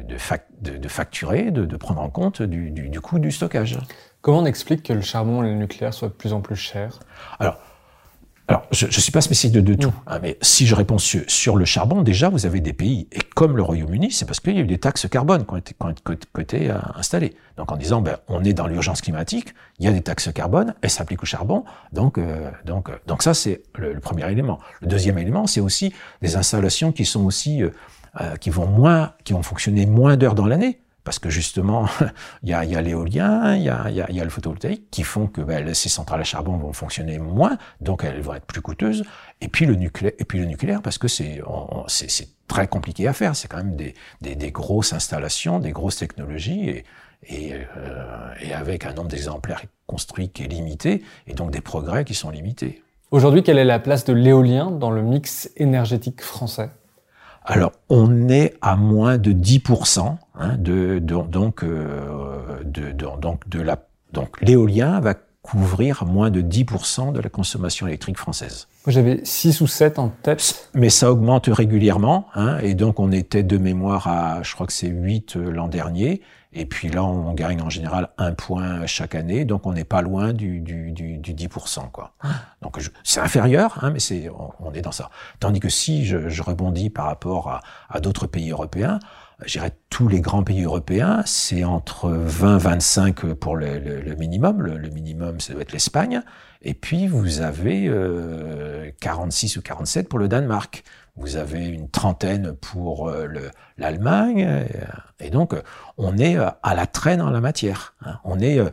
de, 0.09 0.19
fac, 0.19 0.47
de 0.61 0.89
facturer, 0.89 1.51
de, 1.51 1.65
de 1.65 1.77
prendre 1.77 2.01
en 2.01 2.11
compte 2.11 2.43
du, 2.43 2.71
du, 2.71 2.89
du 2.89 3.01
coût 3.01 3.19
du 3.19 3.31
stockage. 3.31 3.79
Comment 4.21 4.39
on 4.39 4.47
explique 4.47 4.83
que 4.85 4.93
le 4.93 5.03
charbon 5.03 5.43
et 5.43 5.49
le 5.49 5.55
nucléaire 5.55 5.93
soient 5.93 6.09
de 6.09 6.15
plus 6.15 6.33
en 6.33 6.41
plus 6.41 6.57
chers? 6.57 6.99
Alors, 7.39 7.59
alors, 8.47 8.67
je 8.73 8.87
ne 8.87 8.91
suis 8.91 9.11
pas 9.11 9.23
spécialiste 9.23 9.57
de, 9.59 9.73
de 9.73 9.75
tout, 9.75 9.93
hein, 10.07 10.19
mais 10.21 10.37
si 10.43 10.67
je 10.67 10.75
réponds 10.75 10.99
sur, 10.99 11.23
sur, 11.29 11.57
le 11.57 11.65
charbon, 11.65 12.03
déjà, 12.03 12.29
vous 12.29 12.45
avez 12.45 12.61
des 12.61 12.75
pays, 12.75 13.09
et 13.11 13.21
comme 13.35 13.57
le 13.57 13.63
Royaume-Uni, 13.63 14.13
c'est 14.13 14.27
parce 14.27 14.39
qu'il 14.39 14.55
y 14.55 14.59
a 14.59 14.61
eu 14.61 14.67
des 14.67 14.77
taxes 14.77 15.09
carbone 15.09 15.47
qui 15.47 15.55
ont 15.55 15.57
été, 15.57 15.73
qui 15.73 15.87
ont, 15.87 15.95
qui 15.95 16.13
ont 16.13 16.41
été 16.41 16.71
euh, 16.71 16.77
installées. 16.95 17.35
Donc, 17.57 17.73
en 17.73 17.79
disant, 17.79 18.03
ben, 18.03 18.19
on 18.29 18.45
est 18.45 18.53
dans 18.53 18.67
l'urgence 18.67 19.01
climatique, 19.01 19.55
il 19.79 19.87
y 19.87 19.89
a 19.89 19.93
des 19.93 20.03
taxes 20.03 20.31
carbone, 20.31 20.75
elles 20.83 20.91
s'appliquent 20.91 21.23
au 21.23 21.27
charbon, 21.27 21.65
donc, 21.93 22.19
euh, 22.19 22.51
donc, 22.67 22.91
euh, 22.91 22.97
donc 23.07 23.23
ça, 23.23 23.33
c'est 23.33 23.63
le, 23.77 23.95
le, 23.95 24.01
premier 24.01 24.31
élément. 24.31 24.59
Le 24.83 24.89
deuxième 24.89 25.17
élément, 25.17 25.47
c'est 25.47 25.61
aussi 25.61 25.95
des 26.21 26.37
installations 26.37 26.93
qui 26.93 27.07
sont 27.07 27.25
aussi, 27.25 27.63
euh, 28.21 28.37
qui 28.37 28.51
vont 28.51 28.67
moins, 28.67 29.15
qui 29.25 29.33
vont 29.33 29.43
fonctionner 29.43 29.87
moins 29.87 30.17
d'heures 30.17 30.37
dans 30.37 30.47
l'année 30.47 30.79
parce 31.05 31.19
que 31.19 31.31
justement, 31.31 31.87
il 32.43 32.49
y 32.49 32.55
a, 32.55 32.65
y 32.65 32.75
a 32.75 32.81
l'éolien, 32.81 33.55
il 33.55 33.63
y 33.63 33.69
a, 33.69 33.91
y, 33.91 34.01
a, 34.01 34.11
y 34.11 34.21
a, 34.21 34.25
le 34.25 34.31
photovoltaïque 34.31 34.91
qui 34.91 35.03
font 35.03 35.27
que 35.27 35.41
ben, 35.41 35.73
ces 35.75 35.89
centrales 35.89 36.21
à 36.21 36.25
charbon 36.25 36.57
vont 36.57 36.73
fonctionner 36.73 37.19
moins, 37.19 37.59
donc 37.81 38.05
elles 38.05 38.21
vont 38.21 38.35
être 38.35 38.47
plus 38.47 38.63
coûteuses. 38.63 39.05
Et 39.41 39.49
puis 39.49 39.67
le 39.67 39.75
nucléaire, 39.75 40.15
et 40.19 40.25
puis 40.25 40.39
le 40.39 40.47
nucléaire 40.47 40.83
parce 40.83 40.99
que 40.99 41.09
c'est 41.09 41.43
très 42.49 42.67
compliqué 42.67 43.07
à 43.07 43.13
faire. 43.13 43.37
C'est 43.37 43.49
quand 43.49 43.59
même 43.59 43.77
des, 43.77 43.95
des, 44.23 44.35
des, 44.35 44.51
grosses 44.51 44.93
installations, 44.93 45.61
des 45.61 45.73
grosses 45.73 45.97
technologies 45.97 46.69
et 46.69 46.85
et, 47.29 47.53
euh, 47.55 48.35
et 48.41 48.53
avec 48.53 48.85
un 48.85 48.93
nombre 48.93 49.09
d'exemplaires 49.09 49.63
construits 49.87 50.29
qui 50.29 50.45
est 50.45 50.49
limité 50.49 51.03
et 51.27 51.35
donc 51.35 51.51
des 51.51 51.61
progrès 51.61 52.05
qui 52.05 52.15
sont 52.15 52.31
limités. 52.31 52.83
Aujourd'hui, 53.11 53.43
quelle 53.43 53.59
est 53.59 53.65
la 53.65 53.79
place 53.79 54.05
de 54.05 54.13
l'éolien 54.13 54.71
dans 54.71 54.91
le 54.91 55.03
mix 55.03 55.51
énergétique 55.57 56.21
français? 56.21 56.71
Alors, 57.45 57.73
on 57.89 58.29
est 58.29 58.55
à 58.63 58.77
moins 58.77 59.19
de 59.19 59.33
10% 59.33 60.17
hein, 60.35 60.57
de, 60.59 60.99
de, 60.99 61.17
donc, 61.23 61.63
euh, 61.63 62.63
de, 62.65 62.93
donc 62.93 63.49
de 63.49 63.61
la 63.61 63.79
donc 64.13 64.41
l'éolien 64.41 65.01
va 65.01 65.15
couvrir 65.45 66.07
moins 66.07 66.31
de 66.31 66.41
10% 66.41 67.13
de 67.13 67.21
la 67.21 67.29
consommation 67.29 67.87
électrique 67.87 68.17
française. 68.17 68.67
J'avais 68.87 69.21
6 69.25 69.61
ou 69.61 69.67
7 69.67 69.99
en 69.99 70.09
tête. 70.09 70.71
Mais 70.73 70.89
ça 70.89 71.13
augmente 71.13 71.49
régulièrement, 71.53 72.29
hein, 72.35 72.59
et 72.63 72.75
donc 72.75 72.99
on 72.99 73.13
était 73.13 73.43
de 73.43 73.59
mémoire 73.59 74.09
à, 74.09 74.43
je 74.43 74.55
crois 74.55 74.67
que 74.67 74.73
c'est 74.73 74.89
8 74.89 75.37
euh, 75.37 75.51
l'an 75.51 75.69
dernier, 75.69 76.23
et 76.55 76.65
puis 76.65 76.89
là 76.89 77.05
on 77.05 77.35
gagne 77.35 77.61
en 77.61 77.69
général 77.69 78.09
un 78.17 78.33
point 78.33 78.87
chaque 78.87 79.15
année, 79.15 79.45
donc 79.45 79.67
on 79.67 79.75
n'est 79.75 79.85
pas 79.85 80.01
loin 80.01 80.33
du, 80.33 80.61
du, 80.61 80.93
du, 80.93 81.19
du 81.19 81.35
10%. 81.35 81.91
Quoi. 81.91 82.13
Donc 82.63 82.79
c'est 83.03 83.21
inférieur, 83.21 83.79
hein, 83.83 83.91
mais 83.91 84.01
c'est 84.01 84.31
on, 84.31 84.53
on, 84.61 84.73
est 84.73 84.83
dans 84.83 84.93
ça. 84.93 85.11
Tandis 85.41 85.61
que 85.61 85.69
si 85.69 86.07
je, 86.07 86.31
je 86.31 86.43
rebondis 86.43 86.89
par 86.89 87.05
rapport 87.05 87.51
à, 87.51 87.61
à 87.91 88.01
d'autres 88.01 88.27
pays 88.27 88.51
européens, 88.51 88.99
je 89.45 89.59
dirais 89.59 89.73
tous 89.91 90.09
les 90.09 90.21
grands 90.21 90.43
pays 90.43 90.63
européens, 90.63 91.23
c'est 91.27 91.65
entre 91.65 92.11
20-25 92.11 93.35
pour 93.35 93.57
le, 93.57 94.15
minimum. 94.17 94.63
Le, 94.63 94.89
minimum, 94.91 95.41
ça 95.41 95.53
doit 95.53 95.63
être 95.63 95.73
l'Espagne. 95.73 96.23
Et 96.63 96.75
puis, 96.75 97.07
vous 97.07 97.41
avez 97.41 97.87
euh, 97.89 98.91
46 99.01 99.57
ou 99.57 99.63
47 99.63 100.09
pour 100.09 100.19
le 100.19 100.29
Danemark. 100.29 100.85
Vous 101.17 101.37
avez 101.37 101.67
une 101.69 101.89
trentaine 101.89 102.55
pour 102.55 103.09
euh, 103.09 103.29
l'Allemagne. 103.79 104.67
Et 105.21 105.31
donc, 105.31 105.55
on 105.97 106.19
est 106.19 106.37
euh, 106.37 106.49
à 106.63 106.75
la 106.75 106.87
traîne 106.87 107.23
en 107.23 107.31
la 107.31 107.41
matière. 107.41 107.95
Hein. 108.05 108.19
On 108.25 108.41
est 108.41 108.59
euh, 108.59 108.71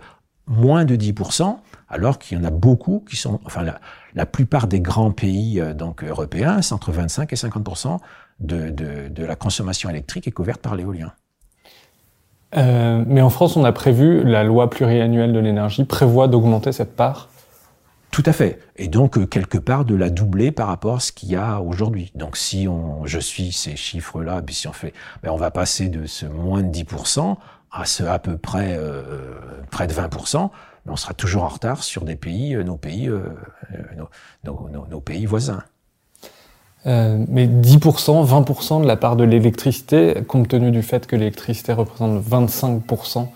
moins 0.47 0.84
de 0.84 0.95
10%, 0.95 1.58
alors 1.88 2.17
qu'il 2.17 2.38
y 2.38 2.41
en 2.41 2.43
a 2.43 2.50
beaucoup 2.50 3.06
qui 3.08 3.15
sont... 3.15 3.39
Enfin, 3.45 3.62
la, 3.62 3.80
la 4.15 4.26
plupart 4.26 4.67
des 4.67 4.80
grands 4.80 5.12
pays 5.12 5.62
donc 5.76 6.04
européens, 6.04 6.62
c'est 6.62 6.74
entre 6.74 6.91
25 6.91 7.32
et 7.32 7.36
50% 7.36 8.00
de, 8.41 8.69
de, 8.69 9.08
de, 9.08 9.25
la 9.25 9.36
consommation 9.36 9.89
électrique 9.89 10.27
est 10.27 10.32
couverte 10.32 10.62
par 10.62 10.75
l'éolien. 10.75 11.13
Euh, 12.58 13.04
mais 13.08 13.21
en 13.21 13.30
France, 13.30 13.56
on 13.56 13.63
a 13.63 13.71
prévu, 13.71 14.23
la 14.23 14.43
loi 14.43 14.69
pluriannuelle 14.69 15.32
de 15.32 15.39
l'énergie 15.39 15.86
prévoit 15.86 16.27
d'augmenter 16.27 16.71
cette 16.71 16.95
part 16.95 17.30
tout 18.12 18.23
à 18.25 18.34
fait. 18.34 18.60
Et 18.75 18.89
donc, 18.89 19.30
quelque 19.30 19.58
part, 19.58 19.86
de 19.86 19.95
la 19.95 20.10
doubler 20.10 20.51
par 20.51 20.67
rapport 20.67 20.95
à 20.95 20.99
ce 20.99 21.13
qu'il 21.13 21.30
y 21.30 21.38
a 21.38 21.62
aujourd'hui. 21.62 22.12
Donc, 22.13 22.36
si 22.36 22.67
on, 22.67 23.06
je 23.06 23.19
suis 23.19 23.54
ces 23.54 23.77
chiffres-là, 23.77 24.41
puis 24.41 24.54
si 24.54 24.67
on 24.67 24.73
fait, 24.73 24.93
ben, 25.23 25.32
on 25.32 25.38
va 25.38 25.49
passer 25.49 25.88
de 25.88 26.06
ce 26.06 26.25
moins 26.25 26.62
de 26.62 26.67
10% 26.67 27.38
à 27.71 27.86
ce 27.86 28.04
à 28.04 28.19
peu 28.19 28.38
près, 28.38 28.75
euh, 28.77 29.39
près 29.71 29.88
de 29.88 29.93
20%, 29.93 30.49
mais 30.86 30.91
on 30.91 30.97
sera 30.97 31.13
toujours 31.13 31.43
en 31.43 31.47
retard 31.47 31.84
sur 31.84 32.04
des 32.04 32.17
pays, 32.17 32.54
nos 32.58 32.75
pays, 32.75 33.08
euh, 33.08 33.21
nos, 34.43 34.69
nos, 34.69 34.86
nos, 34.88 34.99
pays 34.99 35.25
voisins. 35.25 35.63
Euh, 36.88 37.24
mais 37.28 37.48
10%, 37.48 38.26
20% 38.26 38.82
de 38.82 38.88
la 38.88 38.96
part 38.96 39.15
de 39.15 39.24
l'électricité, 39.24 40.15
compte 40.28 40.48
tenu 40.48 40.72
du 40.72 40.82
fait 40.82 41.06
que 41.06 41.15
l'électricité 41.15 41.74
représente 41.74 42.24
25% 42.24 43.28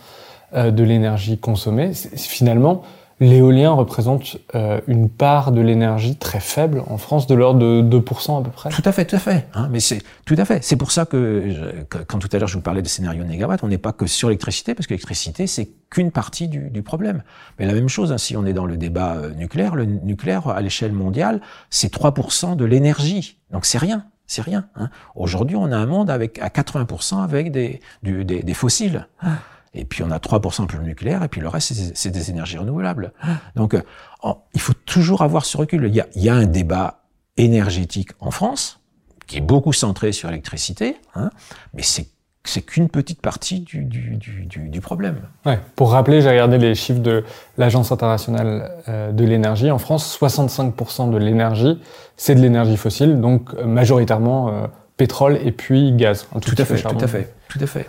euh, 0.56 0.72
de 0.72 0.84
l'énergie 0.84 1.38
consommée, 1.38 1.92
finalement, 2.16 2.82
l'éolien 3.20 3.72
représente 3.72 4.38
euh, 4.56 4.82
une 4.88 5.10
part 5.10 5.52
de 5.52 5.62
l'énergie 5.62 6.18
très 6.18 6.40
faible 6.40 6.84
en 6.88 6.98
France, 6.98 7.28
de 7.28 7.36
l'ordre 7.36 7.60
de 7.60 8.00
2% 8.00 8.40
à 8.40 8.44
peu 8.44 8.50
près. 8.50 8.70
Tout 8.70 8.82
à 8.84 8.92
fait, 8.92 9.06
tout 9.06 9.16
à 9.16 9.20
fait. 9.20 9.48
Hein, 9.54 9.70
mais 9.72 9.80
c'est 9.80 10.02
tout 10.26 10.36
à 10.38 10.46
fait. 10.46 10.64
C'est 10.64 10.76
pour 10.76 10.92
ça 10.92 11.06
que, 11.06 11.44
je, 11.50 11.84
que, 11.84 12.00
quand 12.00 12.20
tout 12.20 12.30
à 12.32 12.38
l'heure 12.40 12.48
je 12.48 12.56
vous 12.56 12.62
parlais 12.62 12.82
de 12.82 12.88
scénario 12.88 13.24
négawatt, 13.24 13.64
on 13.64 13.68
n'est 13.68 13.78
pas 13.78 13.94
que 13.94 14.06
sur 14.06 14.28
l'électricité, 14.30 14.76
parce 14.76 14.88
que 14.88 14.94
l'électricité 14.94 15.48
c'est 15.48 15.70
qu'une 15.90 16.12
partie 16.12 16.48
du, 16.48 16.70
du, 16.70 16.84
problème. 16.84 17.24
Mais 17.58 17.66
la 17.66 17.74
même 17.74 17.90
chose, 17.90 18.12
hein, 18.12 18.18
si 18.18 18.36
on 18.36 18.46
est 18.46 18.54
dans 18.54 18.66
le 18.66 18.76
débat 18.76 19.16
euh, 19.16 19.34
nucléaire, 19.34 19.76
le 19.76 19.86
nucléaire 19.86 20.50
à 20.50 20.62
l'échelle 20.62 20.92
mondiale, 20.92 21.42
c'est 21.70 21.94
3% 21.94 22.56
de 22.56 22.66
l'énergie. 22.66 23.38
Donc 23.52 23.66
c'est 23.66 23.78
rien. 23.78 24.06
C'est 24.28 24.42
rien. 24.42 24.68
Hein. 24.76 24.90
Aujourd'hui, 25.16 25.56
on 25.56 25.72
a 25.72 25.78
un 25.78 25.86
monde 25.86 26.10
avec 26.10 26.40
à 26.40 26.48
80% 26.48 27.24
avec 27.24 27.52
des, 27.52 27.80
du, 28.02 28.26
des, 28.26 28.42
des 28.42 28.54
fossiles. 28.56 29.08
Ah. 29.22 29.34
Et 29.76 29.86
puis 29.86 30.04
on 30.04 30.12
a 30.12 30.18
3% 30.18 30.68
pour 30.68 30.80
le 30.80 30.86
nucléaire, 30.86 31.22
et 31.24 31.28
puis 31.28 31.42
le 31.42 31.50
reste, 31.50 31.74
c'est 31.94 32.10
des 32.10 32.30
énergies 32.30 32.58
renouvelables. 32.58 33.12
Donc 33.56 33.76
oh, 34.24 34.38
il 34.54 34.62
faut 34.62 34.74
toujours 34.74 35.22
avoir 35.22 35.46
ce 35.46 35.58
recul. 35.58 35.86
Il 35.88 35.96
y 35.96 36.02
a, 36.02 36.08
il 36.16 36.24
y 36.24 36.30
a 36.30 36.34
un 36.34 36.46
débat 36.46 37.02
énergétique 37.38 38.12
en 38.20 38.32
France, 38.32 38.80
qui 39.28 39.38
est 39.38 39.42
beaucoup 39.42 39.74
centré 39.74 40.12
sur 40.12 40.30
l'électricité, 40.30 40.98
hein, 41.16 41.30
mais 41.74 41.84
c'est 41.84 42.08
c'est 42.48 42.62
qu'une 42.62 42.90
petite 42.90 43.22
partie 43.22 43.62
du, 43.62 43.84
du, 43.84 44.18
du, 44.18 44.70
du, 44.70 44.82
problème. 44.82 45.22
Ouais. 45.46 45.60
Pour 45.76 45.92
rappeler, 45.92 46.22
j'ai 46.22 46.30
regardé 46.30 46.58
les 46.58 46.76
chiffres 46.76 47.00
de 47.00 47.24
l'Agence 47.58 47.92
internationale 47.92 48.72
euh, 48.88 49.12
de 49.12 49.24
l'énergie. 49.24 49.72
En 49.72 49.80
France, 49.80 50.18
65% 50.22 51.10
de 51.10 51.18
l'énergie, 51.18 51.82
c'est 52.18 52.36
de 52.36 52.42
l'énergie 52.42 52.78
fossile, 52.78 53.20
donc 53.20 53.54
majoritairement 53.64 54.50
euh, 54.50 54.68
pétrole 54.96 55.40
et 55.44 55.52
puis 55.52 55.92
gaz. 55.94 56.28
tout 56.42 56.56
à 56.58 56.66
fait, 56.66 56.82
tout 56.82 56.98
à 57.00 57.08
fait, 57.08 57.34
tout 57.50 57.60
à 57.62 57.68
fait. 57.68 57.88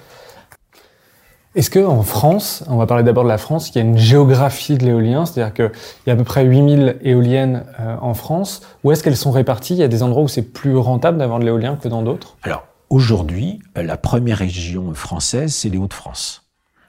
Est-ce 1.56 1.70
que 1.70 1.78
en 1.78 2.02
France, 2.02 2.64
on 2.68 2.76
va 2.76 2.84
parler 2.84 3.02
d'abord 3.02 3.24
de 3.24 3.30
la 3.30 3.38
France, 3.38 3.70
il 3.70 3.76
y 3.76 3.78
a 3.78 3.80
une 3.80 3.96
géographie 3.96 4.76
de 4.76 4.84
l'éolien, 4.84 5.24
c'est-à-dire 5.24 5.54
qu'il 5.54 5.70
y 6.06 6.10
a 6.10 6.12
à 6.12 6.16
peu 6.16 6.22
près 6.22 6.44
8000 6.44 6.98
éoliennes 7.00 7.64
euh, 7.80 7.96
en 8.02 8.12
France. 8.12 8.60
Où 8.84 8.92
est-ce 8.92 9.02
qu'elles 9.02 9.16
sont 9.16 9.30
réparties? 9.30 9.72
Il 9.72 9.78
y 9.78 9.82
a 9.82 9.88
des 9.88 10.02
endroits 10.02 10.22
où 10.22 10.28
c'est 10.28 10.42
plus 10.42 10.76
rentable 10.76 11.16
d'avoir 11.16 11.38
de 11.38 11.46
l'éolien 11.46 11.76
que 11.76 11.88
dans 11.88 12.02
d'autres? 12.02 12.36
Alors, 12.42 12.66
aujourd'hui, 12.90 13.60
la 13.74 13.96
première 13.96 14.36
région 14.36 14.92
française, 14.92 15.54
c'est 15.54 15.70
les 15.70 15.78
Hauts-de-France. 15.78 16.46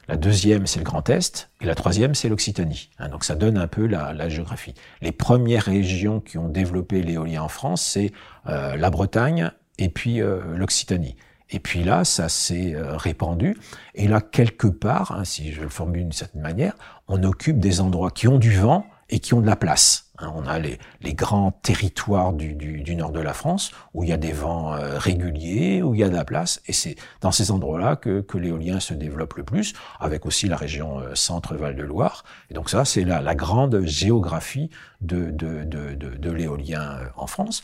La 0.09 0.17
deuxième, 0.17 0.67
c'est 0.67 0.79
le 0.79 0.85
Grand 0.85 1.09
Est, 1.09 1.49
et 1.61 1.65
la 1.65 1.75
troisième, 1.75 2.13
c'est 2.13 2.27
l'Occitanie. 2.27 2.89
Hein, 2.99 3.07
donc 3.07 3.23
ça 3.23 3.35
donne 3.35 3.57
un 3.57 3.67
peu 3.67 3.85
la, 3.85 4.11
la, 4.11 4.27
géographie. 4.27 4.73
Les 5.01 5.13
premières 5.13 5.63
régions 5.63 6.19
qui 6.19 6.37
ont 6.37 6.49
développé 6.49 7.01
l'éolien 7.03 7.43
en 7.43 7.49
France, 7.49 7.83
c'est 7.83 8.11
euh, 8.47 8.75
la 8.75 8.89
Bretagne 8.89 9.49
et 9.79 9.87
puis 9.87 10.21
euh, 10.21 10.41
l'Occitanie. 10.55 11.15
Et 11.49 11.59
puis 11.59 11.83
là, 11.83 12.03
ça 12.03 12.29
s'est 12.29 12.75
euh, 12.75 12.97
répandu. 12.97 13.57
Et 13.95 14.07
là, 14.07 14.21
quelque 14.21 14.67
part, 14.67 15.11
hein, 15.13 15.23
si 15.23 15.51
je 15.51 15.61
le 15.61 15.69
formule 15.69 16.03
d'une 16.03 16.11
certaine 16.11 16.41
manière, 16.41 16.73
on 17.07 17.23
occupe 17.23 17.59
des 17.59 17.81
endroits 17.81 18.11
qui 18.11 18.27
ont 18.27 18.37
du 18.37 18.51
vent 18.51 18.85
et 19.09 19.19
qui 19.19 19.33
ont 19.33 19.41
de 19.41 19.45
la 19.45 19.55
place. 19.55 20.11
Hein, 20.19 20.33
on 20.35 20.45
a 20.47 20.59
les, 20.59 20.79
les 21.01 21.13
grands 21.13 21.51
territoires 21.51 22.33
du, 22.33 22.55
du, 22.55 22.81
du, 22.81 22.95
nord 22.95 23.11
de 23.11 23.19
la 23.19 23.33
France 23.33 23.71
où 23.93 24.03
il 24.03 24.09
y 24.09 24.13
a 24.13 24.17
des 24.17 24.31
vents 24.31 24.73
euh, 24.73 24.97
réguliers, 24.97 25.81
où 25.81 25.93
il 25.93 26.01
y 26.01 26.03
a 26.03 26.09
de 26.09 26.15
la 26.15 26.25
place, 26.25 26.59
et 26.65 26.73
c'est 26.73 26.95
dans 27.21 27.31
ces 27.31 27.51
endroits-là 27.51 27.95
que, 27.95 28.21
que 28.21 28.37
l'éolien 28.37 28.79
se 28.79 28.93
développe 28.93 29.35
le 29.35 29.43
plus, 29.43 29.73
avec 29.99 30.25
aussi 30.25 30.47
la 30.47 30.57
région 30.57 30.99
euh, 30.99 31.13
centre-Val 31.13 31.75
de 31.75 31.83
Loire. 31.83 32.23
Et 32.49 32.53
donc 32.53 32.69
ça, 32.69 32.83
c'est 32.83 33.03
la, 33.03 33.21
la, 33.21 33.35
grande 33.35 33.85
géographie 33.85 34.71
de, 35.01 35.29
de, 35.29 35.63
de, 35.63 35.93
de 35.93 36.31
l'éolien 36.31 36.97
en 37.15 37.27
France 37.27 37.61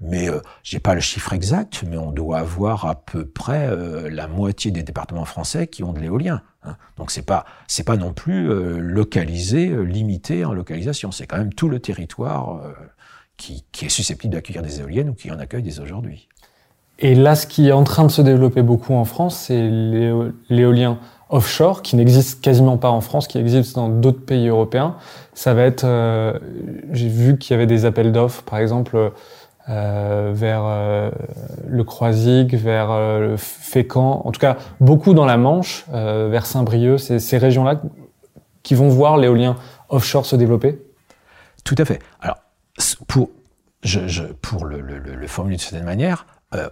mais 0.00 0.28
euh, 0.28 0.40
j'ai 0.62 0.78
pas 0.78 0.94
le 0.94 1.00
chiffre 1.00 1.32
exact, 1.32 1.82
mais 1.88 1.96
on 1.96 2.12
doit 2.12 2.38
avoir 2.38 2.86
à 2.86 2.96
peu 2.96 3.26
près 3.26 3.68
euh, 3.68 4.10
la 4.10 4.28
moitié 4.28 4.70
des 4.70 4.82
départements 4.82 5.24
français 5.24 5.66
qui 5.66 5.82
ont 5.82 5.92
de 5.92 6.00
l'éolien. 6.00 6.42
Hein. 6.64 6.76
Donc 6.98 7.10
c'est 7.10 7.24
pas 7.24 7.46
c'est 7.66 7.84
pas 7.84 7.96
non 7.96 8.12
plus 8.12 8.50
euh, 8.50 8.78
localisé, 8.78 9.68
euh, 9.68 9.82
limité 9.82 10.44
en 10.44 10.52
localisation. 10.52 11.12
C'est 11.12 11.26
quand 11.26 11.38
même 11.38 11.54
tout 11.54 11.68
le 11.68 11.80
territoire 11.80 12.60
qui, 13.36 13.64
qui 13.72 13.86
est 13.86 13.90
susceptible 13.90 14.34
d'accueillir 14.34 14.62
des 14.62 14.80
éoliennes 14.80 15.10
ou 15.10 15.14
qui 15.14 15.30
en 15.30 15.38
accueille 15.38 15.62
des 15.62 15.80
aujourd'hui. 15.80 16.28
Et 16.98 17.14
là, 17.14 17.34
ce 17.34 17.46
qui 17.46 17.68
est 17.68 17.72
en 17.72 17.84
train 17.84 18.04
de 18.04 18.10
se 18.10 18.22
développer 18.22 18.62
beaucoup 18.62 18.94
en 18.94 19.04
France, 19.04 19.36
c'est 19.36 19.68
l'éolien 20.48 20.98
offshore, 21.28 21.82
qui 21.82 21.96
n'existe 21.96 22.40
quasiment 22.40 22.78
pas 22.78 22.88
en 22.88 23.02
France, 23.02 23.26
qui 23.26 23.36
existe 23.36 23.74
dans 23.74 23.90
d'autres 23.90 24.24
pays 24.24 24.48
européens. 24.48 24.96
Ça 25.34 25.52
va 25.52 25.64
être, 25.64 25.84
j'ai 26.92 27.08
vu 27.08 27.36
qu'il 27.36 27.52
y 27.52 27.54
avait 27.54 27.66
des 27.66 27.84
appels 27.84 28.12
d'offres, 28.12 28.42
par 28.44 28.58
exemple 28.60 29.12
euh, 29.68 30.30
vers 30.32 30.62
euh, 30.64 31.10
le 31.66 31.82
Croisic, 31.82 32.54
vers 32.54 32.92
euh, 32.92 33.30
le 33.30 33.36
Fécamp, 33.36 34.22
en 34.24 34.30
tout 34.30 34.38
cas 34.38 34.58
beaucoup 34.80 35.12
dans 35.12 35.24
la 35.24 35.36
Manche, 35.36 35.84
vers 35.90 36.46
Saint-Brieuc, 36.46 36.98
ces 36.98 37.38
régions-là 37.38 37.80
qui 38.62 38.74
vont 38.74 38.88
voir 38.88 39.16
l'éolien 39.16 39.56
offshore 39.88 40.24
se 40.24 40.36
développer 40.36 40.78
Tout 41.64 41.74
à 41.78 41.84
fait. 41.84 41.98
Alors, 42.20 42.38
pour, 43.08 43.28
le, 44.64 44.80
le, 44.80 44.98
le, 44.98 45.26
formuler 45.26 45.56
de 45.56 45.60
certaine 45.60 45.84
manière, 45.84 46.26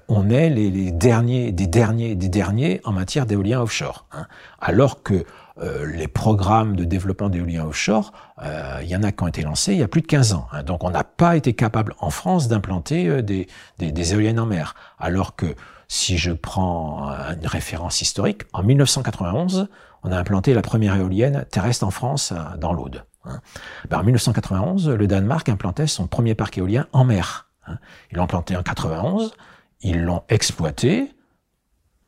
on 0.08 0.30
est 0.30 0.50
les, 0.50 0.70
les, 0.70 0.92
derniers 0.92 1.50
des 1.50 1.66
derniers 1.66 2.14
des 2.14 2.28
derniers 2.28 2.80
en 2.84 2.92
matière 2.92 3.26
d'éolien 3.26 3.60
offshore. 3.60 4.06
Hein, 4.12 4.26
alors 4.60 5.02
que 5.02 5.24
euh, 5.60 5.86
les 5.86 6.08
programmes 6.08 6.74
de 6.74 6.84
développement 6.84 7.28
d'éolien 7.28 7.64
offshore, 7.64 8.12
euh, 8.42 8.80
il 8.82 8.88
y 8.88 8.96
en 8.96 9.04
a 9.04 9.12
qui 9.12 9.22
ont 9.22 9.28
été 9.28 9.42
lancés 9.42 9.72
il 9.72 9.78
y 9.78 9.84
a 9.84 9.88
plus 9.88 10.00
de 10.00 10.06
15 10.06 10.32
ans. 10.32 10.48
Hein. 10.50 10.64
Donc 10.64 10.82
on 10.82 10.90
n'a 10.90 11.04
pas 11.04 11.36
été 11.36 11.52
capable 11.54 11.94
en 12.00 12.10
France 12.10 12.48
d'implanter 12.48 13.06
euh, 13.08 13.22
des, 13.22 13.46
des, 13.78 13.92
des, 13.92 14.14
éoliennes 14.14 14.40
en 14.40 14.46
mer. 14.46 14.74
Alors 14.98 15.36
que 15.36 15.54
si 15.86 16.18
je 16.18 16.32
prends 16.32 17.08
une 17.40 17.46
référence 17.46 18.02
historique, 18.02 18.42
en 18.52 18.64
1991, 18.64 19.68
on 20.02 20.10
a 20.10 20.18
implanté 20.18 20.54
la 20.54 20.62
première 20.62 20.96
éolienne 20.96 21.44
terrestre 21.50 21.86
en 21.86 21.90
France 21.90 22.32
dans 22.58 22.72
l'Aude. 22.72 23.04
Hein. 23.24 23.40
Ben, 23.88 23.98
en 23.98 24.02
1991, 24.02 24.88
le 24.88 25.06
Danemark 25.06 25.48
implantait 25.48 25.86
son 25.86 26.08
premier 26.08 26.34
parc 26.34 26.58
éolien 26.58 26.88
en 26.92 27.04
mer. 27.04 27.48
Hein. 27.68 27.78
Ils 28.10 28.16
l'ont 28.16 28.24
implanté 28.24 28.56
en 28.56 28.62
91, 28.64 29.34
ils 29.82 30.02
l'ont 30.02 30.22
exploité, 30.28 31.13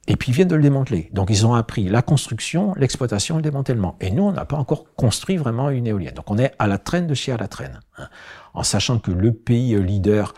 et 0.07 0.16
puis 0.16 0.31
ils 0.31 0.35
viennent 0.35 0.49
de 0.49 0.57
le 0.57 0.62
démanteler. 0.62 1.11
Donc 1.12 1.31
ils 1.31 1.47
ont 1.47 1.55
appris 1.55 1.88
la 1.88 2.03
construction, 2.03 2.75
l'exploitation 2.77 3.37
le 3.37 3.42
démantèlement. 3.42 3.97
Et 4.01 4.11
nous, 4.11 4.23
on 4.23 4.33
n'a 4.33 4.45
pas 4.45 4.57
encore 4.57 4.85
construit 4.95 5.37
vraiment 5.37 5.71
une 5.71 5.87
éolienne. 5.87 6.14
Donc 6.14 6.31
on 6.31 6.38
est 6.38 6.53
à 6.59 6.66
la 6.66 6.79
traîne 6.79 7.07
de 7.07 7.14
chez 7.14 7.33
à 7.33 7.37
la 7.37 7.49
traîne. 7.49 7.81
Hein. 7.99 8.09
En 8.55 8.62
sachant 8.62 8.99
que 8.99 9.11
le 9.11 9.33
pays 9.33 9.77
leader, 9.83 10.35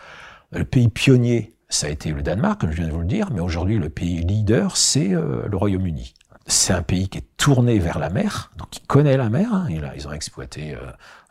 le 0.51 0.65
pays 0.65 0.89
pionnier, 0.89 1.53
ça 1.69 1.87
a 1.87 1.89
été 1.91 2.11
le 2.11 2.23
Danemark, 2.23 2.59
comme 2.59 2.71
je 2.71 2.77
viens 2.77 2.87
de 2.87 2.91
vous 2.91 3.01
le 3.01 3.05
dire, 3.05 3.29
mais 3.31 3.41
aujourd'hui 3.41 3.77
le 3.77 3.89
pays 3.89 4.21
leader, 4.21 4.75
c'est 4.75 5.13
euh, 5.13 5.47
le 5.47 5.55
Royaume-Uni 5.55 6.13
c'est 6.49 6.73
un 6.73 6.81
pays 6.81 7.07
qui 7.07 7.19
est 7.19 7.27
tourné 7.37 7.79
vers 7.79 7.99
la 7.99 8.09
mer, 8.09 8.51
donc 8.57 8.69
qui 8.69 8.81
connaît 8.81 9.17
la 9.17 9.29
mer. 9.29 9.53
Hein, 9.53 9.67
ils 9.95 10.07
ont 10.07 10.11
exploité 10.11 10.75
euh, 10.75 10.79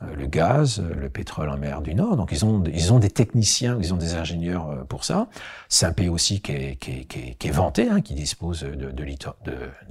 euh, 0.05 0.15
le 0.15 0.27
gaz, 0.27 0.79
euh, 0.79 0.95
le 0.95 1.09
pétrole 1.09 1.49
en 1.49 1.59
mer 1.59 1.83
du 1.83 1.93
Nord. 1.93 2.17
Donc, 2.17 2.31
ils 2.31 2.45
ont, 2.45 2.63
ils 2.73 2.93
ont 2.93 3.01
des 3.01 3.11
techniciens, 3.11 3.79
ils 3.81 3.93
ont 3.93 3.97
des 3.97 4.15
ingénieurs 4.15 4.71
euh, 4.71 4.85
pour 4.85 5.05
ça. 5.05 5.27
C'est 5.69 5.87
un 5.87 5.93
pays 5.93 6.09
aussi 6.09 6.41
qui 6.41 6.53
est, 6.53 6.77
qui 6.77 7.01
est, 7.01 7.05
qui 7.05 7.19
est, 7.19 7.35
qui 7.35 7.49
est 7.49 7.51
vanté, 7.51 7.89
hein, 7.89 8.01
qui 8.01 8.15
dispose 8.15 8.61
de, 8.61 9.05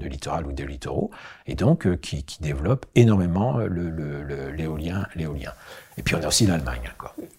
littoral 0.07 0.47
ou 0.47 0.53
de 0.53 0.63
littoraux, 0.63 1.11
et 1.45 1.55
donc 1.55 1.99
qui, 1.99 2.23
développe 2.39 2.85
énormément 2.95 3.57
l'éolien. 3.57 5.05
Le, 5.13 5.19
l'éolien. 5.19 5.51
Et 5.97 6.03
puis 6.03 6.15
on 6.15 6.23
a 6.23 6.27
aussi 6.27 6.45
l'Allemagne. 6.45 6.81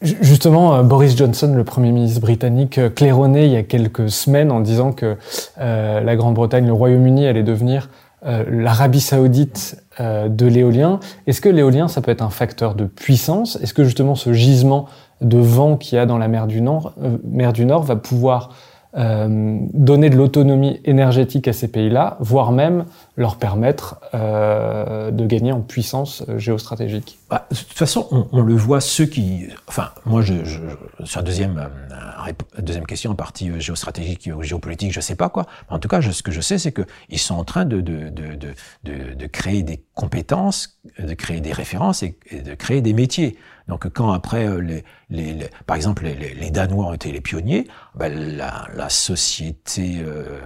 Justement, 0.02 0.82
Boris 0.82 1.16
Johnson, 1.16 1.52
le 1.54 1.64
Premier 1.64 1.92
ministre 1.92 2.20
britannique, 2.20 2.80
claironnait 2.94 3.46
il 3.46 3.52
y 3.52 3.56
a 3.56 3.62
quelques 3.62 4.10
semaines 4.10 4.50
en 4.50 4.60
disant 4.60 4.92
que 4.92 5.16
euh, 5.60 6.00
la 6.00 6.16
Grande-Bretagne, 6.16 6.66
le 6.66 6.72
Royaume-Uni 6.72 7.26
allait 7.26 7.42
devenir 7.42 7.88
euh, 8.26 8.44
l'Arabie 8.50 9.00
saoudite 9.00 9.80
euh, 10.00 10.28
de 10.28 10.46
l'éolien. 10.46 10.98
Est-ce 11.28 11.40
que 11.40 11.48
l'éolien, 11.48 11.86
ça 11.86 12.00
peut 12.00 12.10
être 12.10 12.22
un 12.22 12.30
facteur 12.30 12.74
de 12.74 12.84
puissance? 12.84 13.56
Est-ce 13.62 13.72
que 13.72 13.84
justement 13.84 14.16
ce 14.16 14.32
gisement 14.32 14.86
de 15.20 15.38
vent 15.38 15.76
qu'il 15.76 15.96
y 15.96 15.98
a 16.00 16.06
dans 16.06 16.18
la 16.18 16.26
mer 16.26 16.48
du 16.48 16.60
Nord, 16.60 16.94
euh, 17.00 17.18
mer 17.24 17.52
du 17.52 17.64
Nord 17.64 17.84
va 17.84 17.94
pouvoir 17.94 18.50
euh, 18.96 19.58
donner 19.74 20.08
de 20.08 20.16
l'autonomie 20.16 20.80
énergétique 20.84 21.46
à 21.46 21.52
ces 21.52 21.68
pays-là, 21.68 22.16
voire 22.20 22.52
même 22.52 22.86
leur 23.16 23.36
permettre 23.36 24.00
euh, 24.14 25.10
de 25.10 25.26
gagner 25.26 25.52
en 25.52 25.60
puissance 25.60 26.24
euh, 26.28 26.38
géostratégique 26.38 27.18
bah, 27.28 27.46
De 27.50 27.56
toute 27.56 27.72
façon, 27.74 28.08
on, 28.10 28.26
on, 28.32 28.40
le 28.40 28.54
voit, 28.54 28.80
ceux 28.80 29.04
qui... 29.04 29.46
Enfin, 29.66 29.90
moi, 30.06 30.22
je, 30.22 30.44
je, 30.44 30.60
sur 31.04 31.20
la 31.20 31.26
deuxième, 31.26 31.58
euh, 31.58 32.32
deuxième 32.62 32.86
question, 32.86 33.10
en 33.10 33.14
partie 33.14 33.60
géostratégique 33.60 34.30
ou 34.34 34.42
géopolitique, 34.42 34.92
je 34.92 35.00
sais 35.00 35.16
pas 35.16 35.28
quoi. 35.28 35.46
En 35.68 35.78
tout 35.78 35.88
cas, 35.88 36.00
je, 36.00 36.10
ce 36.10 36.22
que 36.22 36.32
je 36.32 36.40
sais, 36.40 36.56
c'est 36.56 36.72
qu'ils 36.72 37.18
sont 37.18 37.34
en 37.34 37.44
train 37.44 37.66
de, 37.66 37.80
de, 37.80 38.08
de, 38.08 38.36
de, 38.84 39.14
de 39.14 39.26
créer 39.26 39.62
des 39.62 39.84
compétences, 39.94 40.80
de 40.98 41.12
créer 41.12 41.40
des 41.40 41.52
références 41.52 42.02
et 42.02 42.16
de 42.32 42.54
créer 42.54 42.80
des 42.80 42.94
métiers. 42.94 43.36
Donc 43.68 43.88
quand 43.90 44.12
après, 44.12 44.48
les, 44.60 44.84
les, 45.10 45.32
les 45.34 45.50
par 45.66 45.76
exemple, 45.76 46.04
les, 46.04 46.34
les, 46.34 46.50
Danois 46.50 46.86
ont 46.86 46.94
été 46.94 47.12
les 47.12 47.20
pionniers, 47.20 47.68
ben, 47.94 48.12
la, 48.36 48.66
la 48.74 48.88
société 48.88 50.00
euh, 50.02 50.40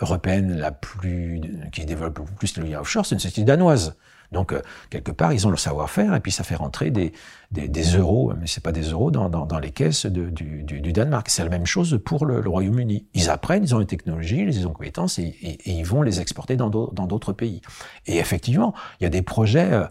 européenne 0.00 0.56
la 0.56 0.72
plus 0.72 1.40
qui 1.72 1.84
développe 1.84 2.18
le 2.18 2.24
plus 2.24 2.56
l'éolien 2.56 2.80
offshore, 2.80 3.06
c'est 3.06 3.14
une 3.14 3.20
société 3.20 3.44
danoise. 3.44 3.96
Donc 4.32 4.52
euh, 4.52 4.60
quelque 4.90 5.10
part, 5.10 5.32
ils 5.32 5.46
ont 5.46 5.50
le 5.50 5.56
savoir-faire 5.56 6.14
et 6.14 6.20
puis 6.20 6.30
ça 6.30 6.44
fait 6.44 6.54
rentrer 6.54 6.90
des, 6.90 7.12
des, 7.50 7.68
des 7.68 7.82
euros, 7.96 8.32
mais 8.38 8.46
c'est 8.46 8.62
pas 8.62 8.72
des 8.72 8.90
euros 8.90 9.10
dans, 9.10 9.28
dans, 9.28 9.44
dans 9.44 9.58
les 9.58 9.72
caisses 9.72 10.06
du, 10.06 10.30
du, 10.30 10.62
du, 10.62 10.92
Danemark. 10.92 11.28
C'est 11.28 11.42
la 11.42 11.48
même 11.48 11.66
chose 11.66 12.00
pour 12.04 12.26
le, 12.26 12.40
le 12.40 12.48
Royaume-Uni. 12.48 13.06
Ils 13.14 13.28
apprennent, 13.28 13.64
ils 13.64 13.74
ont 13.74 13.80
les 13.80 13.86
technologies, 13.86 14.40
ils 14.40 14.66
ont 14.66 14.70
les 14.70 14.74
compétences 14.74 15.18
et, 15.18 15.24
et, 15.42 15.70
et 15.70 15.72
ils 15.72 15.84
vont 15.84 16.02
les 16.02 16.20
exporter 16.20 16.56
dans 16.56 16.70
d'autres 16.70 17.32
pays. 17.32 17.60
Et 18.06 18.18
effectivement, 18.18 18.72
il 19.00 19.04
y 19.04 19.06
a 19.06 19.10
des 19.10 19.22
projets, 19.22 19.72
euh, 19.72 19.80
euh, 19.82 19.88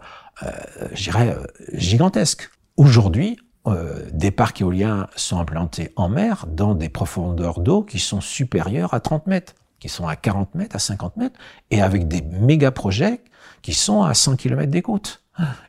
je 0.92 1.02
dirais, 1.02 1.36
euh, 1.36 1.46
gigantesques. 1.74 2.50
Aujourd'hui, 2.76 3.38
euh, 3.66 4.08
des 4.12 4.30
parcs 4.30 4.60
éoliens 4.60 5.06
sont 5.16 5.38
implantés 5.38 5.92
en 5.96 6.08
mer 6.08 6.46
dans 6.48 6.74
des 6.74 6.88
profondeurs 6.88 7.60
d'eau 7.60 7.82
qui 7.82 7.98
sont 7.98 8.20
supérieures 8.20 8.94
à 8.94 9.00
30 9.00 9.26
mètres, 9.26 9.54
qui 9.78 9.88
sont 9.88 10.06
à 10.06 10.16
40 10.16 10.54
mètres, 10.54 10.76
à 10.76 10.78
50 10.78 11.16
mètres, 11.16 11.38
et 11.70 11.82
avec 11.82 12.08
des 12.08 12.22
méga 12.22 12.70
projets 12.70 13.20
qui 13.62 13.74
sont 13.74 14.02
à 14.02 14.14
100 14.14 14.36
km 14.36 14.70
des 14.70 14.82
côtes. 14.82 15.22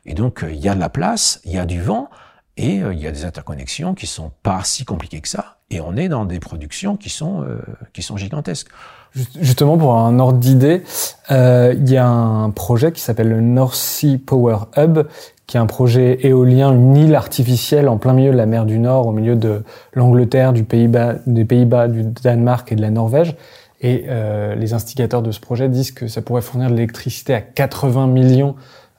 Et 0.04 0.14
donc, 0.14 0.42
euh, 0.42 0.52
il 0.52 0.60
y 0.60 0.68
a 0.68 0.74
de 0.74 0.80
la 0.80 0.88
place, 0.88 1.40
il 1.44 1.52
y 1.52 1.58
a 1.58 1.64
du 1.64 1.80
vent, 1.80 2.10
et 2.56 2.82
euh, 2.82 2.92
il 2.92 3.00
y 3.00 3.06
a 3.06 3.12
des 3.12 3.24
interconnexions 3.24 3.94
qui 3.94 4.06
sont 4.06 4.32
pas 4.42 4.64
si 4.64 4.84
compliquées 4.84 5.20
que 5.20 5.28
ça. 5.28 5.58
Et 5.70 5.80
on 5.80 5.96
est 5.96 6.08
dans 6.08 6.24
des 6.24 6.40
productions 6.40 6.96
qui 6.96 7.08
sont, 7.08 7.42
euh, 7.42 7.58
qui 7.92 8.02
sont 8.02 8.16
gigantesques. 8.16 8.68
Justement, 9.14 9.76
pour 9.76 9.94
un 9.96 10.18
ordre 10.18 10.38
d'idée, 10.38 10.82
euh, 11.30 11.74
il 11.76 11.90
y 11.90 11.98
a 11.98 12.06
un 12.06 12.50
projet 12.50 12.92
qui 12.92 13.00
s'appelle 13.00 13.28
le 13.28 13.40
North 13.42 13.74
Sea 13.74 14.16
Power 14.16 14.56
Hub, 14.76 15.00
qui 15.46 15.58
est 15.58 15.60
un 15.60 15.66
projet 15.66 16.18
éolien, 16.22 16.72
une 16.72 16.96
île 16.96 17.14
artificielle 17.14 17.88
en 17.88 17.98
plein 17.98 18.14
milieu 18.14 18.32
de 18.32 18.36
la 18.36 18.46
mer 18.46 18.64
du 18.64 18.78
Nord, 18.78 19.06
au 19.06 19.12
milieu 19.12 19.36
de 19.36 19.64
l'Angleterre, 19.92 20.54
du 20.54 20.64
Pays-Bas, 20.64 21.16
des 21.26 21.44
Pays-Bas, 21.44 21.88
du 21.88 22.04
Danemark 22.04 22.72
et 22.72 22.74
de 22.74 22.80
la 22.80 22.90
Norvège. 22.90 23.36
Et 23.82 24.04
euh, 24.08 24.54
les 24.54 24.72
instigateurs 24.72 25.22
de 25.22 25.30
ce 25.30 25.40
projet 25.40 25.68
disent 25.68 25.90
que 25.90 26.06
ça 26.06 26.22
pourrait 26.22 26.40
fournir 26.40 26.70
de 26.70 26.74
l'électricité 26.74 27.34
à 27.34 27.42
80 27.42 28.06
millions 28.06 28.54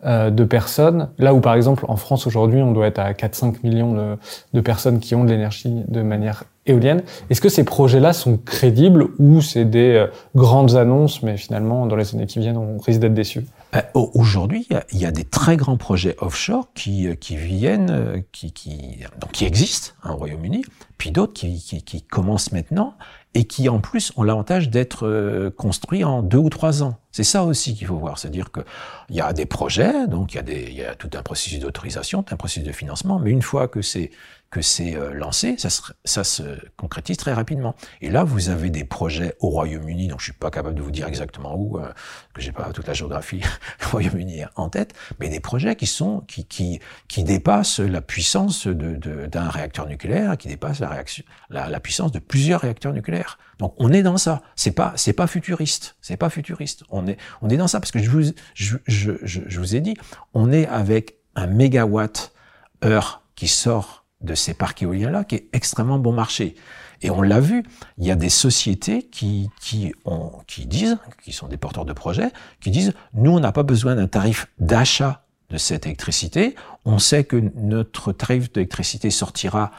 de 0.06 0.44
personnes, 0.44 1.10
là 1.18 1.34
où 1.34 1.40
par 1.40 1.54
exemple 1.56 1.86
en 1.88 1.96
France 1.96 2.28
aujourd'hui 2.28 2.62
on 2.62 2.72
doit 2.72 2.88
être 2.88 3.00
à 3.00 3.14
4-5 3.14 3.56
millions 3.64 3.94
de, 3.94 4.18
de, 4.54 4.62
personnes 4.62 5.00
qui 5.00 5.16
ont 5.16 5.24
de 5.24 5.30
l'énergie 5.30 5.74
de 5.88 6.02
manière 6.02 6.44
éolienne, 6.66 7.04
est-ce 7.30 7.42
que 7.42 7.50
ces 7.50 7.64
projets-là 7.64 8.14
sont 8.14 8.38
crédibles 8.38 9.08
ou 9.20 9.42
c'est 9.42 9.66
des 9.66 9.96
euh, 9.96 10.08
grandes 10.36 10.76
annonces 10.76 11.24
mais 11.24 11.38
finalement 11.38 11.86
dans 11.86 11.96
les 11.96 12.14
années 12.16 12.26
qui 12.26 12.40
viennent 12.40 12.58
on 12.58 12.78
risque 12.78 13.00
d'être 13.00 13.14
déçus? 13.14 13.46
Euh, 13.76 13.82
Aujourd'hui, 13.94 14.68
il 14.92 15.00
y 15.00 15.06
a 15.06 15.12
des 15.12 15.24
très 15.24 15.58
grands 15.58 15.78
projets 15.78 16.16
offshore 16.20 16.68
qui, 16.76 17.08
qui 17.18 17.36
viennent, 17.36 18.24
qui, 18.32 18.52
qui, 18.52 19.00
donc 19.20 19.32
qui 19.32 19.46
existent 19.46 19.94
hein, 20.04 20.12
au 20.14 20.18
Royaume-Uni, 20.18 20.64
puis 21.04 21.12
d'autres 21.12 21.34
qui, 21.34 22.02
commencent 22.10 22.54
maintenant 22.54 22.96
et 23.34 23.44
qui 23.44 23.68
en 23.68 23.82
plus 23.82 24.14
ont 24.16 24.24
l'avantage 24.24 24.70
d'être 24.70 25.06
euh, 25.06 25.50
construits 25.50 26.06
en 26.06 26.24
deux 26.24 26.38
ou 26.38 26.50
trois 26.50 26.82
ans. 26.82 26.96
C'est 27.12 27.26
ça 27.26 27.44
aussi 27.44 27.76
qu'il 27.76 27.88
faut 27.88 27.98
voir, 27.98 28.18
c'est-à-dire 28.18 28.54
qu'il 28.54 28.64
y 29.18 29.20
a 29.20 29.34
des 29.34 29.46
projets, 29.46 30.08
donc 30.08 30.34
il 30.34 30.74
y 30.74 30.82
a, 30.82 30.96
tout 30.96 31.10
un 31.14 31.22
processus 31.22 31.60
d'autorisation, 31.60 32.24
un 32.32 32.38
processus 32.38 32.64
de 32.64 32.72
financement, 32.72 33.20
mais 33.20 33.32
une 33.32 33.42
fois 33.42 33.68
que 33.68 33.82
c'est 33.82 34.12
euh, 34.96 35.14
lancé, 35.14 35.56
ça 35.58 36.24
se, 36.24 36.44
concrétise 36.78 37.18
très 37.18 37.34
rapidement. 37.34 37.76
Et 38.02 38.10
là, 38.10 38.24
vous 38.24 38.50
avez 38.50 38.70
des 38.70 38.84
projets 38.84 39.36
au 39.42 39.50
Royaume-Uni, 39.50 40.08
donc 40.08 40.20
je 40.20 40.26
suis 40.26 40.34
pas 40.34 40.50
capable 40.50 40.76
de 40.76 40.82
vous 40.82 40.92
dire 40.92 41.08
exactement 41.08 41.56
où, 41.56 41.78
euh, 41.80 41.92
que 42.34 42.42
j'ai 42.42 42.52
pas 42.52 42.72
toute 42.72 42.88
la 42.88 42.94
géographie 42.94 43.42
du 43.80 43.86
Royaume-Uni 43.92 44.44
en 44.56 44.70
tête, 44.70 44.94
mais 45.20 45.30
des 45.30 45.40
projets 45.40 45.76
qui 45.76 45.88
sont 45.88 46.24
qui 46.28 46.80
dépassent 47.18 47.80
la 47.80 48.02
puissance 48.02 48.68
d'un 48.68 49.50
réacteur 49.50 49.88
nucléaire, 49.88 50.38
qui 50.38 50.48
dépassent 50.48 50.80
la 50.80 50.90
la, 51.50 51.80
puissance 51.80 52.12
de 52.12 52.20
plusieurs 52.20 52.62
réacteurs 52.62 52.94
nucléaires. 52.94 53.38
Donc 53.60 53.74
on 53.78 53.92
est 53.92 54.04
dans 54.04 54.18
ça. 54.18 54.42
C'est 54.56 54.72
pas 54.72 54.94
c'est 54.96 55.14
pas 55.14 55.28
futuriste. 55.28 55.96
C'est 56.02 56.18
pas 56.18 56.30
futuriste. 56.30 56.84
On 56.90 57.08
est 57.08 57.18
on 57.42 57.50
est 57.50 57.58
dans 57.58 57.68
ça 57.68 57.80
parce 57.80 57.92
que 57.92 58.00
je 58.00 58.10
vous 58.10 58.34
je, 58.54 58.78
je, 58.88 59.12
je, 59.24 59.60
vous 59.60 59.76
ai 59.76 59.82
dit, 59.82 59.96
on 60.34 60.52
est 60.52 60.68
avec 60.68 61.16
un 61.36 61.48
mégawatt 61.48 62.34
heure 62.84 63.24
qui 63.36 63.48
sort 63.48 64.06
de 64.22 64.36
ces 64.36 64.54
parcs 64.54 64.82
éoliens-là 64.82 65.24
qui 65.24 65.36
est 65.36 65.50
extrêmement 65.54 66.00
bon 66.00 66.14
marché. 66.14 66.56
Et 67.04 67.10
on 67.10 67.22
l'a 67.22 67.42
vu, 67.42 67.64
il 67.98 68.06
y 68.06 68.12
a 68.12 68.16
des 68.16 68.30
sociétés 68.30 69.04
qui, 69.04 69.50
qui, 69.60 69.94
ont, 70.06 70.32
qui 70.48 70.66
disent, 70.66 70.98
qui 71.22 71.34
sont 71.34 71.48
des 71.50 71.58
porteurs 71.58 71.84
de 71.84 71.92
projets, 71.92 72.32
qui 72.62 72.72
disent, 72.72 72.94
nous, 73.14 73.32
on 73.32 73.42
n'a 73.42 73.52
pas 73.52 73.64
besoin 73.64 73.96
d'un 73.96 74.08
tarif 74.08 74.48
d'achat 74.58 75.26
de 75.50 75.58
cette 75.58 75.86
électricité. 75.86 76.56
On 76.86 77.00
sait 77.00 77.26
que 77.26 77.52
notre 77.56 78.14
tarif 78.14 78.52
d'électricité 78.54 79.12
sortira 79.12 79.72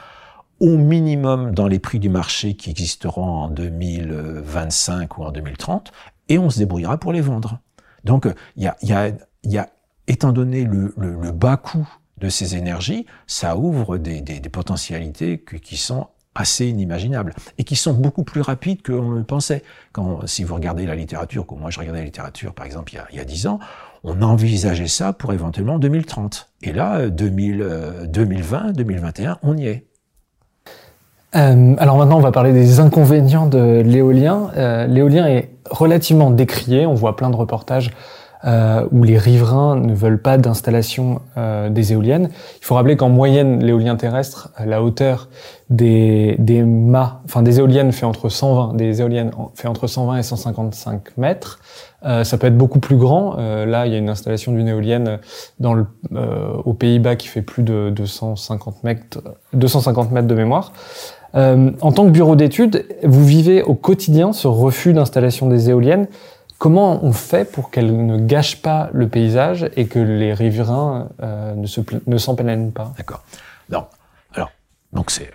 au 0.59 0.77
minimum 0.77 1.53
dans 1.53 1.67
les 1.67 1.79
prix 1.79 1.99
du 1.99 2.09
marché 2.09 2.55
qui 2.55 2.69
existeront 2.69 3.27
en 3.27 3.49
2025 3.49 5.17
ou 5.17 5.23
en 5.23 5.31
2030, 5.31 5.91
et 6.29 6.39
on 6.39 6.49
se 6.49 6.59
débrouillera 6.59 6.97
pour 6.97 7.13
les 7.13 7.21
vendre. 7.21 7.59
Donc, 8.03 8.27
il 8.55 8.63
y 8.63 8.67
a, 8.67 8.75
y 8.81 8.93
a, 8.93 9.11
y 9.43 9.57
a 9.57 9.69
étant 10.07 10.31
donné 10.31 10.63
le, 10.63 10.93
le, 10.97 11.19
le 11.19 11.31
bas 11.31 11.57
coût 11.57 11.87
de 12.17 12.29
ces 12.29 12.55
énergies, 12.55 13.05
ça 13.27 13.57
ouvre 13.57 13.97
des, 13.97 14.21
des, 14.21 14.39
des 14.39 14.49
potentialités 14.49 15.43
qui 15.61 15.77
sont 15.77 16.07
assez 16.33 16.67
inimaginables 16.67 17.33
et 17.57 17.63
qui 17.63 17.75
sont 17.75 17.93
beaucoup 17.93 18.23
plus 18.23 18.41
rapides 18.41 18.81
que 18.81 18.91
l'on 18.91 19.11
le 19.11 19.23
pensait. 19.23 19.63
Quand, 19.93 20.27
si 20.27 20.43
vous 20.43 20.55
regardez 20.55 20.85
la 20.85 20.95
littérature, 20.95 21.45
comme 21.45 21.59
moi 21.59 21.71
je 21.71 21.79
regardais 21.79 21.99
la 21.99 22.05
littérature 22.05 22.53
par 22.53 22.65
exemple 22.65 22.93
il 22.93 22.97
y 22.97 22.99
a, 22.99 23.07
il 23.11 23.17
y 23.17 23.19
a 23.19 23.25
10 23.25 23.47
ans, 23.47 23.59
on 24.03 24.21
envisageait 24.21 24.87
ça 24.87 25.13
pour 25.13 25.33
éventuellement 25.33 25.79
2030. 25.79 26.49
Et 26.61 26.73
là, 26.73 27.09
2000, 27.09 28.07
2020, 28.07 28.73
2021, 28.73 29.39
on 29.41 29.57
y 29.57 29.67
est. 29.67 29.87
Euh, 31.35 31.75
alors 31.77 31.97
maintenant, 31.97 32.17
on 32.17 32.21
va 32.21 32.31
parler 32.31 32.53
des 32.53 32.79
inconvénients 32.79 33.47
de 33.47 33.81
l'éolien. 33.85 34.49
Euh, 34.57 34.87
l'éolien 34.87 35.27
est 35.27 35.49
relativement 35.69 36.31
décrié. 36.31 36.85
On 36.85 36.93
voit 36.93 37.15
plein 37.15 37.29
de 37.29 37.35
reportages 37.35 37.91
euh, 38.45 38.85
où 38.91 39.03
les 39.03 39.17
riverains 39.17 39.75
ne 39.75 39.93
veulent 39.93 40.21
pas 40.21 40.37
d'installation 40.37 41.21
des 41.69 41.93
éoliennes. 41.93 42.29
Il 42.61 42.65
faut 42.65 42.75
rappeler 42.75 42.95
qu'en 42.95 43.09
moyenne, 43.09 43.63
l'éolien 43.63 43.95
terrestre, 43.95 44.49
la 44.63 44.83
hauteur 44.83 45.29
des, 45.69 46.35
des 46.37 46.61
mâts, 46.61 47.21
enfin 47.25 47.41
des 47.41 47.57
éoliennes 47.57 47.91
fait 47.91 48.05
entre 48.05 48.29
120, 48.29 48.75
des 48.75 49.01
éoliennes 49.01 49.31
fait 49.55 49.67
entre 49.67 49.87
120 49.87 50.17
et 50.17 50.23
155 50.23 51.17
mètres. 51.17 51.59
Ça 52.23 52.37
peut 52.37 52.45
être 52.45 52.57
beaucoup 52.57 52.77
plus 52.77 52.97
grand. 52.97 53.35
Là, 53.35 53.87
il 53.87 53.91
y 53.91 53.95
a 53.95 53.97
une 53.97 54.09
installation 54.09 54.51
d'une 54.51 54.67
éolienne 54.67 55.17
dans 55.59 55.73
le, 55.73 55.87
aux 56.63 56.75
Pays-Bas 56.75 57.15
qui 57.15 57.27
fait 57.27 57.41
plus 57.41 57.63
de 57.63 57.89
250 57.89 58.83
mètres, 58.83 59.23
250 59.53 60.11
mètres 60.11 60.27
de 60.27 60.35
mémoire. 60.35 60.71
En 61.35 61.91
tant 61.91 62.05
que 62.05 62.11
bureau 62.11 62.35
d'études, 62.35 62.85
vous 63.03 63.25
vivez 63.25 63.61
au 63.61 63.75
quotidien 63.75 64.31
ce 64.31 64.47
refus 64.47 64.93
d'installation 64.93 65.47
des 65.47 65.69
éoliennes. 65.69 66.07
Comment 66.57 67.03
on 67.03 67.11
fait 67.11 67.49
pour 67.49 67.69
qu'elle 67.69 68.05
ne 68.05 68.17
gâche 68.17 68.61
pas 68.61 68.89
le 68.93 69.09
paysage 69.09 69.69
et 69.75 69.87
que 69.87 69.99
les 69.99 70.33
riverains 70.33 71.09
euh, 71.21 71.53
ne, 71.53 71.67
se, 71.67 71.81
pas? 72.71 72.93
D'accord. 72.97 73.23
Non. 73.69 73.85
Alors, 74.33 74.51
donc 74.93 75.11
c'est 75.11 75.31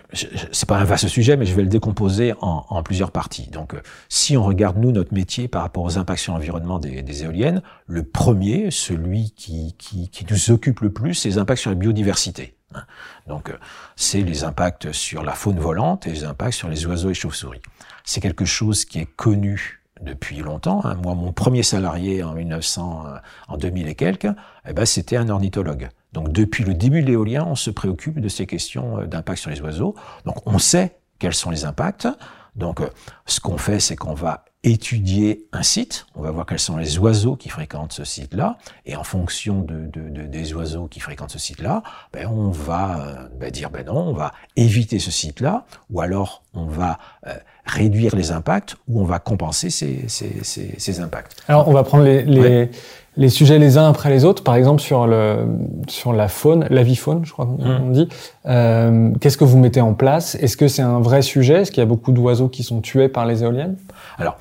c'est 0.51 0.66
pas 0.66 0.78
un 0.78 0.84
vaste 0.84 1.09
sujet, 1.09 1.36
mais 1.36 1.44
je 1.44 1.55
vais 1.55 1.62
le 1.62 1.68
décomposer 1.68 2.32
en, 2.40 2.82
plusieurs 2.82 3.11
parties. 3.11 3.51
Donc, 3.51 3.74
euh, 3.74 3.82
si 4.09 4.36
on 4.38 4.44
regarde 4.44 4.78
nous 4.78 4.92
notre 4.92 5.12
métier 5.12 5.46
par 5.46 5.62
rapport 5.62 5.84
aux 5.84 5.98
impacts 5.98 6.20
sur 6.20 6.32
l'environnement 6.32 6.78
des, 6.78 7.03
des, 7.03 7.22
éoliennes, 7.22 7.62
le 7.86 8.03
premier, 8.03 8.70
celui 8.70 9.32
qui, 9.32 9.74
qui, 9.78 10.09
qui 10.09 10.26
nous 10.30 10.51
occupe 10.51 10.80
le 10.80 10.90
plus, 10.90 11.14
c'est 11.14 11.28
les 11.28 11.38
impacts 11.38 11.61
sur 11.61 11.70
la 11.70 11.76
biodiversité. 11.76 12.55
Hein. 12.74 12.84
Donc, 13.26 13.50
euh, 13.50 13.58
c'est 13.96 14.22
les 14.22 14.44
impacts 14.44 14.92
sur 14.92 15.22
la 15.22 15.32
faune 15.32 15.58
volante 15.58 16.06
et 16.06 16.10
les 16.10 16.24
impacts 16.24 16.54
sur 16.54 16.68
les 16.68 16.86
oiseaux 16.86 17.10
et 17.10 17.14
chauves-souris. 17.14 17.62
C'est 18.04 18.20
quelque 18.20 18.44
chose 18.44 18.84
qui 18.84 18.98
est 18.98 19.06
connu 19.16 19.82
depuis 20.00 20.38
longtemps. 20.38 20.80
Hein. 20.84 20.94
Moi, 21.02 21.14
mon 21.14 21.32
premier 21.32 21.62
salarié 21.62 22.22
en 22.22 22.34
1900, 22.34 23.04
euh, 23.06 23.18
en 23.48 23.56
2000 23.56 23.88
et 23.88 23.94
quelques, 23.94 24.28
eh 24.66 24.72
ben, 24.72 24.86
c'était 24.86 25.16
un 25.16 25.28
ornithologue. 25.28 25.88
Donc, 26.12 26.32
depuis 26.32 26.64
le 26.64 26.74
début 26.74 27.02
de 27.02 27.06
l'éolien, 27.06 27.44
on 27.46 27.54
se 27.54 27.70
préoccupe 27.70 28.20
de 28.20 28.28
ces 28.28 28.46
questions 28.46 29.00
euh, 29.00 29.06
d'impact 29.06 29.40
sur 29.40 29.50
les 29.50 29.60
oiseaux. 29.60 29.94
Donc, 30.24 30.46
on 30.46 30.58
sait 30.58 30.96
quels 31.18 31.34
sont 31.34 31.50
les 31.50 31.64
impacts. 31.64 32.08
Donc, 32.56 32.80
ce 33.26 33.38
qu'on 33.38 33.58
fait, 33.58 33.78
c'est 33.78 33.94
qu'on 33.94 34.14
va 34.14 34.44
étudier 34.62 35.46
un 35.52 35.62
site, 35.62 36.06
on 36.14 36.22
va 36.22 36.30
voir 36.30 36.44
quels 36.44 36.58
sont 36.58 36.76
les 36.76 36.98
oiseaux 36.98 37.34
qui 37.34 37.48
fréquentent 37.48 37.94
ce 37.94 38.04
site-là, 38.04 38.58
et 38.84 38.94
en 38.94 39.04
fonction 39.04 39.62
de, 39.62 39.86
de, 39.86 40.08
de, 40.11 40.22
des 40.22 40.52
oiseaux 40.52 40.86
qui 40.86 41.00
fréquentent 41.00 41.30
ce 41.30 41.38
site-là, 41.38 41.82
ben 42.12 42.26
on 42.26 42.50
va 42.50 43.28
ben 43.38 43.50
dire 43.50 43.70
ben 43.70 43.86
non, 43.86 44.08
on 44.08 44.12
va 44.12 44.32
éviter 44.56 44.98
ce 44.98 45.11
site-là, 45.11 45.64
ou 45.88 46.00
alors 46.00 46.42
on 46.52 46.66
va 46.66 46.98
euh, 47.26 47.34
réduire 47.70 48.16
les 48.16 48.32
impacts, 48.32 48.76
ou 48.88 49.00
on 49.00 49.04
va 49.04 49.18
compenser 49.18 49.70
ces, 49.70 50.04
ces, 50.08 50.38
ces, 50.42 50.74
ces 50.76 51.00
impacts. 51.00 51.36
Alors 51.48 51.68
on 51.68 51.72
va 51.72 51.82
prendre 51.82 52.04
les, 52.04 52.22
les, 52.22 52.40
ouais. 52.40 52.70
les, 53.16 53.28
sujets 53.28 53.58
les 53.58 53.78
uns 53.78 53.88
après 53.88 54.10
les 54.10 54.24
autres, 54.24 54.42
par 54.42 54.54
exemple 54.54 54.80
sur, 54.80 55.06
le, 55.06 55.46
sur 55.88 56.12
la 56.12 56.28
faune, 56.28 56.66
la 56.70 56.82
vie 56.82 56.96
faune, 56.96 57.24
je 57.24 57.32
crois 57.32 57.46
qu'on 57.46 57.62
mmh. 57.62 57.92
dit. 57.92 58.08
Euh, 58.46 59.10
Qu'est-ce 59.20 59.36
que 59.36 59.44
vous 59.44 59.58
mettez 59.58 59.80
en 59.80 59.94
place? 59.94 60.34
Est-ce 60.36 60.56
que 60.56 60.68
c'est 60.68 60.82
un 60.82 61.00
vrai 61.00 61.22
sujet? 61.22 61.62
Est-ce 61.62 61.70
qu'il 61.70 61.80
y 61.80 61.84
a 61.84 61.86
beaucoup 61.86 62.12
d'oiseaux 62.12 62.48
qui 62.48 62.62
sont 62.62 62.80
tués 62.80 63.08
par 63.08 63.26
les 63.26 63.42
éoliennes? 63.42 63.76
Alors, 64.18 64.38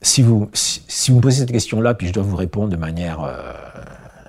si 0.00 0.22
vous, 0.22 0.48
si, 0.52 0.82
si, 0.86 1.10
vous 1.10 1.16
me 1.16 1.22
posez 1.22 1.40
cette 1.40 1.52
question-là, 1.52 1.94
puis 1.94 2.06
je 2.06 2.12
dois 2.12 2.22
vous 2.22 2.36
répondre 2.36 2.68
de 2.68 2.76
manière 2.76 3.22
euh, 3.22 3.34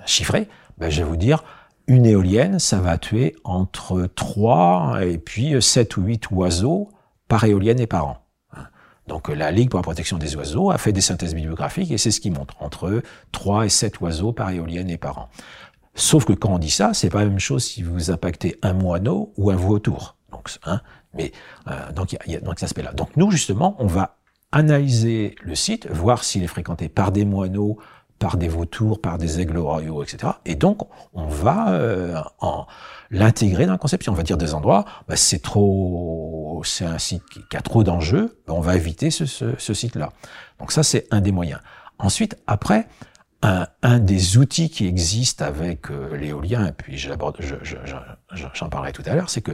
chiffrée, 0.05 0.47
ben 0.77 0.89
je 0.89 1.03
vais 1.03 1.07
vous 1.07 1.17
dire, 1.17 1.43
une 1.87 2.05
éolienne, 2.05 2.59
ça 2.59 2.79
va 2.79 2.97
tuer 2.97 3.35
entre 3.43 4.07
3 4.15 4.99
et 5.03 5.17
puis 5.17 5.61
7 5.61 5.97
ou 5.97 6.03
8 6.03 6.31
oiseaux 6.31 6.89
par 7.33 7.45
éolienne 7.45 7.79
et 7.79 7.87
par 7.87 8.05
an. 8.05 8.17
Donc 9.07 9.27
la 9.27 9.49
Ligue 9.49 9.71
pour 9.71 9.79
la 9.79 9.83
protection 9.83 10.19
des 10.19 10.35
oiseaux 10.35 10.69
a 10.69 10.77
fait 10.77 10.91
des 10.91 11.01
synthèses 11.01 11.33
bibliographiques 11.33 11.89
et 11.89 11.97
c'est 11.97 12.11
ce 12.11 12.19
qui 12.19 12.29
montre, 12.29 12.53
entre 12.59 13.01
3 13.31 13.65
et 13.65 13.69
7 13.69 14.01
oiseaux 14.01 14.33
par 14.33 14.51
éolienne 14.51 14.87
et 14.91 14.99
par 14.99 15.17
an. 15.17 15.29
Sauf 15.95 16.25
que 16.25 16.33
quand 16.33 16.51
on 16.51 16.59
dit 16.59 16.69
ça, 16.69 16.93
c'est 16.93 17.09
pas 17.09 17.23
la 17.23 17.29
même 17.29 17.39
chose 17.39 17.65
si 17.65 17.81
vous 17.81 18.11
impactez 18.11 18.59
un 18.61 18.73
moineau 18.73 19.33
ou 19.35 19.49
un 19.49 19.55
vautour. 19.55 20.15
Donc, 20.31 20.47
hein, 20.65 20.79
mais 21.15 21.31
euh, 21.69 21.91
donc 21.91 22.13
il 22.13 22.35
a, 22.35 22.39
cet 22.49 22.63
aspect-là. 22.65 22.93
Donc 22.93 23.17
nous 23.17 23.31
justement, 23.31 23.75
on 23.79 23.87
va 23.87 24.17
analyser 24.51 25.33
le 25.41 25.55
site, 25.55 25.87
voir 25.89 26.23
s'il 26.23 26.43
est 26.43 26.47
fréquenté 26.47 26.87
par 26.87 27.11
des 27.11 27.25
moineaux, 27.25 27.79
par 28.23 28.37
des 28.37 28.47
vautours, 28.47 29.01
par 29.01 29.17
des 29.17 29.41
aigles 29.41 29.57
royaux, 29.57 30.01
etc. 30.01 30.31
Et 30.45 30.55
donc, 30.55 30.87
on 31.11 31.27
va 31.27 31.73
euh, 31.73 32.17
l'intégrer 33.11 33.65
dans 33.65 33.73
la 33.73 33.77
conception. 33.77 34.13
On 34.13 34.15
va 34.15 34.23
dire 34.23 34.37
des 34.37 34.53
endroits, 34.53 34.85
bah, 35.09 35.17
c'est 35.17 35.41
trop, 35.41 36.61
c'est 36.63 36.85
un 36.85 36.99
site 36.99 37.23
qui 37.49 37.57
a 37.57 37.59
trop 37.59 37.83
d'enjeux, 37.83 38.39
bah, 38.47 38.53
on 38.55 38.61
va 38.61 38.77
éviter 38.77 39.11
ce, 39.11 39.25
site-là. 39.57 40.13
Donc 40.57 40.71
ça, 40.71 40.83
c'est 40.83 41.05
un 41.11 41.19
des 41.19 41.33
moyens. 41.33 41.59
Ensuite, 41.99 42.37
après, 42.47 42.87
un, 43.41 43.99
des 43.99 44.37
outils 44.37 44.69
qui 44.69 44.87
existent 44.87 45.43
avec 45.43 45.91
euh, 45.91 46.15
l'éolien, 46.15 46.67
et 46.67 46.71
puis 46.71 46.97
j'en 46.97 47.17
je, 47.39 47.55
je, 47.61 47.75
je, 48.31 48.65
parlerai 48.65 48.93
tout 48.93 49.03
à 49.05 49.15
l'heure, 49.15 49.29
c'est 49.29 49.41
que 49.41 49.51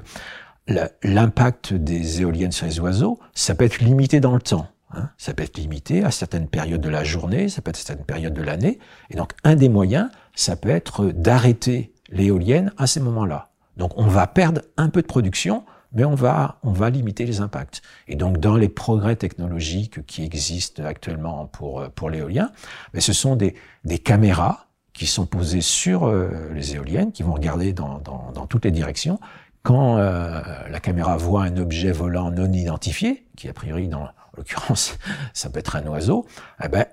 l'impact 1.03 1.74
des 1.74 2.22
éoliennes 2.22 2.51
sur 2.51 2.67
les 2.67 2.80
oiseaux, 2.80 3.17
ça 3.34 3.55
peut 3.55 3.65
être 3.65 3.80
limité 3.80 4.20
dans 4.20 4.36
le 4.36 4.41
temps. 4.41 4.67
Hein, 4.91 5.09
ça 5.17 5.33
peut 5.33 5.43
être 5.43 5.57
limité 5.57 6.03
à 6.03 6.11
certaines 6.11 6.47
périodes 6.47 6.81
de 6.81 6.89
la 6.89 7.03
journée, 7.03 7.47
ça 7.49 7.61
peut 7.61 7.69
être 7.69 7.77
à 7.77 7.83
certaines 7.83 8.05
périodes 8.05 8.33
de 8.33 8.41
l'année. 8.41 8.79
Et 9.11 9.15
donc, 9.15 9.33
un 9.43 9.55
des 9.55 9.69
moyens, 9.69 10.09
ça 10.35 10.55
peut 10.55 10.69
être 10.69 11.05
d'arrêter 11.07 11.93
l'éolienne 12.09 12.73
à 12.77 12.87
ces 12.87 12.99
moments-là. 12.99 13.49
Donc, 13.77 13.91
on 13.97 14.07
va 14.07 14.25
perdre 14.25 14.61
un 14.77 14.89
peu 14.89 15.01
de 15.01 15.07
production, 15.07 15.63
mais 15.93 16.05
on 16.05 16.15
va, 16.15 16.59
on 16.63 16.71
va 16.71 16.89
limiter 16.89 17.25
les 17.25 17.39
impacts. 17.39 17.81
Et 18.07 18.15
donc, 18.15 18.39
dans 18.39 18.55
les 18.55 18.69
progrès 18.69 19.15
technologiques 19.15 20.05
qui 20.05 20.23
existent 20.23 20.83
actuellement 20.83 21.45
pour, 21.45 21.87
pour 21.91 22.09
l'éolien, 22.09 22.51
mais 22.93 23.01
ce 23.01 23.13
sont 23.13 23.35
des, 23.35 23.55
des 23.85 23.99
caméras 23.99 24.67
qui 24.93 25.05
sont 25.05 25.25
posés 25.25 25.61
sur 25.61 26.07
euh, 26.07 26.49
les 26.53 26.75
éoliennes, 26.75 27.11
qui 27.11 27.23
vont 27.23 27.33
regarder 27.33 27.73
dans, 27.73 27.99
dans, 27.99 28.31
dans 28.33 28.47
toutes 28.47 28.65
les 28.65 28.71
directions. 28.71 29.19
Quand 29.61 29.97
euh, 29.97 30.41
la 30.69 30.79
caméra 30.79 31.15
voit 31.15 31.43
un 31.43 31.57
objet 31.57 31.91
volant 31.91 32.31
non 32.31 32.51
identifié, 32.51 33.25
qui 33.37 33.47
a 33.49 33.53
priori 33.53 33.87
dans 33.87 34.07
l'occurrence 34.38 34.97
ça 35.34 35.49
peut 35.49 35.59
être 35.59 35.75
un 35.75 35.86
oiseau, 35.88 36.27
eh 36.63 36.67
ben, 36.67 36.86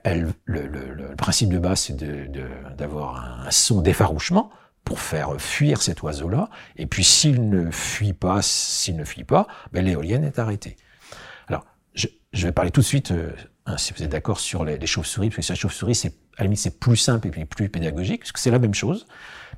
le, 0.44 1.14
principe 1.16 1.50
de 1.50 1.58
base 1.58 1.80
c'est 1.80 1.96
d'avoir 2.76 3.46
un 3.46 3.50
son 3.50 3.80
d'effarouchement 3.80 4.50
pour 4.86 5.00
faire 5.00 5.38
fuir 5.38 5.82
cet 5.82 6.02
oiseau-là. 6.02 6.48
Et 6.76 6.86
puis 6.86 7.04
s'il 7.04 7.50
ne 7.50 7.70
fuit 7.70 8.12
pas, 8.12 8.40
s'il 8.40 8.96
ne 8.96 9.04
fuit 9.04 9.24
pas, 9.24 9.48
ben, 9.72 9.84
l'éolienne 9.84 10.24
est 10.24 10.38
arrêtée. 10.38 10.76
Alors, 11.48 11.66
je, 11.94 12.06
vais 12.32 12.52
parler 12.52 12.70
tout 12.70 12.80
de 12.80 12.86
suite, 12.86 13.10
euh, 13.10 13.32
hein, 13.66 13.76
si 13.76 13.92
vous 13.92 14.02
êtes 14.02 14.10
d'accord, 14.10 14.38
sur 14.38 14.64
les, 14.64 14.86
chauves-souris, 14.86 15.30
parce 15.30 15.36
que 15.38 15.42
sur 15.42 15.54
les 15.54 15.58
chauves-souris, 15.58 15.94
c'est 15.96 16.14
à 16.38 16.42
la 16.42 16.44
limite 16.44 16.60
c'est 16.60 16.78
plus 16.78 16.96
simple 16.96 17.26
et 17.26 17.30
puis 17.30 17.44
plus 17.44 17.68
pédagogique, 17.68 18.20
parce 18.20 18.32
que 18.32 18.38
c'est 18.38 18.50
la 18.50 18.60
même 18.60 18.74
chose. 18.74 19.06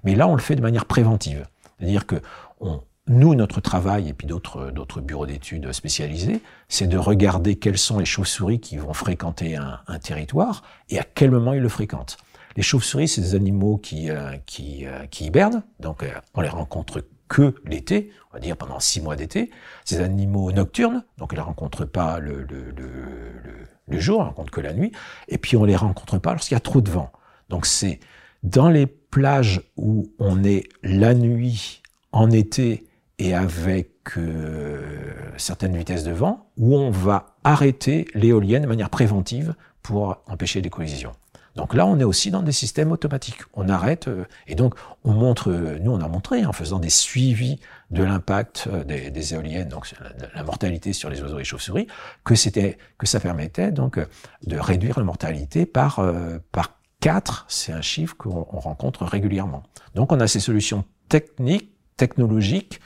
Mais 0.03 0.15
là, 0.15 0.27
on 0.27 0.35
le 0.35 0.41
fait 0.41 0.57
de 0.57 0.63
manière 0.63 0.87
préventive. 0.87 1.47
C'est-à-dire 1.79 2.07
que 2.07 2.23
on, 2.61 2.83
nous, 3.09 3.35
notre 3.35 3.61
travail, 3.61 4.09
et 4.09 4.13
puis 4.13 4.27
d'autres, 4.27 5.01
bureaux 5.01 5.27
d'études 5.27 5.73
spécialisés, 5.73 6.41
c'est 6.69 6.87
de 6.87 6.99
regarder 6.99 7.57
quelles 7.57 7.79
sont 7.79 7.99
les 7.99 8.05
chauves-souris 8.05 8.61
qui 8.61 8.77
vont 8.77 8.93
fréquenter 8.93 9.57
un, 9.57 9.81
un, 9.87 9.99
territoire 9.99 10.63
et 10.91 10.99
à 10.99 11.05
quel 11.05 11.31
moment 11.31 11.53
ils 11.53 11.63
le 11.63 11.69
fréquentent. 11.69 12.19
Les 12.57 12.63
chauves-souris, 12.63 13.09
c'est 13.09 13.21
des 13.21 13.35
animaux 13.35 13.79
qui, 13.79 14.11
euh, 14.11 14.37
qui, 14.47 14.87
euh, 14.87 15.07
qui 15.07 15.27
hibernent, 15.27 15.63
donc 15.81 16.03
euh, 16.03 16.11
on 16.35 16.41
les 16.41 16.49
rencontre 16.49 17.05
que 17.29 17.55
l'été, 17.65 18.11
on 18.31 18.35
va 18.35 18.41
dire 18.41 18.57
pendant 18.57 18.81
six 18.81 19.01
mois 19.01 19.15
d'été. 19.15 19.51
Des 19.89 20.01
animaux 20.01 20.51
nocturnes, 20.51 21.05
donc 21.19 21.33
on 21.33 21.37
les 21.37 21.43
rencontre 21.43 21.85
pas 21.85 22.19
le, 22.19 22.43
le, 22.43 22.71
le, 22.71 22.89
le, 23.87 24.01
jour, 24.01 24.19
on 24.19 24.23
les 24.23 24.29
rencontre 24.29 24.51
que 24.51 24.61
la 24.61 24.73
nuit. 24.73 24.93
Et 25.29 25.39
puis 25.39 25.57
on 25.57 25.65
les 25.65 25.77
rencontre 25.77 26.19
pas 26.19 26.33
lorsqu'il 26.33 26.55
y 26.55 26.57
a 26.57 26.61
trop 26.61 26.81
de 26.81 26.91
vent. 26.91 27.13
Donc 27.49 27.67
c'est 27.67 28.01
dans 28.43 28.71
les 28.71 28.87
plages 28.87 29.61
où 29.77 30.11
on 30.19 30.43
est 30.43 30.69
la 30.83 31.15
nuit, 31.15 31.83
en 32.13 32.31
été, 32.31 32.88
et 33.19 33.35
avec 33.35 33.91
euh, 34.17 34.81
certaines 35.37 35.77
vitesses 35.77 36.05
de 36.05 36.13
vent, 36.13 36.51
où 36.57 36.77
on 36.77 36.91
va 36.91 37.37
arrêter 37.45 38.07
l'éolienne 38.15 38.63
de 38.63 38.69
manière 38.69 38.91
préventive 38.91 39.55
pour 39.83 40.23
empêcher 40.27 40.61
des 40.61 40.71
collisions. 40.71 41.13
Donc 41.59 41.75
là, 41.75 41.87
on 41.87 41.99
est 41.99 42.05
aussi 42.05 42.31
dans 42.31 42.43
des 42.43 42.53
systèmes 42.53 42.93
automatiques. 42.93 43.41
On 43.53 43.69
arrête 43.69 44.07
euh, 44.07 44.25
et 44.47 44.55
donc 44.55 44.77
on 45.03 45.13
montre, 45.13 45.51
euh, 45.51 45.79
nous 45.81 45.91
on 45.91 46.01
a 46.01 46.07
montré 46.07 46.47
en 46.47 46.53
faisant 46.53 46.79
des 46.79 46.89
suivis 46.89 47.59
de 47.91 48.05
l'impact 48.05 48.69
euh, 48.73 48.85
des, 48.85 49.35
éoliennes, 49.35 49.69
donc 49.69 49.93
la, 50.35 50.45
mortalité 50.45 50.93
sur 50.93 51.11
les 51.11 51.21
oiseaux 51.21 51.41
et 51.41 51.45
chauves-souris, 51.45 51.89
que 52.23 52.37
c'était, 52.37 52.79
que 52.97 53.07
ça 53.07 53.19
permettait 53.19 53.73
donc 53.73 53.99
de 54.47 54.57
réduire 54.57 55.01
la 55.01 55.05
mortalité 55.05 55.67
par 55.67 56.01
par 56.53 56.79
4, 57.01 57.47
c'est 57.49 57.73
un 57.73 57.83
chiffre 57.83 58.17
qu'on 58.17 58.45
rencontre 58.45 59.05
régulièrement. 59.05 59.65
Donc 59.97 60.13
on 60.13 60.21
a 60.21 60.29
ces 60.29 60.41
solutions 60.41 60.85
techniques 61.09 61.73
technologique 61.99 62.81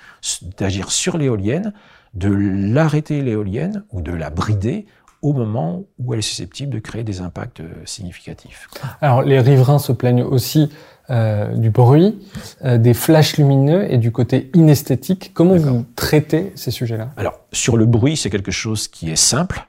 d'agir 0.58 0.90
sur 0.90 1.16
l'éolienne, 1.16 1.72
de 2.14 2.28
l'arrêter 2.28 3.22
l'éolienne 3.22 3.84
ou 3.92 4.02
de 4.02 4.12
la 4.12 4.30
brider 4.30 4.86
au 5.22 5.32
moment 5.32 5.84
où 5.98 6.12
elle 6.12 6.18
est 6.18 6.22
susceptible 6.22 6.74
de 6.74 6.80
créer 6.80 7.04
des 7.04 7.20
impacts 7.20 7.60
euh, 7.60 7.70
significatifs. 7.84 8.68
Alors 9.00 9.22
les 9.22 9.38
riverains 9.38 9.78
se 9.78 9.92
plaignent 9.92 10.24
aussi 10.24 10.68
euh, 11.10 11.54
du 11.54 11.70
bruit, 11.70 12.18
euh, 12.64 12.76
des 12.76 12.92
flashs 12.92 13.36
lumineux 13.36 13.90
et 13.90 13.98
du 13.98 14.10
côté 14.10 14.50
inesthétique. 14.54 15.30
Comment 15.32 15.56
vous 15.56 15.86
traitez 15.94 16.52
ces 16.56 16.72
sujets-là? 16.72 17.10
Alors 17.16 17.38
sur 17.52 17.76
le 17.76 17.86
bruit, 17.86 18.16
c'est 18.16 18.30
quelque 18.30 18.50
chose 18.50 18.88
qui 18.88 19.10
est 19.10 19.16
simple 19.16 19.68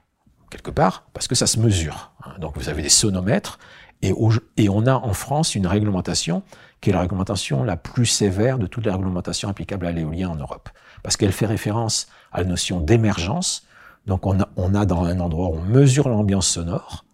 quelque 0.50 0.72
part 0.72 1.06
parce 1.14 1.28
que 1.28 1.36
ça 1.36 1.46
se 1.46 1.60
mesure. 1.60 2.12
Donc 2.40 2.58
vous 2.58 2.70
avez 2.70 2.82
des 2.82 2.90
sonomètres 2.90 3.60
et 4.02 4.14
on 4.70 4.86
a 4.86 4.96
en 4.96 5.14
France 5.14 5.56
une 5.56 5.66
réglementation 5.66 6.44
qui 6.84 6.90
est 6.90 6.94
la 6.94 7.00
réglementation 7.00 7.64
la 7.64 7.78
plus 7.78 8.06
sévère 8.06 8.60
de 8.60 8.68
toutes 8.68 8.86
les 8.86 8.92
réglementations 8.92 9.48
applicables 9.48 9.86
à 9.86 9.94
l'éolien 9.94 10.30
en 10.30 10.36
Europe. 10.36 10.70
Parce 11.02 11.16
qu'elle 11.16 11.32
fait 11.32 11.46
référence 11.46 12.08
à 12.34 12.42
la 12.42 12.46
notion 12.46 12.82
d'émergence. 12.82 13.66
Donc 14.06 14.26
on 14.26 14.38
a, 14.42 14.50
on 14.58 14.76
a 14.76 14.86
dans 14.86 15.06
un 15.06 15.22
endroit 15.22 15.48
où 15.48 15.56
on 15.56 15.62
mesure 15.62 16.10
l'ambiance 16.10 16.46
sonore, 16.46 17.06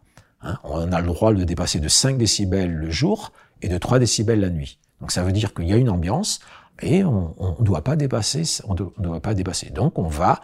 hein, 0.42 0.58
on 0.64 0.92
a 0.92 1.00
le 1.00 1.06
droit 1.06 1.32
de 1.34 1.44
dépasser 1.44 1.80
de 1.80 1.88
5 1.88 2.18
décibels 2.18 2.74
le 2.74 2.90
jour 2.90 3.32
et 3.62 3.70
de 3.70 3.78
3 3.78 4.00
décibels 4.00 4.40
la 4.40 4.50
nuit. 4.50 4.80
Donc 5.02 5.12
ça 5.12 5.22
veut 5.22 5.32
dire 5.32 5.54
qu'il 5.54 5.68
y 5.68 5.74
a 5.74 5.78
une 5.78 5.92
ambiance 5.92 6.40
et 6.82 7.04
on 7.04 7.36
ne 7.60 7.64
doit 7.64 7.84
pas 7.84 7.96
dépasser, 7.96 8.44
on 8.68 8.74
ne 8.74 9.04
doit 9.04 9.22
pas 9.22 9.36
dépasser. 9.36 9.70
Donc 9.70 10.00
on 10.00 10.08
va 10.08 10.42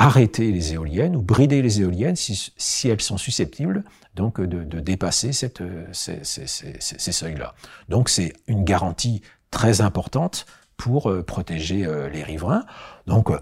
arrêter 0.00 0.52
les 0.52 0.74
éoliennes 0.74 1.16
ou 1.16 1.22
brider 1.22 1.60
les 1.60 1.80
éoliennes 1.80 2.16
si, 2.16 2.52
si 2.56 2.88
elles 2.88 3.00
sont 3.00 3.18
susceptibles 3.18 3.82
donc 4.14 4.40
de, 4.40 4.62
de 4.62 4.80
dépasser 4.80 5.32
cette, 5.32 5.62
ces, 5.92 6.20
ces, 6.22 6.46
ces, 6.46 6.78
ces 6.78 7.12
seuils-là. 7.12 7.54
Donc 7.88 8.08
c'est 8.08 8.32
une 8.46 8.64
garantie 8.64 9.22
très 9.50 9.80
importante 9.80 10.46
pour 10.76 11.10
euh, 11.10 11.24
protéger 11.24 11.84
euh, 11.84 12.08
les 12.08 12.22
riverains. 12.22 12.64
Donc, 13.06 13.30
euh, 13.30 13.38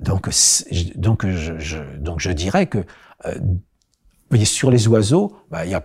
donc, 0.00 0.28
donc, 0.94 1.26
je, 1.26 1.58
je, 1.58 1.78
donc 1.98 2.20
je 2.20 2.30
dirais 2.30 2.66
que 2.66 2.84
euh, 3.24 3.38
voyez, 4.30 4.44
sur 4.44 4.70
les 4.70 4.86
oiseaux, 4.86 5.36
bah, 5.50 5.64
il 5.64 5.72
y 5.72 5.74
a 5.74 5.84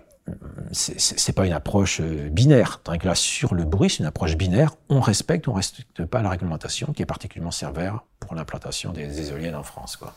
c'est 0.72 1.34
pas 1.34 1.45
une 1.45 1.53
approche 1.53 2.01
binaire. 2.01 2.82
Tandis 2.84 2.99
que 2.99 3.07
là, 3.07 3.15
sur 3.15 3.53
le 3.53 3.65
bruit, 3.65 3.89
c'est 3.89 3.99
une 3.99 4.05
approche 4.05 4.38
binaire. 4.38 4.76
On 4.89 4.99
respecte, 4.99 5.47
on 5.47 5.53
respecte 5.53 6.05
pas 6.05 6.22
la 6.22 6.30
réglementation 6.30 6.93
qui 6.93 7.01
est 7.01 7.05
particulièrement 7.07 7.51
sévère 7.51 8.03
pour 8.19 8.36
l'implantation 8.36 8.91
des, 8.91 9.07
des 9.07 9.30
éoliennes 9.32 9.55
en 9.55 9.63
France. 9.63 9.97
Quoi. 9.97 10.13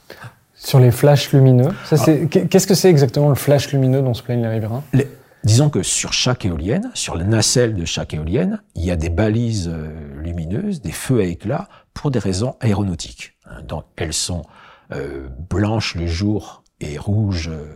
Sur 0.54 0.78
les 0.78 0.90
flashs 0.90 1.32
lumineux, 1.32 1.70
ah. 1.90 1.96
qu'est-ce 2.28 2.66
que 2.66 2.74
c'est 2.74 2.90
exactement 2.90 3.28
le 3.28 3.34
flash 3.34 3.72
lumineux 3.72 4.02
dont 4.02 4.14
se 4.14 4.22
plaignent 4.22 4.42
les 4.42 4.48
riverains? 4.48 4.84
Les, 4.92 5.08
Disons 5.44 5.68
que 5.68 5.82
sur 5.82 6.14
chaque 6.14 6.46
éolienne, 6.46 6.90
sur 6.94 7.16
la 7.16 7.24
nacelle 7.24 7.74
de 7.74 7.84
chaque 7.84 8.14
éolienne, 8.14 8.62
il 8.74 8.84
y 8.84 8.90
a 8.90 8.96
des 8.96 9.10
balises 9.10 9.68
euh, 9.68 9.90
lumineuses, 10.22 10.80
des 10.80 10.90
feux 10.90 11.20
à 11.20 11.24
éclat 11.24 11.68
pour 11.92 12.10
des 12.10 12.18
raisons 12.18 12.56
aéronautiques. 12.60 13.36
Hein, 13.44 13.60
donc 13.62 13.84
elles 13.96 14.14
sont 14.14 14.46
euh, 14.92 15.28
blanches 15.50 15.96
le 15.96 16.06
jour 16.06 16.64
et 16.80 16.96
rouges 16.96 17.50
euh, 17.52 17.66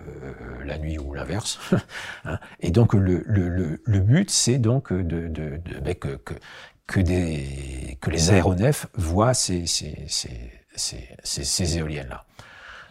la 0.69 0.79
nuit 0.79 0.99
ou 0.99 1.15
l'inverse. 1.15 1.59
hein, 2.25 2.39
et 2.61 2.71
donc 2.71 2.95
le, 2.95 3.23
le, 3.27 3.49
le, 3.83 4.01
but, 4.01 4.31
c'est 4.31 4.59
donc 4.59 4.93
de, 4.93 5.03
de, 5.03 5.61
de 5.65 5.93
que, 5.93 6.17
que, 6.17 6.35
que, 6.87 8.11
les 8.11 8.31
aéronefs 8.31 8.87
voient 8.95 9.35
ces, 9.35 9.67
ces, 9.67 10.05
ces, 10.07 10.53
ces, 10.77 11.45
ces 11.45 11.79
éoliennes-là. 11.79 12.25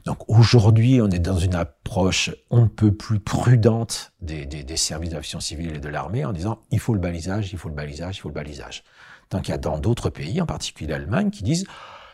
Donc 0.06 0.20
aujourd'hui, 0.30 1.02
on 1.02 1.10
est 1.10 1.20
dans 1.20 1.38
une 1.38 1.56
approche 1.56 2.32
on 2.50 2.62
ne 2.62 2.68
peut 2.68 2.94
plus 2.94 3.20
prudente 3.20 4.14
des, 4.22 4.46
des, 4.46 4.64
des 4.64 4.78
services 4.78 5.10
d'aviation 5.10 5.42
civile 5.42 5.76
et 5.76 5.80
de 5.80 5.90
l'armée 5.90 6.24
en 6.24 6.32
disant 6.32 6.60
il 6.72 6.80
faut 6.80 6.94
le 6.94 7.00
balisage, 7.00 7.52
il 7.52 7.58
faut 7.58 7.68
le 7.68 7.76
balisage, 7.76 8.18
il 8.18 8.20
faut 8.22 8.30
le 8.30 8.34
balisage. 8.34 8.84
Tant 9.28 9.42
qu'il 9.42 9.50
y 9.50 9.56
a 9.56 9.58
dans 9.58 9.78
d'autres 9.80 10.10
pays, 10.10 10.40
en 10.40 10.46
particulier 10.46 10.90
l'Allemagne, 10.90 11.30
qui 11.30 11.44
disent 11.44 11.66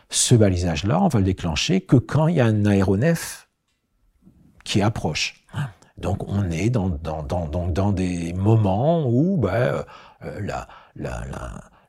ce 0.10 0.34
balisage-là, 0.34 1.02
on 1.02 1.08
va 1.08 1.20
le 1.20 1.26
déclencher 1.26 1.82
que 1.82 1.96
quand 1.96 2.28
il 2.28 2.38
y 2.38 2.42
a 2.42 2.46
un 2.46 2.66
aéronef 2.66 3.48
qui 4.64 4.82
approche. 4.82 5.44
Donc 5.98 6.28
on 6.28 6.50
est 6.50 6.70
dans, 6.70 6.90
dans, 6.90 7.24
dans, 7.24 7.48
dans, 7.48 7.92
des 7.92 8.34
moments 8.34 9.06
où 9.08 9.38
ben, 9.38 9.86
euh, 10.24 10.52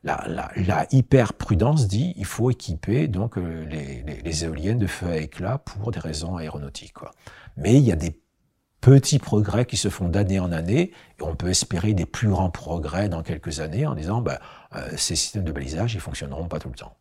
la, 0.03 0.87
hyper 0.91 1.33
prudence 1.33 1.87
dit 1.87 2.13
il 2.15 2.25
faut 2.25 2.51
équiper 2.51 3.07
donc 3.07 3.37
euh, 3.37 3.65
les, 4.23 4.45
éoliennes 4.45 4.77
de 4.77 4.87
feu 4.87 5.07
à 5.07 5.17
éclat 5.17 5.57
pour 5.57 5.91
des 5.91 5.99
raisons 5.99 6.37
aéronautiques. 6.37 6.93
Mais 7.57 7.73
il 7.73 7.81
y 7.81 7.91
a 7.91 7.95
des 7.95 8.19
petits 8.79 9.17
progrès 9.17 9.65
qui 9.65 9.77
se 9.77 9.89
font 9.89 10.07
d'année 10.07 10.39
en 10.39 10.51
année 10.51 10.91
et 11.19 11.23
on 11.23 11.35
peut 11.35 11.49
espérer 11.49 11.93
des 11.93 12.05
plus 12.05 12.27
grands 12.27 12.51
progrès 12.51 13.09
dans 13.09 13.23
quelques 13.23 13.59
années 13.59 13.87
en 13.87 13.95
disant 13.95 14.21
bah, 14.21 14.39
euh, 14.75 14.87
ces 14.97 15.15
systèmes 15.15 15.45
de 15.45 15.51
balisage 15.51 15.95
ils 15.95 15.99
fonctionneront 15.99 16.47
pas 16.47 16.59
tout 16.59 16.69
le 16.69 16.75
temps. 16.75 16.95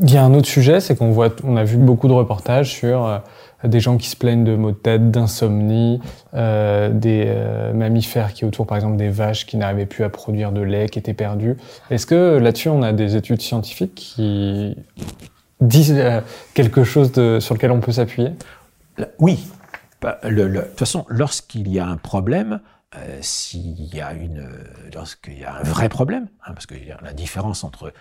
Il 0.00 0.10
y 0.10 0.16
a 0.16 0.24
un 0.24 0.32
autre 0.32 0.46
sujet, 0.46 0.80
c'est 0.80 0.96
qu'on 0.96 1.10
voit, 1.10 1.30
on 1.42 1.56
a 1.56 1.64
vu 1.64 1.76
beaucoup 1.76 2.08
de 2.08 2.12
reportages 2.12 2.72
sur 2.72 3.22
des 3.64 3.80
gens 3.80 3.96
qui 3.96 4.08
se 4.08 4.16
plaignent 4.16 4.44
de 4.44 4.56
maux 4.56 4.72
de 4.72 4.76
tête, 4.76 5.10
d'insomnie, 5.10 6.00
euh, 6.34 6.90
des 6.90 7.24
euh, 7.26 7.72
mammifères 7.72 8.32
qui 8.32 8.44
autour, 8.44 8.66
par 8.66 8.76
exemple 8.76 8.96
des 8.96 9.08
vaches 9.08 9.46
qui 9.46 9.56
n'arrivaient 9.56 9.86
plus 9.86 10.04
à 10.04 10.08
produire 10.08 10.52
de 10.52 10.60
lait, 10.60 10.88
qui 10.88 10.98
étaient 10.98 11.14
perdues. 11.14 11.56
Est-ce 11.90 12.06
que 12.06 12.38
là-dessus, 12.38 12.68
on 12.68 12.82
a 12.82 12.92
des 12.92 13.16
études 13.16 13.40
scientifiques 13.40 13.94
qui 13.94 14.76
disent 15.60 15.94
euh, 15.96 16.20
quelque 16.54 16.84
chose 16.84 17.12
sur 17.40 17.54
lequel 17.54 17.70
on 17.70 17.80
peut 17.80 17.92
s'appuyer? 17.92 18.30
Oui. 19.18 19.38
Bah, 20.00 20.18
de 20.24 20.48
toute 20.48 20.78
façon, 20.78 21.04
lorsqu'il 21.08 21.68
y 21.68 21.78
a 21.78 21.86
un 21.86 21.96
problème, 21.96 22.60
s'il 23.20 23.94
y 23.94 24.00
a 24.00 24.12
une, 24.12 24.46
lorsqu'il 24.92 25.38
y 25.38 25.44
a 25.44 25.54
un 25.54 25.62
vrai 25.62 25.88
problème, 25.88 26.26
hein, 26.44 26.52
parce 26.52 26.66
qu'il 26.66 26.84
y 26.84 26.90
a 26.90 26.98
la 27.02 27.14
différence 27.14 27.64
entre 27.64 27.92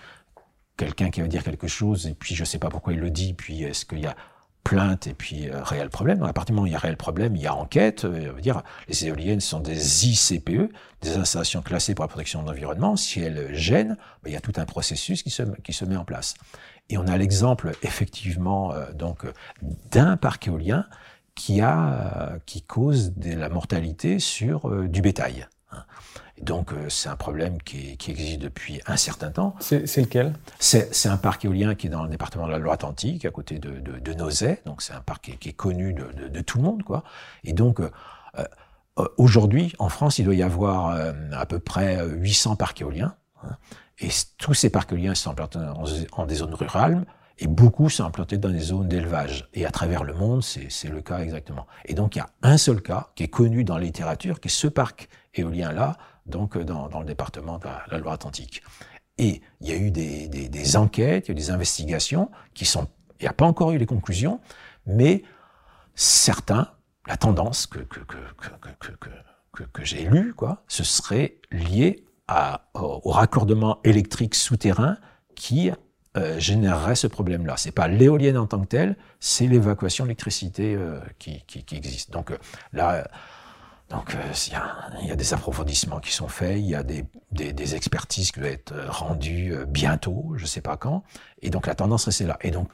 quelqu'un 0.75 1.11
qui 1.11 1.21
va 1.21 1.27
dire 1.27 1.43
quelque 1.43 1.67
chose 1.67 2.07
et 2.07 2.13
puis 2.13 2.33
je 2.33 2.43
sais 2.43 2.57
pas 2.57 2.69
pourquoi 2.69 2.93
il 2.93 2.99
le 2.99 3.11
dit, 3.11 3.33
puis 3.33 3.63
est-ce 3.63 3.85
qu'il 3.85 3.99
y 3.99 4.07
a 4.07 4.15
plainte 4.63 5.07
et 5.07 5.13
puis 5.13 5.49
euh, 5.49 5.63
réel 5.63 5.89
problème. 5.89 6.23
À 6.23 6.33
partir 6.33 6.53
du 6.53 6.57
moment 6.57 6.63
où 6.63 6.67
il 6.67 6.73
y 6.73 6.75
a 6.75 6.79
réel 6.79 6.97
problème, 6.97 7.35
il 7.35 7.41
y 7.41 7.47
a 7.47 7.55
enquête. 7.55 8.05
Euh, 8.05 8.31
veut 8.33 8.41
dire, 8.41 8.63
les 8.87 9.05
éoliennes 9.05 9.41
sont 9.41 9.59
des 9.59 10.07
ICPE, 10.07 10.71
des 11.01 11.17
installations 11.17 11.61
classées 11.61 11.95
pour 11.95 12.03
la 12.03 12.09
protection 12.09 12.43
de 12.43 12.47
l'environnement. 12.47 12.95
Si 12.95 13.21
elles 13.21 13.53
gênent, 13.53 13.97
ben, 14.23 14.29
il 14.29 14.33
y 14.33 14.37
a 14.37 14.41
tout 14.41 14.53
un 14.57 14.65
processus 14.65 15.23
qui 15.23 15.29
se, 15.29 15.43
qui 15.63 15.73
se 15.73 15.85
met 15.85 15.95
en 15.95 16.05
place. 16.05 16.35
Et 16.89 16.97
on 16.97 17.07
a 17.07 17.17
l'exemple 17.17 17.71
effectivement 17.83 18.73
euh, 18.73 18.91
donc 18.93 19.25
d'un 19.91 20.17
parc 20.17 20.47
éolien 20.47 20.85
qui 21.35 21.61
a 21.61 22.37
qui 22.45 22.61
cause 22.61 23.13
de 23.13 23.33
la 23.33 23.49
mortalité 23.49 24.19
sur 24.19 24.69
euh, 24.69 24.87
du 24.87 25.01
bétail. 25.01 25.47
Donc 26.41 26.73
euh, 26.73 26.89
c'est 26.89 27.09
un 27.09 27.15
problème 27.15 27.61
qui, 27.61 27.97
qui, 27.97 28.11
existe 28.11 28.39
depuis 28.39 28.81
un 28.87 28.97
certain 28.97 29.31
temps. 29.31 29.55
C'est 29.59 29.97
lequel? 29.97 30.33
C'est 30.59 31.07
un 31.07 31.17
parc 31.17 31.45
éolien 31.45 31.75
qui 31.75 31.87
est 31.87 31.89
dans 31.89 32.03
le 32.03 32.09
département 32.09 32.47
de 32.47 32.51
la 32.51 32.57
Loire-Atlantique, 32.57 33.25
à 33.25 33.31
côté 33.31 33.59
de, 33.59 33.79
de, 33.79 33.99
de 33.99 34.13
Nozay. 34.13 34.61
Donc 34.65 34.81
c'est 34.81 34.93
un 34.93 35.01
parc 35.01 35.25
qui, 35.25 35.37
qui, 35.37 35.49
est 35.49 35.53
connu 35.53 35.93
de, 35.93 36.27
de, 36.27 36.41
tout 36.41 36.57
le 36.57 36.63
monde, 36.63 36.83
quoi. 36.83 37.03
Et 37.43 37.53
donc 37.53 37.79
euh, 37.79 37.89
euh, 38.37 39.07
aujourd'hui, 39.17 39.73
en 39.77 39.89
France, 39.89 40.17
il 40.19 40.25
doit 40.25 40.35
y 40.35 40.43
avoir 40.43 40.97
à 41.31 41.45
peu 41.45 41.59
près 41.59 42.05
800 42.07 42.55
parcs 42.55 42.81
éoliens. 42.81 43.15
Hein, 43.43 43.55
et 43.99 44.09
tous 44.37 44.55
ces 44.55 44.69
parcs 44.71 44.91
éoliens 44.91 45.13
sont 45.13 45.29
implantés 45.29 45.59
en, 45.59 45.83
en 46.13 46.25
des 46.25 46.35
zones 46.35 46.55
rurales, 46.55 47.05
et 47.37 47.47
beaucoup 47.47 47.89
sont 47.89 48.05
implantés 48.05 48.37
dans 48.37 48.49
des 48.49 48.59
zones 48.59 48.87
d'élevage. 48.87 49.49
Et 49.53 49.65
à 49.65 49.71
travers 49.71 50.03
le 50.03 50.13
monde, 50.13 50.43
c'est 50.43 50.89
le 50.89 51.01
cas 51.01 51.19
exactement. 51.19 51.65
Et 51.85 51.93
donc, 51.93 52.15
il 52.15 52.19
y 52.19 52.21
a 52.21 52.29
un 52.43 52.57
seul 52.57 52.81
cas 52.81 53.09
qui 53.15 53.23
est 53.23 53.29
connu 53.29 53.63
dans 53.63 53.77
la 53.77 53.83
littérature, 53.83 54.39
qui 54.39 54.47
est 54.47 54.51
ce 54.51 54.67
parc 54.67 55.09
éolien-là, 55.33 55.97
donc 56.25 56.57
dans, 56.57 56.87
dans, 56.89 56.99
le 56.99 57.05
département 57.05 57.57
de 57.57 57.65
la, 57.65 57.97
Loire-Atlantique. 57.97 58.63
Et 59.17 59.41
il 59.59 59.67
y 59.67 59.71
a 59.71 59.75
eu 59.75 59.91
des, 59.91 60.77
enquêtes, 60.77 61.27
il 61.27 61.29
y 61.29 61.31
a 61.31 61.33
eu 61.33 61.35
des 61.35 61.51
investigations 61.51 62.31
qui 62.53 62.65
sont... 62.65 62.87
Il 63.19 63.23
n'y 63.23 63.29
a 63.29 63.33
pas 63.33 63.45
encore 63.45 63.71
eu 63.71 63.77
les 63.77 63.85
conclusions, 63.85 64.39
mais 64.85 65.23
certains, 65.93 66.71
la 67.07 67.17
tendance 67.17 67.67
que, 67.67 67.79
que, 67.79 67.99
que, 67.99 69.63
que, 69.63 69.83
j'ai 69.83 70.05
lue, 70.05 70.33
quoi, 70.33 70.63
ce 70.67 70.83
serait 70.83 71.37
lié 71.51 72.03
au 72.73 73.11
raccordement 73.11 73.79
électrique 73.83 74.33
souterrain 74.33 74.97
qui 75.35 75.71
euh, 76.17 76.39
générerait 76.39 76.95
ce 76.95 77.07
problème-là. 77.07 77.55
C'est 77.57 77.71
pas 77.71 77.87
l'éolienne 77.87 78.37
en 78.37 78.45
tant 78.45 78.59
que 78.59 78.67
telle, 78.67 78.97
c'est 79.19 79.47
l'évacuation 79.47 80.05
d'électricité 80.05 80.75
euh, 80.75 80.99
qui, 81.19 81.43
qui, 81.47 81.63
qui, 81.63 81.75
existe. 81.75 82.11
Donc 82.11 82.31
euh, 82.31 82.37
là, 82.73 83.07
donc 83.91 84.15
il 84.47 84.53
y, 84.53 84.55
a, 84.55 84.89
il 85.01 85.07
y, 85.07 85.11
a, 85.11 85.15
des 85.15 85.33
approfondissements 85.33 85.99
qui 85.99 86.11
sont 86.11 86.27
faits, 86.27 86.57
il 86.57 86.65
y 86.65 86.75
a 86.75 86.83
des, 86.83 87.75
expertises 87.75 88.31
qui 88.31 88.39
doivent 88.39 88.51
être 88.51 88.73
rendues 88.87 89.53
bientôt, 89.67 90.33
je 90.37 90.45
sais 90.45 90.61
pas 90.61 90.77
quand. 90.77 91.03
Et 91.41 91.49
donc 91.49 91.67
la 91.67 91.75
tendance 91.75 92.09
c'est 92.09 92.25
là. 92.25 92.37
Et 92.41 92.51
donc 92.51 92.69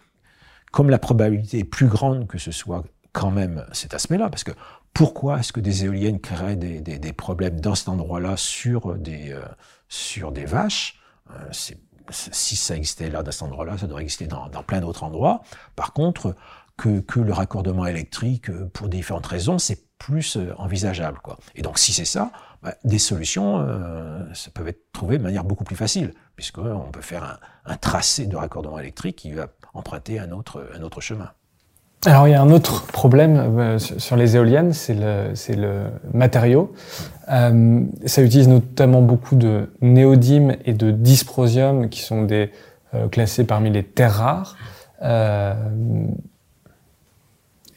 comme 0.72 0.90
la 0.90 1.00
probabilité 1.00 1.60
est 1.60 1.64
plus 1.64 1.88
grande 1.88 2.28
que 2.28 2.38
ce 2.38 2.52
soit 2.52 2.84
quand 3.14 3.32
même 3.32 3.66
cet 3.72 3.94
aspect-là, 3.94 4.30
parce 4.30 4.44
que 4.44 4.52
pourquoi 4.94 5.40
est-ce 5.40 5.52
que 5.52 5.60
des 5.60 5.86
éoliennes 5.86 6.20
créeraient 6.20 6.56
des, 6.56 7.14
problèmes 7.14 7.60
dans 7.60 7.76
cet 7.76 7.90
endroit-là 7.90 8.38
sur 8.38 8.96
des 8.96 9.36
sur 9.90 10.32
des 10.32 10.46
vaches 10.46 11.00
si 12.12 12.56
ça 12.56 12.76
existait 12.76 13.10
là, 13.10 13.24
dans 13.24 13.32
cet 13.32 13.44
endroit-là, 13.44 13.78
ça 13.78 13.88
devrait 13.88 14.04
exister 14.04 14.28
dans, 14.28 14.50
plein 14.64 14.80
d'autres 14.80 15.04
endroits. 15.04 15.42
Par 15.76 15.94
contre, 15.94 16.36
que, 16.78 17.00
que, 17.00 17.20
le 17.20 17.34
raccordement 17.34 17.86
électrique, 17.86 18.50
euh, 18.50 18.70
pour 18.72 18.88
différentes 18.88 19.26
raisons, 19.26 19.58
c'est 19.58 19.87
plus 19.98 20.38
euh, 20.38 20.54
envisageable. 20.58 21.20
Quoi. 21.24 21.38
Et 21.56 21.62
donc, 21.62 21.80
si 21.80 21.94
c'est 21.94 22.06
ça, 22.06 22.32
bah, 22.64 22.76
des 22.84 23.00
solutions, 23.00 23.60
euh, 23.60 24.24
ça 24.34 24.52
peut 24.52 24.68
être 24.68 24.92
trouvées 24.92 25.18
de 25.18 25.24
manière 25.24 25.44
beaucoup 25.44 25.64
plus 25.64 25.76
facile, 25.76 26.14
puisqu'on 26.36 26.92
peut 26.92 27.02
faire 27.02 27.40
un, 27.66 27.78
tracé 27.78 28.26
de 28.26 28.36
raccordement 28.36 28.80
électrique 28.80 29.18
qui 29.18 29.32
va 29.32 29.48
emprunter 29.74 30.20
un 30.20 30.32
autre, 30.32 30.70
un 30.76 30.82
autre 30.82 31.02
chemin. 31.02 31.32
Alors 32.06 32.28
il 32.28 32.32
y 32.32 32.36
a 32.36 32.42
un 32.42 32.52
autre 32.52 32.86
problème 32.86 33.60
euh, 33.60 33.80
sur 33.80 34.16
les 34.16 34.36
éoliennes, 34.36 34.72
c'est 34.72 34.94
le, 34.94 35.34
le, 35.56 35.88
matériau. 36.14 36.72
Euh, 37.30 37.82
ça 38.06 38.22
utilise 38.22 38.48
notamment 38.48 39.02
beaucoup 39.02 39.36
de 39.36 39.72
néodyme 39.82 40.56
et 40.66 40.74
de 40.74 40.92
dysprosium 40.92 41.90
qui 41.90 42.02
sont 42.02 42.22
des, 42.22 42.52
euh, 42.94 43.08
classés 43.10 43.46
parmi 43.46 43.72
les 43.72 43.84
terres 43.84 44.14
rares. 44.14 44.56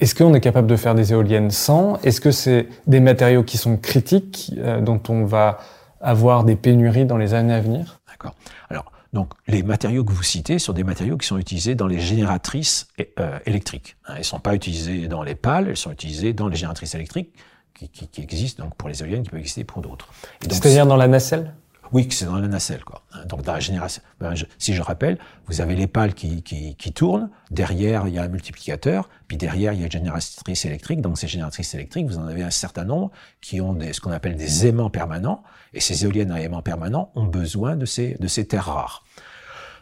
Est-ce 0.01 0.15
qu'on 0.15 0.33
est 0.33 0.41
capable 0.41 0.67
de 0.67 0.77
faire 0.77 0.95
des 0.95 1.13
éoliennes 1.13 1.51
sans? 1.51 2.01
Est-ce 2.03 2.23
que 2.23 2.31
c'est 2.31 2.69
des 2.87 3.01
matériaux 3.01 3.43
qui 3.43 3.59
sont 3.59 3.77
critiques, 3.77 4.53
euh, 4.57 4.81
dont 4.81 5.01
on 5.09 5.25
va 5.25 5.59
avoir 6.01 6.45
des 6.45 6.57
pénuries 6.57 7.05
dans 7.05 7.19
les 7.19 7.35
années 7.35 7.53
à 7.53 7.61
venir? 7.61 8.01
D'accord. 8.09 8.35
Alors 8.71 8.91
donc, 9.13 9.33
les 9.47 9.63
matériaux 9.63 10.05
que 10.05 10.13
vous 10.13 10.23
citez 10.23 10.59
sont 10.59 10.73
des 10.73 10.85
matériaux 10.85 11.19
qui 11.19 11.27
sont 11.27 11.37
utilisés 11.37 11.75
dans 11.75 11.89
les 11.89 11.99
génératrices 11.99 12.89
euh, 13.19 13.39
électriques. 13.45 13.97
Hein, 14.07 14.15
ils 14.17 14.21
ne 14.21 14.25
sont 14.25 14.39
pas 14.39 14.55
utilisés 14.55 15.09
dans 15.09 15.23
les 15.23 15.35
pales, 15.35 15.67
ils 15.71 15.77
sont 15.77 15.91
utilisés 15.91 16.33
dans 16.33 16.49
les 16.49 16.57
génératrices 16.57 16.95
électriques 16.95 17.35
qui, 17.75 17.89
qui, 17.89 18.07
qui 18.07 18.23
existent 18.23 18.65
donc 18.65 18.77
pour 18.77 18.89
les 18.89 19.03
éoliennes, 19.03 19.25
qui 19.25 19.31
peuvent 19.31 19.41
exister 19.41 19.65
pour 19.65 19.83
d'autres. 19.83 20.09
C'est-à-dire 20.49 20.87
dans 20.87 20.97
la 20.97 21.09
nacelle? 21.09 21.55
Oui, 21.93 22.09
c'est 22.11 22.25
dans 22.25 22.37
la 22.37 22.49
nacelle, 22.49 22.85
quoi. 22.85 23.03
Hein, 23.13 23.25
donc 23.27 23.43
dans 23.43 23.53
la 23.53 23.61
génération. 23.61 24.03
Ben, 24.21 24.35
je, 24.35 24.45
si 24.59 24.75
je 24.75 24.83
rappelle, 24.83 25.19
vous 25.47 25.61
avez 25.61 25.75
les 25.75 25.87
pales 25.87 26.15
qui, 26.15 26.43
qui, 26.43 26.77
qui, 26.77 26.93
tournent. 26.93 27.31
Derrière, 27.51 28.07
il 28.07 28.15
y 28.15 28.19
a 28.19 28.23
un 28.23 28.29
multiplicateur. 28.29 29.09
Puis 29.27 29.37
derrière, 29.37 29.73
il 29.73 29.81
y 29.81 29.83
a 29.83 29.87
une 29.87 29.93
génératrice 29.93 30.65
électrique. 30.65 31.01
Donc 31.01 31.19
ces 31.19 31.29
génératrices 31.29 31.75
électriques, 31.75 32.07
vous 32.07 32.19
en 32.19 32.27
avez 32.27 32.43
un 32.43 32.51
certain 32.51 32.85
nombre 32.85 33.11
qui 33.41 33.61
ont 33.61 33.75
des, 33.75 33.93
ce 33.93 34.01
qu'on 34.01 34.13
appelle 34.13 34.37
des 34.37 34.67
aimants 34.67 34.91
permanents. 34.91 35.43
Et 35.75 35.81
ces 35.81 36.05
éoliennes 36.05 36.31
à 36.31 36.41
aimants 36.41 36.63
permanents 36.63 37.11
ont 37.15 37.27
besoin 37.27 37.77
de 37.77 37.87
ces, 37.87 38.17
de 38.21 38.29
ces 38.29 38.47
terres 38.47 38.67
rares. 38.67 39.05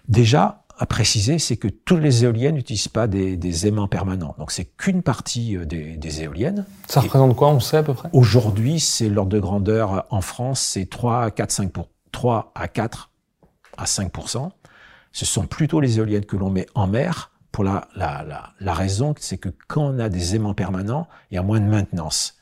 Déjà, 0.08 0.64
à 0.78 0.86
préciser, 0.86 1.38
c'est 1.38 1.56
que 1.56 1.68
toutes 1.68 2.00
les 2.00 2.24
éoliennes 2.24 2.54
n'utilisent 2.54 2.88
pas 2.88 3.06
des, 3.08 3.36
des, 3.36 3.66
aimants 3.66 3.88
permanents. 3.88 4.34
Donc 4.38 4.52
c'est 4.52 4.64
qu'une 4.64 5.02
partie 5.02 5.56
euh, 5.56 5.64
des, 5.66 5.96
des, 5.96 6.22
éoliennes. 6.22 6.64
Ça 6.86 7.00
représente 7.00 7.34
quoi, 7.34 7.48
on 7.48 7.60
sait 7.60 7.78
à 7.78 7.82
peu 7.82 7.94
près? 7.94 8.08
Aujourd'hui, 8.12 8.78
c'est 8.78 9.08
l'ordre 9.08 9.30
de 9.30 9.40
grandeur 9.40 9.92
euh, 9.92 10.00
en 10.10 10.20
France, 10.20 10.60
c'est 10.60 10.88
3 10.88 11.32
4, 11.32 11.50
5 11.50 11.72
pour 11.72 11.88
3 12.18 12.50
à 12.56 12.66
4 12.66 13.12
à 13.76 13.84
5% 13.84 14.50
Ce 15.12 15.24
sont 15.24 15.46
plutôt 15.46 15.80
les 15.80 15.98
éoliennes 15.98 16.24
que 16.24 16.36
l'on 16.36 16.50
met 16.50 16.66
en 16.74 16.88
mer 16.88 17.30
pour 17.52 17.62
la, 17.62 17.86
la, 17.94 18.54
la, 18.58 18.74
raison, 18.74 19.14
c'est 19.20 19.38
que 19.38 19.50
quand 19.68 19.82
on 19.82 20.00
a 20.00 20.08
des 20.08 20.34
aimants 20.34 20.52
permanents, 20.52 21.06
il 21.30 21.36
y 21.36 21.38
a 21.38 21.42
moins 21.42 21.60
de 21.60 21.66
maintenance. 21.66 22.38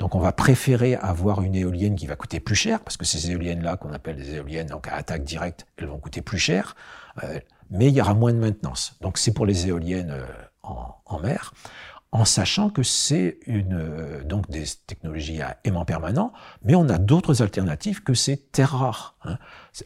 Donc 0.00 0.16
on 0.16 0.18
va 0.18 0.32
préférer 0.32 0.96
avoir 0.96 1.42
une 1.42 1.54
éolienne 1.54 1.94
qui 1.94 2.08
va 2.08 2.16
coûter 2.16 2.40
plus 2.40 2.56
cher, 2.56 2.80
parce 2.80 2.96
que 2.96 3.04
ces 3.04 3.30
éoliennes-là, 3.30 3.76
qu'on 3.76 3.92
appelle 3.92 4.16
des 4.16 4.34
éoliennes 4.34 4.66
donc 4.66 4.88
à 4.88 4.94
attaque 4.96 5.22
directe, 5.22 5.64
elles 5.76 5.86
vont 5.86 6.00
coûter 6.00 6.22
plus 6.22 6.40
cher, 6.40 6.74
euh, 7.22 7.38
mais 7.70 7.86
il 7.86 7.94
y 7.94 8.00
aura 8.00 8.14
moins 8.14 8.32
de 8.32 8.38
maintenance. 8.38 8.96
Donc 9.00 9.16
c'est 9.16 9.32
pour 9.32 9.46
les 9.46 9.68
éoliennes 9.68 10.10
euh, 10.10 10.26
en, 10.64 10.96
en, 11.06 11.20
mer 11.20 11.54
en 12.12 12.24
sachant 12.24 12.70
que 12.70 12.82
c'est 12.82 13.38
une 13.46 13.74
euh, 13.74 14.24
donc 14.24 14.50
des 14.50 14.64
technologies 14.86 15.40
à 15.42 15.58
aimant 15.64 15.84
permanent, 15.84 16.32
mais 16.64 16.74
on 16.74 16.88
a 16.88 16.98
d'autres 16.98 17.42
alternatives 17.42 18.02
que 18.02 18.14
ces 18.14 18.36
terres 18.36 18.76
rares. 18.76 19.16
Hein. 19.24 19.38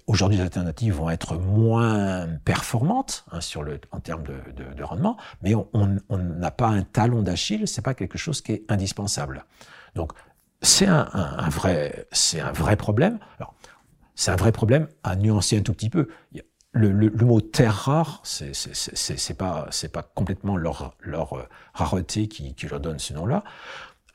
Aujourd'hui, 0.06 0.38
les 0.38 0.44
alternatives 0.44 0.94
vont 0.94 1.10
être 1.10 1.36
moins 1.36 2.26
performantes 2.44 3.26
hein, 3.30 3.40
sur 3.40 3.62
le 3.62 3.78
en 3.90 4.00
termes 4.00 4.22
de, 4.22 4.40
de, 4.56 4.72
de 4.72 4.82
rendement, 4.82 5.18
mais 5.42 5.54
on 5.54 6.16
n'a 6.16 6.50
pas 6.50 6.68
un 6.68 6.82
talon 6.82 7.22
d'Achille, 7.22 7.68
c'est 7.68 7.82
pas 7.82 7.94
quelque 7.94 8.16
chose 8.16 8.40
qui 8.40 8.52
est 8.52 8.64
indispensable. 8.70 9.44
Donc 9.94 10.12
c'est 10.62 10.86
un, 10.86 11.08
un, 11.12 11.38
un, 11.38 11.48
vrai 11.50 12.06
c'est 12.12 12.40
un 12.40 12.52
vrai 12.52 12.76
problème. 12.76 13.18
Alors 13.38 13.54
c'est 14.14 14.30
un 14.30 14.36
vrai 14.36 14.52
problème 14.52 14.88
à 15.02 15.16
nuancer 15.16 15.58
un 15.58 15.62
tout 15.62 15.74
petit 15.74 15.90
peu 15.90 16.08
le, 16.74 16.90
le, 16.90 17.08
le, 17.08 17.24
mot 17.24 17.40
terre 17.40 17.74
rare, 17.74 18.20
c'est 18.24 19.38
pas 19.38 19.68
c'est 19.70 19.92
pas 19.92 20.02
complètement 20.02 20.56
leur 20.56 20.96
leur 21.00 21.38
euh, 21.38 21.48
rareté 21.72 22.28
qui, 22.28 22.54
qui 22.54 22.66
leur 22.66 22.80
donne 22.80 22.98
ce 22.98 23.14
nom-là. 23.14 23.44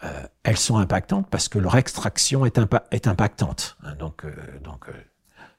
Euh, 0.04 0.24
elles 0.44 0.58
sont 0.58 0.78
impactantes 0.78 1.30
parce 1.30 1.50
que 1.50 1.60
leur 1.60 1.76
extraction 1.76 2.46
est, 2.46 2.60
est 2.92 3.08
impactante. 3.08 3.78
Hein, 3.84 3.96
donc 3.96 4.26
euh, 4.26 4.34
donc 4.64 4.90
euh, 4.90 4.94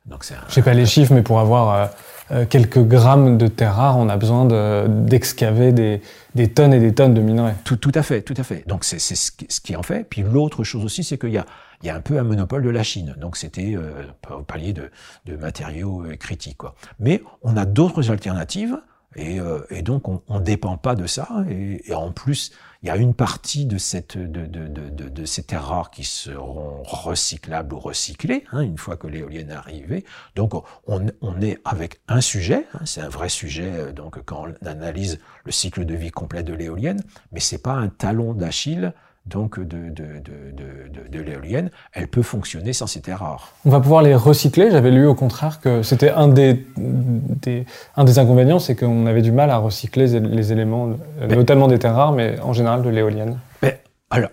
donc 0.06 0.24
c'est. 0.24 0.34
Je 0.48 0.54
sais 0.54 0.62
pas 0.62 0.74
les 0.74 0.86
chiffres, 0.86 1.14
mais 1.14 1.22
pour 1.22 1.40
avoir 1.40 1.74
euh, 1.74 1.86
euh, 2.32 2.46
quelques 2.46 2.82
grammes 2.82 3.38
de 3.38 3.46
terre 3.46 3.76
rare, 3.76 3.98
on 3.98 4.08
a 4.08 4.16
besoin 4.16 4.86
d'excaver 4.88 5.72
des, 5.72 6.00
des 6.34 6.48
tonnes 6.48 6.72
et 6.72 6.80
des 6.80 6.94
tonnes 6.94 7.14
de 7.14 7.20
minerais. 7.20 7.54
Tout, 7.64 7.76
tout 7.76 7.92
à 7.94 8.02
fait, 8.02 8.22
tout 8.22 8.34
à 8.36 8.42
fait. 8.42 8.66
Donc 8.66 8.84
c'est 8.84 8.98
ce 8.98 9.60
qui 9.60 9.76
en 9.76 9.82
fait. 9.82 10.04
Puis 10.08 10.22
l'autre 10.22 10.64
chose 10.64 10.84
aussi, 10.84 11.04
c'est 11.04 11.18
qu'il 11.18 11.30
y 11.30 11.38
a 11.38 11.46
il 11.82 11.86
y 11.86 11.90
a 11.90 11.94
un 11.94 12.00
peu 12.00 12.18
un 12.18 12.22
monopole 12.22 12.62
de 12.62 12.70
la 12.70 12.82
Chine. 12.82 13.14
Donc 13.18 13.36
c'était 13.36 13.74
euh, 13.74 14.04
au 14.30 14.42
palier 14.42 14.72
de, 14.72 14.90
de 15.26 15.36
matériaux 15.36 16.04
euh, 16.04 16.16
critiques. 16.16 16.58
Quoi. 16.58 16.74
Mais 16.98 17.22
on 17.42 17.56
a 17.56 17.64
d'autres 17.64 18.10
alternatives 18.10 18.76
et, 19.16 19.40
euh, 19.40 19.60
et, 19.70 19.82
donc 19.82 20.08
on 20.08 20.22
ne 20.38 20.44
dépend 20.44 20.76
pas 20.76 20.94
de 20.94 21.06
ça. 21.06 21.28
Et, 21.48 21.90
et, 21.90 21.94
en 21.94 22.12
plus, 22.12 22.52
il 22.82 22.86
y 22.86 22.90
a 22.90 22.96
une 22.96 23.12
partie 23.12 23.66
de, 23.66 23.76
cette, 23.76 24.16
de, 24.16 24.46
de, 24.46 24.68
de, 24.68 25.08
de 25.08 25.24
ces 25.24 25.42
terres 25.42 25.66
rares 25.66 25.90
qui 25.90 26.04
seront 26.04 26.82
recyclables 26.84 27.74
ou 27.74 27.80
recyclées 27.80 28.44
hein, 28.52 28.60
une 28.60 28.78
fois 28.78 28.96
que 28.96 29.08
l'éolienne 29.08 29.50
est 29.50 29.54
arrivée. 29.54 30.04
Donc 30.36 30.54
on, 30.86 31.06
on 31.20 31.40
est 31.40 31.58
avec 31.64 32.00
un 32.08 32.20
sujet, 32.20 32.66
hein, 32.74 32.82
c'est 32.84 33.00
un 33.00 33.08
vrai 33.08 33.28
sujet 33.28 33.70
euh, 33.72 33.92
donc 33.92 34.22
quand 34.24 34.46
on 34.46 34.66
analyse 34.66 35.18
le 35.44 35.52
cycle 35.52 35.84
de 35.84 35.94
vie 35.94 36.10
complet 36.10 36.42
de 36.42 36.54
l'éolienne, 36.54 37.02
mais 37.32 37.40
c'est 37.40 37.62
pas 37.62 37.74
un 37.74 37.88
talon 37.88 38.32
d'Achille 38.34 38.92
donc 39.26 39.60
de, 39.60 39.90
de, 39.90 40.20
de, 40.20 41.08
de 41.08 41.20
l'éolienne, 41.20 41.70
elle 41.92 42.08
peut 42.08 42.22
fonctionner 42.22 42.72
sans 42.72 42.86
ces 42.86 43.00
terres 43.00 43.20
rares. 43.20 43.52
On 43.64 43.70
va 43.70 43.80
pouvoir 43.80 44.02
les 44.02 44.14
recycler. 44.14 44.70
J'avais 44.70 44.90
lu 44.90 45.06
au 45.06 45.14
contraire 45.14 45.60
que 45.60 45.82
c'était 45.82 46.10
un 46.10 46.28
des, 46.28 46.66
des, 46.76 47.66
un 47.96 48.04
des 48.04 48.18
inconvénients, 48.18 48.58
c'est 48.58 48.74
qu'on 48.74 49.06
avait 49.06 49.22
du 49.22 49.32
mal 49.32 49.50
à 49.50 49.58
recycler 49.58 50.06
les 50.20 50.52
éléments, 50.52 50.94
mais, 51.20 51.36
notamment 51.36 51.68
des 51.68 51.78
terres 51.78 51.94
rares, 51.96 52.12
mais 52.12 52.40
en 52.40 52.52
général 52.52 52.82
de 52.82 52.88
l'éolienne. 52.88 53.38
Mais 53.62 53.82
alors, 54.10 54.30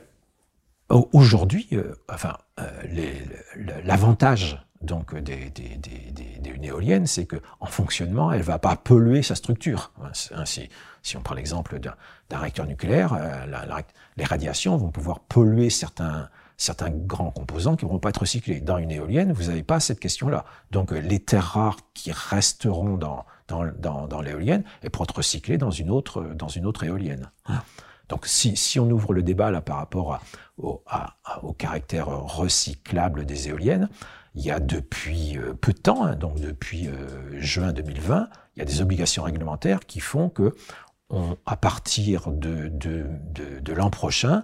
aujourd'hui, 0.90 1.68
euh, 1.74 1.94
enfin, 2.12 2.38
euh, 2.60 2.64
l'avantage 3.84 4.64
donc 4.82 5.16
des, 5.16 5.50
des, 5.50 5.78
des, 5.78 6.12
des, 6.12 6.68
éoliennes, 6.68 7.08
c'est 7.08 7.26
que 7.26 7.38
en 7.60 7.66
fonctionnement, 7.66 8.32
elle 8.32 8.42
va 8.42 8.60
pas 8.60 8.76
polluer 8.76 9.22
sa 9.22 9.36
structure. 9.36 9.92
Ainsi, 10.34 10.70
si 11.08 11.18
on 11.18 11.22
prend 11.22 11.36
l'exemple 11.36 11.80
d'un 11.80 12.38
réacteur 12.38 12.68
nucléaire, 12.68 13.14
euh, 13.14 13.46
les 14.18 14.26
radiations 14.26 14.76
vont 14.78 14.92
pouvoir 14.92 15.22
polluer 15.22 15.70
certains 15.70 16.30
certains 16.60 16.90
grands 16.90 17.30
composants 17.30 17.76
qui 17.76 17.86
ne 17.86 17.92
vont 17.92 18.00
pas 18.00 18.10
être 18.10 18.22
recyclés. 18.22 18.62
Dans 18.62 18.80
une 18.80 18.90
éolienne, 18.90 19.32
vous 19.32 19.44
n'avez 19.44 19.62
pas 19.62 19.80
cette 19.80 20.00
question-là. 20.00 20.44
Donc 20.72 20.90
les 20.90 21.20
terres 21.20 21.44
rares 21.44 21.78
qui 21.94 22.12
resteront 22.12 22.98
dans, 22.98 23.26
dans, 23.48 24.08
dans, 24.08 24.22
l'éolienne, 24.22 24.64
elles 24.82 24.90
pourront 24.90 25.04
être 25.04 25.18
recyclées 25.18 25.60
dans 25.60 25.70
une 25.70 25.92
autre, 25.92 26.24
dans 26.24 26.48
une 26.48 26.66
autre 26.66 26.84
éolienne. 26.84 27.30
Donc 28.10 28.26
si, 28.26 28.56
si 28.58 28.80
on 28.80 28.90
ouvre 28.90 29.14
le 29.14 29.22
débat 29.22 29.52
là 29.52 29.62
par 29.62 29.78
rapport 29.78 30.20
au, 30.58 30.84
au 31.44 31.54
caractère 31.54 32.08
recyclable 32.08 33.28
des 33.28 33.50
éoliennes, 33.50 33.88
il 34.38 34.46
y 34.46 34.52
a 34.52 34.60
depuis 34.60 35.38
euh, 35.38 35.54
peu 35.54 35.74
de 35.74 35.80
temps, 35.80 36.06
hein, 36.06 36.16
donc 36.16 36.40
depuis 36.40 36.88
euh, 36.88 37.42
juin 37.42 37.74
2020, 37.74 38.30
il 38.56 38.60
y 38.60 38.62
a 38.62 38.66
des 38.66 38.82
obligations 38.82 39.24
réglementaires 39.24 39.80
qui 39.80 40.00
font 40.00 40.30
que 40.30 40.56
à 41.46 41.56
partir 41.56 42.32
de, 42.32 42.68
de, 42.68 43.06
de, 43.62 43.74
l'an 43.74 43.90
prochain, 43.90 44.44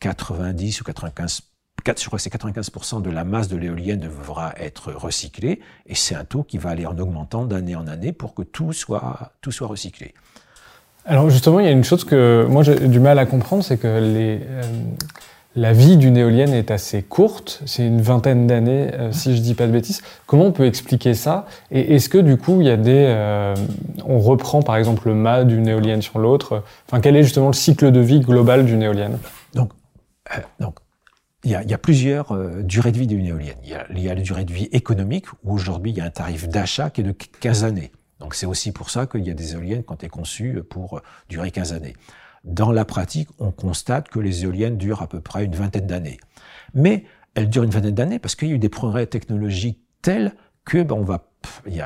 90 0.00 0.78
euh, 0.78 0.80
ou 0.80 0.84
95 0.84 1.42
je 1.86 2.06
crois 2.06 2.18
que 2.18 2.22
c'est 2.22 2.32
95% 2.32 3.00
de 3.00 3.10
la 3.10 3.24
masse 3.24 3.48
de 3.48 3.56
l'éolienne 3.56 4.00
devra 4.00 4.52
être 4.58 4.92
recyclée, 4.92 5.60
et 5.86 5.94
c'est 5.94 6.14
un 6.14 6.24
taux 6.24 6.42
qui 6.42 6.58
va 6.58 6.70
aller 6.70 6.86
en 6.86 6.98
augmentant 6.98 7.46
d'année 7.46 7.74
en 7.74 7.86
année 7.86 8.12
pour 8.12 8.34
que 8.34 8.42
tout 8.42 8.72
soit, 8.72 9.32
tout 9.40 9.50
soit 9.50 9.66
recyclé. 9.66 10.14
Alors 11.06 11.30
justement, 11.30 11.60
il 11.60 11.66
y 11.66 11.68
a 11.68 11.72
une 11.72 11.84
chose 11.84 12.04
que 12.04 12.46
moi 12.48 12.62
j'ai 12.62 12.88
du 12.88 13.00
mal 13.00 13.18
à 13.18 13.26
comprendre, 13.26 13.64
c'est 13.64 13.78
que 13.78 13.98
les, 13.98 14.40
la 15.56 15.72
vie 15.72 15.96
d'une 15.96 16.16
éolienne 16.16 16.52
est 16.52 16.70
assez 16.70 17.02
courte, 17.02 17.60
c'est 17.66 17.84
une 17.84 18.00
vingtaine 18.00 18.46
d'années, 18.46 18.90
euh, 18.94 19.12
si 19.12 19.36
je 19.36 19.42
dis 19.42 19.54
pas 19.54 19.66
de 19.66 19.72
bêtises. 19.72 20.00
Comment 20.26 20.46
on 20.46 20.52
peut 20.52 20.66
expliquer 20.66 21.12
ça? 21.14 21.46
Et 21.72 21.96
est-ce 21.96 22.08
que 22.08 22.18
du 22.18 22.36
coup, 22.36 22.60
il 22.60 22.68
y 22.68 22.70
a 22.70 22.76
des, 22.76 23.06
euh, 23.08 23.54
on 24.04 24.20
reprend 24.20 24.62
par 24.62 24.76
exemple 24.76 25.08
le 25.08 25.14
mât 25.14 25.42
d'une 25.44 25.66
éolienne 25.66 26.02
sur 26.02 26.20
l'autre? 26.20 26.62
Enfin, 26.86 27.00
quel 27.00 27.16
est 27.16 27.24
justement 27.24 27.48
le 27.48 27.54
cycle 27.54 27.90
de 27.90 28.00
vie 28.00 28.20
global 28.20 28.64
d'une 28.64 28.82
éolienne? 28.82 29.18
Donc, 29.54 29.72
euh, 30.36 30.40
donc, 30.60 30.76
il 31.42 31.50
y 31.50 31.54
a, 31.54 31.78
plusieurs 31.78 32.36
durées 32.64 32.92
de 32.92 32.98
vie 32.98 33.06
d'une 33.06 33.24
éolienne. 33.24 33.56
Il 33.64 33.70
y, 33.70 34.08
a, 34.08 34.14
la 34.14 34.20
durée 34.20 34.44
de 34.44 34.52
vie 34.52 34.68
économique 34.72 35.24
où 35.42 35.54
aujourd'hui 35.54 35.90
il 35.90 35.96
y 35.96 36.00
a 36.02 36.04
un 36.04 36.10
tarif 36.10 36.48
d'achat 36.48 36.90
qui 36.90 37.00
est 37.00 37.04
de 37.04 37.12
15 37.12 37.64
années. 37.64 37.92
Donc 38.18 38.34
c'est 38.34 38.44
aussi 38.44 38.72
pour 38.72 38.90
ça 38.90 39.06
qu'il 39.06 39.24
y 39.26 39.30
a 39.30 39.34
des 39.34 39.54
éoliennes 39.54 39.82
quand 39.82 40.04
elles 40.04 40.10
conçues 40.10 40.62
pour 40.68 41.00
durer 41.30 41.50
15 41.50 41.72
années. 41.72 41.94
Dans 42.44 42.72
la 42.72 42.84
pratique, 42.84 43.28
on 43.38 43.50
constate 43.50 44.08
que 44.08 44.18
les 44.18 44.44
éoliennes 44.44 44.78
durent 44.78 45.02
à 45.02 45.08
peu 45.08 45.20
près 45.20 45.44
une 45.44 45.54
vingtaine 45.54 45.86
d'années. 45.86 46.18
Mais 46.74 47.04
elles 47.34 47.48
durent 47.48 47.64
une 47.64 47.70
vingtaine 47.70 47.94
d'années 47.94 48.18
parce 48.18 48.34
qu'il 48.34 48.48
y 48.48 48.52
a 48.52 48.54
eu 48.54 48.58
des 48.58 48.68
progrès 48.68 49.06
technologiques 49.06 49.80
tels 50.02 50.34
que 50.64 50.82
ben, 50.82 50.94
on 50.96 51.02
va, 51.02 51.30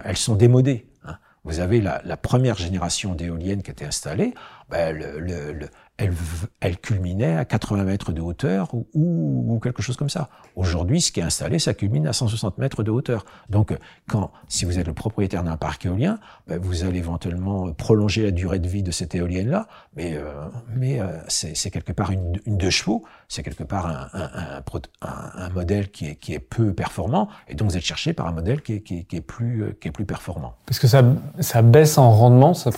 elles 0.04 0.16
sont 0.16 0.36
démodées. 0.36 0.86
Hein. 1.04 1.18
Vous 1.44 1.60
avez 1.60 1.80
la, 1.80 2.16
première 2.16 2.56
génération 2.56 3.14
d'éoliennes 3.14 3.62
qui 3.62 3.70
a 3.70 3.72
été 3.72 3.84
installée, 3.84 4.34
ben, 4.70 5.68
elle, 5.96 6.12
elle, 6.60 6.78
culminait 6.78 7.36
à 7.36 7.44
80 7.44 7.84
mètres 7.84 8.10
de 8.10 8.20
hauteur 8.20 8.74
ou, 8.74 8.84
ou, 8.94 9.60
quelque 9.60 9.80
chose 9.80 9.96
comme 9.96 10.08
ça. 10.08 10.28
Aujourd'hui, 10.56 11.00
ce 11.00 11.12
qui 11.12 11.20
est 11.20 11.22
installé, 11.22 11.60
ça 11.60 11.72
culmine 11.72 12.08
à 12.08 12.12
160 12.12 12.58
mètres 12.58 12.82
de 12.82 12.90
hauteur. 12.90 13.24
Donc, 13.48 13.76
quand, 14.08 14.32
si 14.48 14.64
vous 14.64 14.80
êtes 14.80 14.88
le 14.88 14.92
propriétaire 14.92 15.44
d'un 15.44 15.56
parc 15.56 15.86
éolien, 15.86 16.18
ben, 16.48 16.58
vous 16.60 16.82
allez 16.82 16.98
éventuellement 16.98 17.72
prolonger 17.72 18.24
la 18.24 18.32
durée 18.32 18.58
de 18.58 18.66
vie 18.66 18.82
de 18.82 18.90
cette 18.90 19.14
éolienne-là, 19.14 19.68
mais, 19.94 20.14
euh, 20.16 20.32
mais 20.74 21.00
euh, 21.00 21.18
c'est 21.28 21.70
quelque 21.70 21.92
part 21.92 22.10
une, 22.10 22.40
une 22.44 22.58
deux 22.58 22.70
chevaux, 22.70 23.04
c'est 23.28 23.44
quelque 23.44 23.64
part 23.64 23.86
un, 23.86 24.08
un, 24.14 24.62
un, 25.00 25.44
un, 25.44 25.48
modèle 25.50 25.92
qui 25.92 26.06
est, 26.06 26.16
qui 26.16 26.34
est 26.34 26.40
peu 26.40 26.72
performant, 26.72 27.28
et 27.46 27.54
donc 27.54 27.70
vous 27.70 27.76
êtes 27.76 27.84
cherché 27.84 28.12
par 28.14 28.26
un 28.26 28.32
modèle 28.32 28.62
qui 28.62 28.74
est, 28.74 28.80
qui 28.80 29.06
est, 29.12 29.20
plus, 29.20 29.76
qui 29.80 29.88
est 29.88 29.92
plus 29.92 30.06
performant. 30.06 30.54
Parce 30.66 30.80
que 30.80 30.88
ça, 30.88 31.04
ça 31.38 31.62
baisse 31.62 31.98
en 31.98 32.10
rendement, 32.10 32.52
ça, 32.54 32.70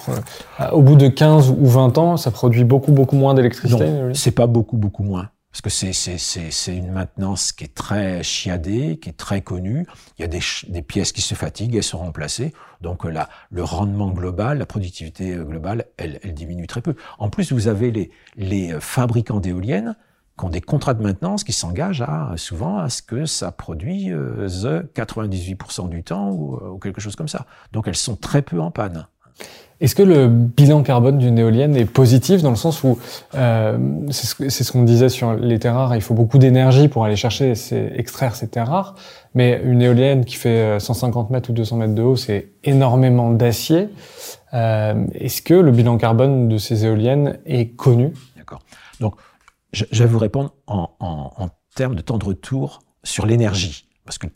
au 0.73 0.83
bout 0.83 0.97
de 0.97 1.09
15 1.09 1.51
ou 1.51 1.67
20 1.67 1.97
ans, 1.97 2.17
ça 2.19 2.31
produit 2.31 2.64
beaucoup, 2.64 2.93
beaucoup 2.93 3.06
moins 3.15 3.35
d'électricité 3.35 4.11
C'est 4.15 4.33
pas 4.33 4.49
beaucoup, 4.49 4.77
beaucoup 4.77 5.05
moins. 5.05 5.31
Parce 5.63 5.63
que 5.63 5.93
c'est, 5.93 6.77
une 6.77 6.93
maintenance 6.93 7.53
qui 7.53 7.65
est 7.65 7.75
très 7.75 8.23
chiadée, 8.23 8.99
qui 8.99 9.09
est 9.09 9.17
très 9.17 9.41
connue. 9.41 9.87
Il 10.19 10.23
y 10.23 10.25
a 10.25 10.29
des, 10.29 10.41
des 10.69 10.83
pièces 10.83 11.13
qui 11.13 11.23
se 11.23 11.35
fatiguent, 11.35 11.77
elles 11.77 11.83
sont 11.83 11.99
remplacées. 11.99 12.53
Donc 12.83 13.05
là, 13.05 13.31
le 13.51 13.65
rendement 13.65 14.11
global, 14.11 14.59
la 14.59 14.67
productivité 14.67 15.35
euh, 15.35 15.45
globale, 15.45 15.87
elle, 15.97 16.21
elle 16.23 16.35
diminue 16.35 16.67
très 16.67 16.83
peu. 16.83 16.95
En 17.19 17.31
plus, 17.31 17.53
vous 17.53 17.69
avez 17.69 17.91
les, 17.91 18.11
les 18.37 18.75
euh, 18.75 18.81
fabricants 18.81 19.41
d'éoliennes 19.41 19.97
qui 20.39 20.45
ont 20.45 20.51
des 20.51 20.61
contrats 20.61 20.93
de 20.93 21.03
maintenance 21.03 21.43
qui 21.43 21.55
s'engagent 21.55 22.03
à, 22.03 22.35
souvent 22.37 22.77
à 22.77 22.91
ce 22.91 23.01
que 23.01 23.25
ça 23.25 23.51
produise 23.51 24.13
98% 24.13 25.89
du 25.89 26.05
temps 26.05 26.33
ou, 26.33 26.57
ou 26.57 26.79
quelque 26.79 27.01
chose 27.01 27.17
comme 27.17 27.29
ça. 27.29 27.47
Donc 27.73 27.89
elles 27.89 27.97
sont 27.97 28.17
très 28.17 28.43
peu 28.43 28.61
en 28.61 28.71
panne. 28.71 29.07
Est-ce 29.81 29.95
que 29.95 30.03
le 30.03 30.29
bilan 30.29 30.83
carbone 30.83 31.18
d'une 31.18 31.39
éolienne 31.39 31.77
est 31.77 31.85
positif 31.85 32.41
dans 32.43 32.51
le 32.51 32.57
sens 32.57 32.83
où 32.83 32.99
euh, 33.35 33.77
c'est 34.11 34.51
ce, 34.64 34.72
qu'on 34.72 34.85
disait 34.85 35.11
sur 35.11 35.35
les 35.35 35.59
terres 35.59 35.74
rares, 35.74 35.95
il 35.95 36.01
faut 36.01 36.14
beaucoup 36.14 36.39
d'énergie 36.39 36.89
pour 36.89 37.05
aller 37.05 37.16
chercher, 37.16 37.53
et 37.53 37.99
extraire 37.99 38.35
ces 38.35 38.49
terres 38.49 38.68
rares, 38.68 38.95
mais 39.35 39.61
une 39.64 39.83
éolienne 39.83 40.24
qui 40.24 40.37
fait 40.37 40.81
150 40.81 41.29
euh, 41.29 41.33
mètres 41.33 41.51
ou 41.51 41.53
200 41.53 41.77
mètres 41.77 41.95
de 41.95 42.03
haut, 42.03 42.16
c'est 42.16 42.53
énormément 42.64 43.31
d'acier. 43.31 43.89
Euh, 44.55 45.07
Est-ce 45.14 45.43
que 45.43 45.55
le 45.55 45.72
bilan 45.72 45.99
carbone 45.99 46.49
de 46.49 46.57
ces 46.57 46.87
éoliennes 46.87 47.39
est 47.45 47.77
connu? 47.77 48.14
D'accord. 48.39 48.61
Donc, 49.01 49.16
je, 49.72 49.85
je, 49.91 50.03
vais 50.03 50.09
vous 50.09 50.18
répondre 50.18 50.55
en, 50.66 50.89
en, 51.01 51.33
en 51.37 51.49
termes 51.74 51.97
de 51.97 52.01
temps 52.01 52.16
de 52.16 52.24
retour 52.24 52.81
sur 53.05 53.27
l'énergie, 53.27 53.87
parce 54.07 54.16
que 54.16 54.27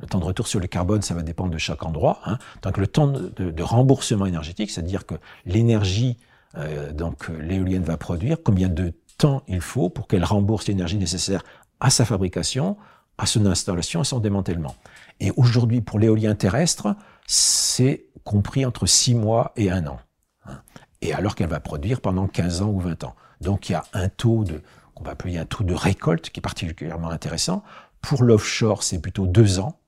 le 0.00 0.06
temps 0.06 0.18
de 0.18 0.24
retour 0.24 0.46
sur 0.46 0.60
le 0.60 0.66
carbone, 0.66 1.02
ça 1.02 1.14
va 1.14 1.22
dépendre 1.22 1.50
de 1.50 1.58
chaque 1.58 1.84
endroit. 1.84 2.20
Hein. 2.24 2.38
Donc 2.62 2.78
le 2.78 2.86
temps 2.86 3.08
de, 3.08 3.62
remboursement 3.62 4.26
énergétique, 4.26 4.70
c'est-à-dire 4.70 5.06
que 5.06 5.14
l'énergie, 5.44 6.18
euh, 6.56 6.92
donc 6.92 7.28
l'éolienne 7.28 7.82
va 7.82 7.96
produire, 7.96 8.38
combien 8.42 8.68
de 8.68 8.92
temps 9.18 9.42
il 9.48 9.60
faut 9.60 9.88
pour 9.88 10.06
qu'elle 10.06 10.24
rembourse 10.24 10.68
l'énergie 10.68 10.98
nécessaire 10.98 11.42
à 11.80 11.90
sa 11.90 12.04
fabrication, 12.04 12.76
à 13.18 13.26
son 13.26 13.46
installation, 13.46 14.00
à 14.00 14.04
son 14.04 14.20
démantèlement. 14.20 14.76
Et 15.20 15.32
aujourd'hui, 15.36 15.80
pour 15.80 15.98
l'éolien 15.98 16.34
terrestre, 16.36 16.94
c'est 17.26 18.06
compris 18.24 18.64
entre 18.64 18.86
6 18.86 19.14
mois 19.14 19.52
et 19.56 19.70
1 19.70 19.86
an. 19.86 19.98
Hein. 20.46 20.60
Et 21.02 21.12
alors 21.12 21.34
qu'elle 21.34 21.48
va 21.48 21.60
produire 21.60 22.00
pendant 22.00 22.26
15 22.28 22.62
ans 22.62 22.68
ou 22.68 22.80
20 22.80 23.04
ans. 23.04 23.14
Donc 23.40 23.68
il 23.68 23.72
y 23.72 23.74
a 23.74 23.84
un 23.92 24.08
taux 24.08 24.44
de, 24.44 24.62
qu'on 24.94 25.04
va 25.04 25.12
appeler 25.12 25.38
un 25.38 25.44
taux 25.44 25.64
de 25.64 25.74
récolte 25.74 26.30
qui 26.30 26.40
est 26.40 26.42
particulièrement 26.42 27.10
intéressant. 27.10 27.62
Pour 28.08 28.24
l'offshore, 28.24 28.82
c'est 28.82 29.00
plutôt 29.00 29.26
2 29.26 29.60
ans 29.60 29.78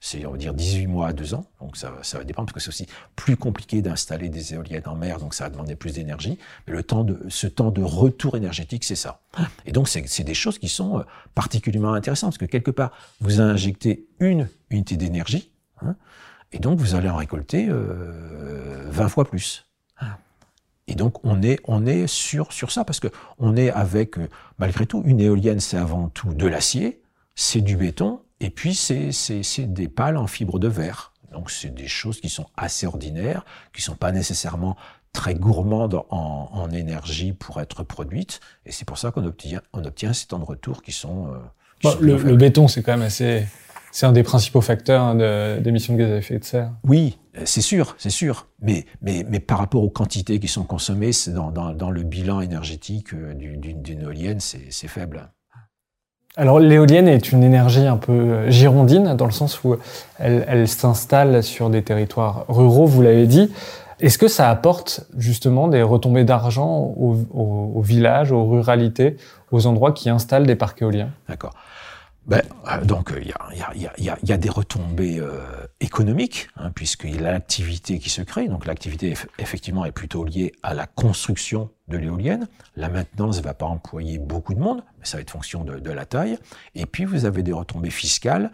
c'est 0.00 0.24
on 0.26 0.32
va 0.32 0.36
dire 0.38 0.54
18 0.54 0.86
mois 0.86 1.08
à 1.08 1.12
2 1.12 1.34
ans, 1.34 1.44
donc 1.60 1.76
ça, 1.76 1.92
ça 2.02 2.18
va 2.18 2.24
dépendre 2.24 2.46
parce 2.46 2.54
que 2.54 2.60
c'est 2.60 2.68
aussi 2.68 2.86
plus 3.16 3.36
compliqué 3.36 3.82
d'installer 3.82 4.28
des 4.28 4.54
éoliennes 4.54 4.86
en 4.86 4.94
mer, 4.94 5.18
donc 5.18 5.34
ça 5.34 5.44
va 5.44 5.50
demander 5.50 5.74
plus 5.74 5.92
d'énergie. 5.92 6.38
Mais 6.66 6.72
le 6.72 6.82
temps 6.82 7.04
de 7.04 7.20
ce 7.28 7.46
temps 7.46 7.70
de 7.70 7.82
retour 7.82 8.36
énergétique, 8.36 8.84
c'est 8.84 8.94
ça. 8.94 9.20
Et 9.66 9.72
donc 9.72 9.88
c'est 9.88 10.24
des 10.24 10.34
choses 10.34 10.58
qui 10.58 10.68
sont 10.68 11.00
euh, 11.00 11.02
particulièrement 11.34 11.94
intéressantes 11.94 12.30
parce 12.30 12.38
que 12.38 12.44
quelque 12.44 12.70
part 12.70 12.92
vous 13.20 13.40
injectez 13.40 14.06
une 14.20 14.48
unité 14.70 14.96
d'énergie 14.96 15.50
hein, 15.82 15.96
et 16.52 16.58
donc 16.58 16.78
vous 16.78 16.94
allez 16.94 17.08
en 17.08 17.16
récolter 17.16 17.66
euh, 17.68 18.88
20 18.90 19.08
fois 19.08 19.24
plus. 19.24 19.66
Et 20.86 20.94
donc 20.94 21.22
on 21.24 21.42
est 21.42 21.60
on 21.64 21.86
est 21.86 22.06
sur 22.06 22.52
sur 22.52 22.70
ça 22.70 22.84
parce 22.84 23.00
que 23.00 23.08
on 23.38 23.56
est 23.56 23.70
avec 23.70 24.16
euh, 24.16 24.28
malgré 24.58 24.86
tout 24.86 25.02
une 25.04 25.20
éolienne, 25.20 25.60
c'est 25.60 25.76
avant 25.76 26.08
tout 26.08 26.32
de 26.32 26.46
l'acier, 26.46 27.02
c'est 27.40 27.60
du 27.60 27.76
béton 27.76 28.20
et 28.40 28.50
puis, 28.50 28.74
c'est 28.74 29.72
des 29.72 29.88
pales 29.88 30.16
en 30.16 30.26
fibre 30.26 30.58
de 30.58 30.68
verre. 30.68 31.12
Donc, 31.32 31.50
c'est 31.50 31.74
des 31.74 31.88
choses 31.88 32.20
qui 32.20 32.28
sont 32.28 32.46
assez 32.56 32.86
ordinaires, 32.86 33.44
qui 33.74 33.82
sont 33.82 33.96
pas 33.96 34.12
nécessairement 34.12 34.76
très 35.12 35.34
gourmandes 35.34 36.02
en, 36.10 36.48
en 36.52 36.70
énergie 36.70 37.32
pour 37.32 37.60
être 37.60 37.82
produites. 37.82 38.40
Et 38.64 38.72
c'est 38.72 38.84
pour 38.84 38.98
ça 38.98 39.10
qu'on 39.10 39.24
obtient, 39.24 39.60
on 39.72 39.84
obtient 39.84 40.12
ces 40.12 40.26
temps 40.26 40.38
de 40.38 40.44
retour 40.44 40.82
qui 40.82 40.92
sont... 40.92 41.28
Euh, 41.28 41.38
bon, 41.82 41.96
le, 42.00 42.16
le, 42.16 42.36
béton, 42.36 42.68
c'est 42.68 42.82
quand 42.82 42.92
même 42.92 43.02
assez... 43.02 43.46
C'est 43.90 44.06
un 44.06 44.12
des 44.12 44.22
principaux 44.22 44.60
facteurs 44.60 45.02
hein, 45.02 45.58
d'émissions 45.60 45.94
de, 45.94 45.98
de, 45.98 46.04
gaz 46.04 46.12
à 46.12 46.16
effet 46.18 46.38
de 46.38 46.44
serre. 46.44 46.72
Oui, 46.84 47.18
c'est 47.44 47.62
sûr, 47.62 47.96
c'est 47.98 48.10
sûr. 48.10 48.46
Mais, 48.60 48.84
mais, 49.00 49.24
mais 49.28 49.40
par 49.40 49.58
rapport 49.58 49.82
aux 49.82 49.90
quantités 49.90 50.38
qui 50.38 50.48
sont 50.48 50.64
consommées, 50.64 51.10
dans, 51.28 51.50
dans, 51.50 51.72
dans 51.72 51.90
le 51.90 52.02
bilan 52.02 52.42
énergétique 52.42 53.14
euh, 53.14 53.34
d'une 53.34 54.02
éolienne, 54.02 54.40
c'est 54.40 54.88
faible. 54.88 55.30
Alors 56.38 56.60
l'éolienne 56.60 57.08
est 57.08 57.32
une 57.32 57.42
énergie 57.42 57.84
un 57.84 57.96
peu 57.96 58.12
euh, 58.12 58.48
girondine 58.48 59.16
dans 59.16 59.24
le 59.24 59.32
sens 59.32 59.64
où 59.64 59.74
elle, 60.20 60.68
s'installe 60.68 61.42
sur 61.42 61.68
des 61.68 61.82
territoires 61.82 62.44
ruraux, 62.48 62.86
vous 62.86 63.02
l'avez 63.02 63.26
dit. 63.26 63.52
Est-ce 63.98 64.18
que 64.18 64.28
ça 64.28 64.48
apporte 64.48 65.00
justement 65.16 65.66
des 65.66 65.82
retombées 65.82 66.22
d'argent 66.22 66.94
aux, 66.96 67.16
aux, 67.34 67.82
villages, 67.82 68.30
aux 68.30 68.46
ruralités, 68.46 69.16
aux 69.50 69.66
endroits 69.66 69.90
qui 69.90 70.10
installent 70.10 70.46
des 70.46 70.54
parcs 70.54 70.80
éoliens? 70.80 71.10
D'accord. 71.28 71.54
Donc 72.84 73.12
il 73.18 73.32
y 73.96 74.32
a, 74.32 74.36
des 74.36 74.50
retombées 74.50 75.18
euh, 75.18 75.40
économiques, 75.80 76.48
hein, 76.56 76.70
puisqu'il 76.74 77.16
y 77.16 77.18
a 77.18 77.32
l'activité 77.32 77.98
qui 77.98 78.10
se 78.10 78.20
crée. 78.20 78.48
Donc 78.48 78.66
l'activité 78.66 79.14
effectivement 79.38 79.84
est 79.84 79.92
plutôt 79.92 80.24
liée 80.24 80.52
à 80.62 80.74
la 80.74 80.86
construction 80.86 81.70
de 81.88 81.96
l'éolienne. 81.96 82.46
La 82.76 82.90
maintenance 82.90 83.38
ne 83.38 83.42
va 83.42 83.54
pas 83.54 83.66
employer 83.66 84.18
beaucoup 84.18 84.52
de 84.52 84.60
monde, 84.60 84.82
mais 84.98 85.06
ça 85.06 85.16
va 85.16 85.22
être 85.22 85.30
fonction 85.30 85.64
de, 85.64 85.78
de 85.78 85.90
la 85.90 86.04
taille. 86.04 86.38
Et 86.74 86.84
puis 86.84 87.04
vous 87.04 87.24
avez 87.24 87.42
des 87.42 87.52
retombées 87.52 87.90
fiscales 87.90 88.50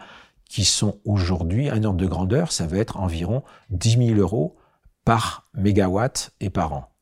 qui 0.47 0.63
sont 0.63 0.99
aujourd'hui, 1.03 1.69
un 1.69 1.83
ordre 1.83 1.99
de 1.99 2.05
grandeur, 2.05 2.51
ça 2.51 2.67
va 2.67 2.77
être 2.77 2.97
environ 2.97 3.43
10 3.71 4.07
000 4.07 4.19
euros 4.19 4.55
par 5.03 5.43
mégawatt 5.53 6.31
et 6.39 6.49
par 6.49 6.73
an. 6.73 6.94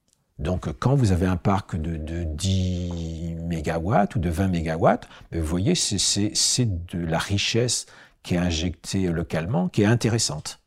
Donc 0.44 0.68
quand 0.80 0.96
vous 0.96 1.12
avez 1.12 1.26
un 1.26 1.38
parc 1.38 1.76
de, 1.80 1.96
de 1.96 2.24
10 2.24 3.38
mégawatts 3.44 4.16
ou 4.16 4.20
de 4.20 4.30
20 4.30 4.50
mégawatts, 4.50 5.08
ben, 5.32 5.42
vous 5.42 5.48
voyez, 5.48 5.74
c'est 5.74 6.66
de 6.66 7.06
la 7.06 7.18
richesse 7.18 7.86
qui 8.24 8.36
est 8.36 8.40
injectée 8.40 9.08
localement, 9.08 9.70
qui 9.70 9.84
est 9.84 9.86
intéressante. 9.86 10.60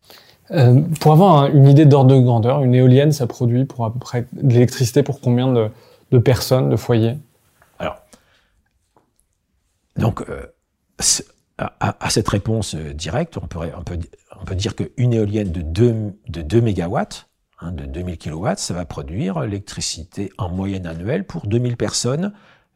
Euh, 0.50 0.80
pour 1.00 1.12
avoir 1.12 1.46
une 1.46 1.66
idée 1.66 1.86
d'ordre 1.86 2.14
de 2.14 2.20
grandeur, 2.20 2.62
une 2.62 2.74
éolienne, 2.74 3.12
ça 3.12 3.26
produit 3.26 3.64
pour 3.64 3.84
à 3.84 3.92
peu 3.92 3.98
près 3.98 4.26
de 4.32 4.52
l'électricité 4.52 5.02
pour 5.02 5.20
combien 5.20 5.52
de, 5.52 5.68
de, 6.12 6.18
personnes, 6.18 6.70
de 6.70 6.76
foyers? 6.76 7.18
Alors, 7.78 7.96
donc, 9.96 10.22
euh, 10.28 10.46
à, 11.58 11.96
à, 12.00 12.10
cette 12.10 12.28
réponse 12.28 12.74
euh, 12.74 12.92
directe, 12.92 13.36
on 13.38 13.46
peut, 13.46 13.58
on 13.76 13.82
peut, 13.82 13.98
on 14.40 14.44
peut 14.44 14.54
dire 14.54 14.76
qu'une 14.76 15.12
éolienne 15.12 15.50
de 15.50 15.62
2, 15.62 15.94
de 16.28 16.42
2 16.42 16.60
mégawatts, 16.60 17.28
hein, 17.58 17.72
de 17.72 17.84
2000 17.84 18.18
kilowatts, 18.18 18.58
ça 18.58 18.74
va 18.74 18.84
produire 18.84 19.40
l'électricité 19.40 20.32
en 20.38 20.48
moyenne 20.48 20.86
annuelle 20.86 21.26
pour 21.26 21.46
2000 21.46 21.76
personnes 21.76 22.32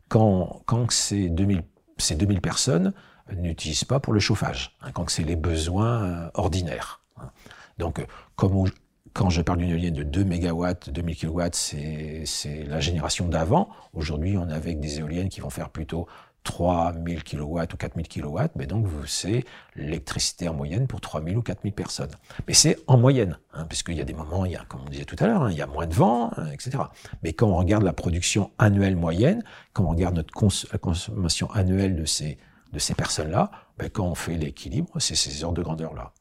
quand, 0.08 0.62
quand 0.66 0.90
ces, 0.90 1.28
2000, 1.28 1.62
ces 1.98 2.16
2000 2.16 2.40
personnes 2.40 2.92
n'utilisent 3.36 3.84
pas 3.84 4.00
pour 4.00 4.12
le 4.12 4.20
chauffage, 4.20 4.76
hein, 4.82 4.90
quand 4.92 5.08
c'est 5.08 5.22
les 5.22 5.36
besoins 5.36 6.30
ordinaires. 6.34 7.00
Hein. 7.16 7.30
Donc, 7.78 8.04
comme 8.36 8.66
quand 9.12 9.30
je 9.30 9.42
parle 9.42 9.58
d'une 9.58 9.70
éolienne 9.70 9.94
de 9.94 10.02
2 10.02 10.24
MW, 10.24 10.66
2000 10.88 11.16
kW, 11.16 11.40
c'est 11.52 12.64
la 12.66 12.80
génération 12.80 13.28
d'avant. 13.28 13.68
Aujourd'hui, 13.92 14.36
on 14.36 14.48
est 14.48 14.52
avec 14.52 14.80
des 14.80 15.00
éoliennes 15.00 15.28
qui 15.28 15.40
vont 15.40 15.50
faire 15.50 15.70
plutôt 15.70 16.06
3000 16.44 17.22
kW 17.22 17.42
ou 17.42 17.76
4000 17.76 18.08
kW, 18.08 18.38
mais 18.56 18.66
donc 18.66 18.86
c'est 19.06 19.44
l'électricité 19.76 20.48
en 20.48 20.54
moyenne 20.54 20.86
pour 20.86 21.00
3000 21.00 21.36
ou 21.36 21.42
4000 21.42 21.72
personnes. 21.72 22.10
Mais 22.46 22.54
c'est 22.54 22.78
en 22.86 22.96
moyenne, 22.96 23.38
hein, 23.52 23.66
puisqu'il 23.66 23.96
y 23.96 24.00
a 24.00 24.04
des 24.04 24.14
moments, 24.14 24.44
il 24.44 24.52
y 24.52 24.56
a, 24.56 24.64
comme 24.64 24.80
on 24.86 24.88
disait 24.88 25.04
tout 25.04 25.16
à 25.20 25.26
l'heure, 25.26 25.42
hein, 25.42 25.50
il 25.50 25.58
y 25.58 25.62
a 25.62 25.66
moins 25.66 25.86
de 25.86 25.94
vent, 25.94 26.30
hein, 26.36 26.50
etc. 26.52 26.78
Mais 27.22 27.32
quand 27.32 27.48
on 27.48 27.56
regarde 27.56 27.82
la 27.82 27.92
production 27.92 28.50
annuelle 28.58 28.96
moyenne, 28.96 29.42
quand 29.72 29.84
on 29.84 29.90
regarde 29.90 30.16
notre 30.16 30.32
la 30.72 30.78
consommation 30.78 31.50
annuelle 31.52 31.96
de 31.96 32.04
ces, 32.04 32.38
personnes-là, 32.96 33.50
ben, 33.78 33.90
quand 33.90 34.06
on 34.06 34.14
fait 34.14 34.36
l'équilibre, 34.36 34.90
c'est 34.98 35.14
ces 35.14 35.44
ordres 35.44 35.58
de 35.58 35.62
grandeur-là. 35.62 36.12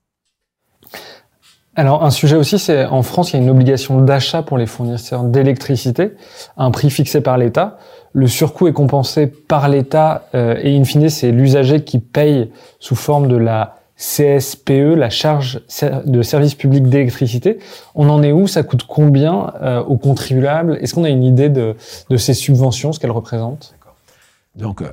Alors 1.80 2.04
un 2.04 2.10
sujet 2.10 2.36
aussi, 2.36 2.60
c'est 2.60 2.86
en 2.88 3.04
France, 3.04 3.32
il 3.32 3.38
y 3.38 3.40
a 3.40 3.42
une 3.42 3.50
obligation 3.50 4.02
d'achat 4.02 4.44
pour 4.44 4.58
les 4.58 4.66
fournisseurs 4.66 5.24
d'électricité, 5.24 6.12
un 6.58 6.72
prix 6.72 6.90
fixé 6.90 7.22
par 7.22 7.38
l'État. 7.38 7.78
Le 8.12 8.28
surcoût 8.28 8.68
est 8.68 8.74
compensé 8.74 9.28
par 9.28 9.70
l'État 9.70 10.28
euh, 10.36 10.60
et 10.62 10.78
in 10.78 10.84
fine, 10.84 11.08
c'est 11.08 11.32
l'usager 11.32 11.86
qui 11.86 12.00
paye 12.00 12.52
sous 12.82 12.96
forme 12.96 13.30
de 13.30 13.38
la 13.38 13.78
CSPE, 13.96 14.98
la 14.98 15.10
charge 15.10 15.62
de 16.06 16.22
service 16.22 16.54
public 16.54 16.90
d'électricité. 16.90 17.60
On 17.96 18.10
en 18.10 18.24
est 18.24 18.34
où? 18.34 18.46
Ça 18.46 18.64
coûte 18.64 18.84
combien 18.86 19.54
euh, 19.62 19.82
aux 19.82 19.96
contribuables 19.96 20.80
Est-ce 20.82 20.94
qu'on 20.94 21.06
a 21.06 21.10
une 21.10 21.24
idée 21.24 21.48
de, 21.48 21.78
de 22.10 22.18
ces 22.18 22.34
subventions, 22.34 22.92
ce 22.92 23.00
qu'elles 23.00 23.10
représentent? 23.10 23.74
Donc, 24.54 24.82
euh, 24.82 24.92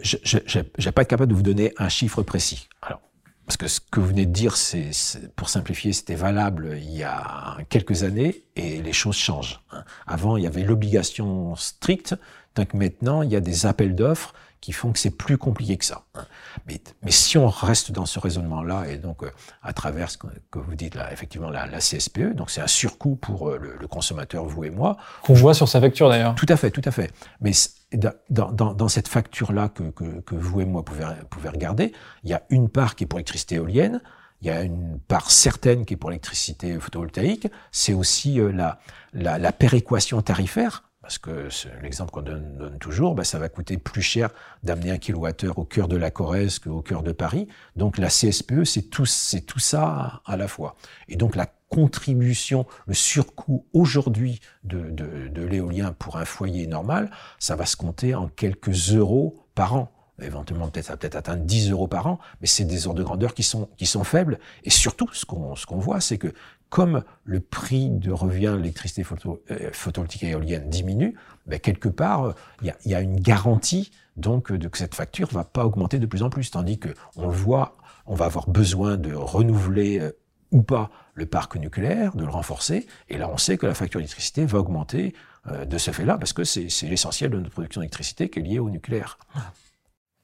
je 0.00 0.16
n'ai 0.56 0.92
pas 0.92 1.02
être 1.02 1.08
capable 1.08 1.32
de 1.32 1.36
vous 1.36 1.42
donner 1.42 1.74
un 1.76 1.90
chiffre 1.90 2.22
précis. 2.22 2.66
Alors, 2.80 3.00
parce 3.48 3.56
que 3.56 3.66
ce 3.66 3.80
que 3.80 3.98
vous 3.98 4.08
venez 4.08 4.26
de 4.26 4.30
dire, 4.30 4.58
c'est, 4.58 4.90
pour 5.34 5.48
simplifier, 5.48 5.94
c'était 5.94 6.16
valable 6.16 6.76
il 6.76 6.94
y 6.94 7.02
a 7.02 7.56
quelques 7.70 8.02
années 8.02 8.44
et 8.56 8.82
les 8.82 8.92
choses 8.92 9.16
changent. 9.16 9.62
Hein. 9.72 9.84
Avant, 10.06 10.36
il 10.36 10.44
y 10.44 10.46
avait 10.46 10.64
l'obligation 10.64 11.56
stricte, 11.56 12.14
donc 12.56 12.74
maintenant, 12.74 13.22
il 13.22 13.30
y 13.30 13.36
a 13.36 13.40
des 13.40 13.64
appels 13.64 13.94
d'offres 13.94 14.34
qui 14.60 14.72
font 14.72 14.92
que 14.92 14.98
c'est 14.98 15.16
plus 15.16 15.38
compliqué 15.38 15.78
que 15.78 15.86
ça. 15.86 16.04
Hein. 16.14 16.26
Mais, 16.66 16.78
mais, 17.02 17.10
si 17.10 17.38
on 17.38 17.48
reste 17.48 17.90
dans 17.90 18.04
ce 18.04 18.18
raisonnement-là, 18.18 18.84
et 18.90 18.98
donc 18.98 19.22
euh, 19.22 19.30
à 19.62 19.72
travers 19.72 20.10
ce 20.10 20.18
que, 20.18 20.58
vous 20.58 20.74
dites 20.74 20.94
là, 20.94 21.10
effectivement 21.10 21.48
la, 21.48 21.66
la 21.66 21.78
CSPE, 21.78 22.34
donc 22.34 22.50
c'est 22.50 22.60
un 22.60 22.66
surcoût 22.66 23.16
pour 23.16 23.48
euh, 23.48 23.56
le, 23.80 23.88
consommateur, 23.88 24.44
vous 24.44 24.64
et 24.64 24.70
moi. 24.70 24.98
Qu'on 25.22 25.32
voit 25.32 25.54
sur 25.54 25.68
sa 25.68 25.80
facture 25.80 26.10
d'ailleurs. 26.10 26.34
Tout 26.34 26.44
à 26.50 26.58
fait, 26.58 26.70
tout 26.70 26.82
à 26.84 26.90
fait. 26.90 27.10
Mais 27.40 27.52
dans, 27.92 28.12
dans, 28.52 28.74
dans 28.74 28.88
cette 28.88 29.08
facture-là 29.08 29.68
que, 29.68 29.84
que, 29.90 30.20
que, 30.20 30.34
vous 30.34 30.60
et 30.60 30.64
moi 30.64 30.84
pouvez, 30.84 31.06
pouvez 31.30 31.48
regarder, 31.48 31.92
il 32.24 32.30
y 32.30 32.34
a 32.34 32.42
une 32.50 32.68
part 32.68 32.96
qui 32.96 33.04
est 33.04 33.06
pour 33.06 33.18
l'électricité 33.18 33.56
éolienne, 33.56 34.02
il 34.40 34.48
y 34.48 34.50
a 34.50 34.62
une 34.62 35.00
part 35.00 35.30
certaine 35.30 35.84
qui 35.84 35.94
est 35.94 35.96
pour 35.96 36.10
l'électricité 36.10 36.78
photovoltaïque, 36.78 37.48
c'est 37.72 37.94
aussi 37.94 38.40
euh, 38.40 38.52
la, 38.52 38.78
la, 39.12 39.38
la 39.38 39.52
péréquation 39.52 40.20
tarifaire 40.22 40.84
parce 41.08 41.16
que 41.16 41.48
l'exemple 41.80 42.10
qu'on 42.10 42.20
donne, 42.20 42.76
toujours, 42.80 43.14
bah, 43.14 43.24
ça 43.24 43.38
va 43.38 43.48
coûter 43.48 43.78
plus 43.78 44.02
cher 44.02 44.28
d'amener 44.62 44.90
un 44.90 44.98
kilowattheure 44.98 45.58
au 45.58 45.64
cœur 45.64 45.88
de 45.88 45.96
la 45.96 46.10
Corrèze 46.10 46.58
qu'au 46.58 46.82
cœur 46.82 47.02
de 47.02 47.12
Paris. 47.12 47.48
Donc 47.76 47.96
la 47.96 48.08
CSPE, 48.08 48.64
c'est 48.64 48.82
tout, 48.82 49.06
tout 49.46 49.58
ça 49.58 50.20
à 50.26 50.36
la 50.36 50.48
fois. 50.48 50.76
Et 51.08 51.16
donc 51.16 51.34
la 51.34 51.46
contribution, 51.68 52.66
le 52.86 52.94
surcoût 52.94 53.66
aujourd'hui 53.72 54.40
de, 54.64 54.90
de, 54.90 55.28
de 55.28 55.42
l'éolien 55.42 55.92
pour 55.92 56.16
un 56.16 56.24
foyer 56.24 56.66
normal, 56.66 57.10
ça 57.38 57.56
va 57.56 57.66
se 57.66 57.76
compter 57.76 58.14
en 58.14 58.28
quelques 58.28 58.92
euros 58.92 59.36
par 59.54 59.74
an 59.74 59.92
éventuellement 60.22 60.68
peut-être 60.68 60.96
peut-être 60.96 61.16
atteindre 61.16 61.44
10 61.44 61.70
euros 61.70 61.86
par 61.86 62.06
an, 62.06 62.18
mais 62.40 62.46
c'est 62.46 62.64
des 62.64 62.86
ordres 62.86 62.98
de 62.98 63.04
grandeur 63.04 63.34
qui 63.34 63.42
sont 63.42 63.68
qui 63.76 63.86
sont 63.86 64.04
faibles. 64.04 64.38
Et 64.64 64.70
surtout, 64.70 65.08
ce 65.12 65.24
qu'on 65.24 65.54
ce 65.54 65.66
qu'on 65.66 65.78
voit, 65.78 66.00
c'est 66.00 66.18
que 66.18 66.32
comme 66.68 67.02
le 67.24 67.40
prix 67.40 67.88
de 67.88 68.10
revient 68.10 68.52
de 68.52 68.56
l'électricité 68.56 69.02
photo, 69.02 69.42
euh, 69.50 69.70
photovoltaïque 69.72 70.24
éolienne 70.24 70.68
diminue, 70.68 71.14
ben 71.46 71.58
quelque 71.58 71.88
part, 71.88 72.34
il 72.60 72.66
y 72.66 72.70
a, 72.70 72.76
y 72.84 72.94
a, 72.94 73.00
une 73.00 73.20
garantie 73.20 73.90
donc 74.16 74.52
de 74.52 74.68
que 74.68 74.76
cette 74.76 74.94
facture 74.94 75.28
va 75.28 75.44
pas 75.44 75.64
augmenter 75.64 75.98
de 75.98 76.06
plus 76.06 76.22
en 76.22 76.30
plus, 76.30 76.50
tandis 76.50 76.78
que 76.78 76.90
on 77.16 77.28
le 77.28 77.32
voit, 77.32 77.76
on 78.06 78.14
va 78.14 78.26
avoir 78.26 78.48
besoin 78.48 78.96
de 78.96 79.14
renouveler 79.14 80.00
euh, 80.00 80.12
ou 80.50 80.62
pas 80.62 80.90
le 81.18 81.26
parc 81.26 81.56
nucléaire, 81.56 82.14
de 82.14 82.24
le 82.24 82.30
renforcer, 82.30 82.86
et 83.08 83.18
là 83.18 83.28
on 83.32 83.36
sait 83.36 83.58
que 83.58 83.66
la 83.66 83.74
facture 83.74 83.98
d'électricité 84.00 84.44
va 84.46 84.58
augmenter 84.60 85.14
euh, 85.50 85.64
de 85.64 85.76
ce 85.76 85.90
fait-là, 85.90 86.16
parce 86.16 86.32
que 86.32 86.44
c'est 86.44 86.68
l'essentiel 86.86 87.30
de 87.30 87.38
notre 87.38 87.50
production 87.50 87.80
d'électricité 87.80 88.28
qui 88.30 88.38
est 88.38 88.42
lié 88.42 88.58
au 88.58 88.70
nucléaire. 88.70 89.18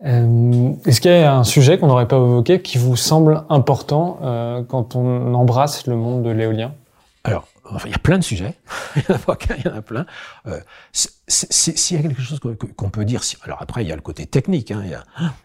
Euh, 0.04 0.72
Est-ce 0.86 1.00
qu'il 1.00 1.10
y 1.10 1.14
a 1.14 1.34
un 1.34 1.44
sujet 1.44 1.78
qu'on 1.78 1.86
n'aurait 1.86 2.08
pas 2.08 2.16
évoqué 2.16 2.60
qui 2.62 2.78
vous 2.78 2.96
semble 2.96 3.44
important 3.48 4.18
euh, 4.22 4.62
quand 4.62 4.96
on 4.96 5.34
embrasse 5.34 5.86
le 5.86 5.96
monde 5.96 6.22
de 6.22 6.30
l'éolien? 6.30 6.74
Alors, 7.24 7.48
enfin, 7.64 7.88
il 7.88 7.92
y 7.92 7.94
a 7.94 7.98
plein 7.98 8.18
de 8.18 8.24
sujets. 8.24 8.54
il 8.96 9.02
y 9.02 9.68
en 9.68 9.76
a 9.76 9.82
plein. 9.82 10.06
Euh, 10.46 10.60
S'il 10.92 11.96
y 11.96 12.00
a 12.00 12.02
quelque 12.02 12.22
chose 12.22 12.40
qu'on 12.40 12.90
peut 12.90 13.04
dire, 13.04 13.22
alors 13.42 13.60
après 13.60 13.84
il 13.84 13.88
y 13.88 13.92
a 13.92 13.96
le 13.96 14.02
côté 14.02 14.26
technique, 14.26 14.70
hein, 14.70 14.82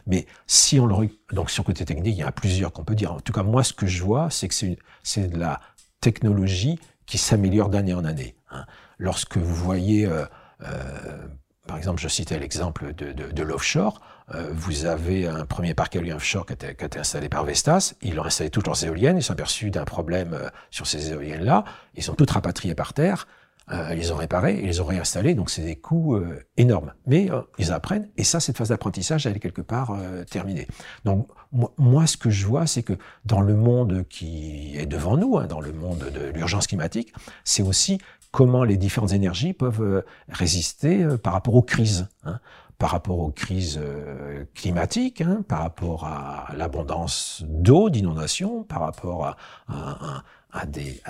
mais 0.08 0.28
si 0.48 0.80
on 0.80 0.86
le 0.86 1.10
donc 1.32 1.50
sur 1.50 1.64
le 1.64 1.68
côté 1.68 1.86
technique, 1.86 2.16
il 2.18 2.22
y 2.22 2.24
en 2.24 2.28
a 2.28 2.32
plusieurs 2.32 2.72
qu'on 2.74 2.84
peut 2.84 2.96
dire. 2.96 3.14
En 3.14 3.20
tout 3.20 3.34
cas, 3.34 3.44
moi, 3.44 3.64
ce 3.64 3.74
que 3.74 3.88
je 3.88 4.04
vois, 4.04 4.30
c'est 4.30 4.48
que 4.48 4.56
c'est 5.04 5.28
de 5.28 5.38
la 5.38 5.60
technologie 6.02 6.80
qui 7.06 7.18
s'améliore 7.18 7.70
d'année 7.70 7.94
en 7.94 8.06
année. 8.06 8.36
Hein. 8.52 8.66
Lorsque 8.98 9.38
vous 9.38 9.56
voyez 9.56 10.06
euh, 10.06 10.26
euh, 10.62 11.28
par 11.70 11.78
exemple, 11.78 12.02
je 12.02 12.08
citais 12.08 12.40
l'exemple 12.40 12.94
de, 12.96 13.12
de, 13.12 13.32
de 13.32 13.44
l'offshore. 13.44 14.02
Euh, 14.36 14.50
vous 14.54 14.86
avez 14.86 15.28
un 15.28 15.46
premier 15.46 15.74
parc 15.74 15.96
éolien 15.96 16.16
offshore 16.16 16.46
qui 16.46 16.54
a, 16.54 16.56
été, 16.56 16.76
qui 16.76 16.84
a 16.84 16.88
été 16.88 17.00
installé 17.00 17.30
par 17.30 17.44
Vestas. 17.46 17.94
Ils 18.02 18.20
ont 18.20 18.26
installé 18.26 18.50
toutes 18.50 18.68
leurs 18.68 18.84
éoliennes. 18.84 19.18
Ils 19.18 19.24
sont 19.24 19.34
aperçus 19.34 19.72
d'un 19.72 19.86
problème 19.86 20.34
euh, 20.34 20.50
sur 20.72 20.88
ces 20.88 21.12
éoliennes-là. 21.12 21.64
Ils 21.96 22.04
sont 22.04 22.16
toutes 22.16 22.32
rapatriées 22.32 22.76
par 22.76 22.94
terre. 22.94 23.28
Euh, 23.72 23.94
ils 23.96 24.12
ont 24.12 24.16
réparé 24.16 24.60
ils 24.60 24.66
les 24.66 24.82
ont 24.82 24.86
réinstallées. 24.86 25.36
Donc, 25.36 25.50
c'est 25.50 25.62
des 25.62 25.76
coûts 25.76 26.16
euh, 26.16 26.44
énormes. 26.58 26.94
Mais 27.06 27.32
euh, 27.32 27.42
ils 27.58 27.72
apprennent. 27.72 28.10
Et 28.18 28.24
ça, 28.24 28.40
cette 28.40 28.58
phase 28.58 28.70
d'apprentissage, 28.70 29.26
elle 29.26 29.36
est 29.36 29.40
quelque 29.40 29.62
part 29.62 29.96
terminée. 30.30 30.68
Donc, 31.06 31.28
moi, 31.78 32.08
ce 32.08 32.18
que 32.18 32.30
je 32.30 32.46
vois, 32.46 32.68
c'est 32.68 32.84
que 32.84 32.94
dans 33.26 33.42
le 33.42 33.56
monde 33.56 34.06
qui 34.10 34.78
est 34.78 34.86
devant 34.86 35.18
nous, 35.18 35.38
hein, 35.38 35.48
dans 35.48 35.62
le 35.62 35.72
monde 35.72 36.12
de 36.14 36.32
l'urgence 36.32 36.68
climatique, 36.68 37.14
c'est 37.44 37.64
aussi 37.64 38.00
comment 38.32 38.64
les 38.64 38.78
différentes 38.78 39.14
énergies 39.14 39.54
peuvent 39.54 40.04
résister 40.30 41.08
par 41.24 41.34
rapport 41.34 41.56
aux 41.56 41.64
crises. 41.64 42.08
Hein, 42.24 42.40
par 42.80 42.92
rapport 42.92 43.20
aux 43.20 43.30
crises 43.30 43.78
euh, 43.80 44.46
climatiques, 44.56 45.22
hein, 45.22 45.44
par 45.48 45.60
rapport 45.60 46.06
à 46.06 46.48
l'abondance 46.56 47.44
d'eau, 47.46 47.90
d'inondation, 47.90 48.64
par 48.64 48.80
rapport 48.80 49.36
à, 49.68 50.66
des, 50.66 51.02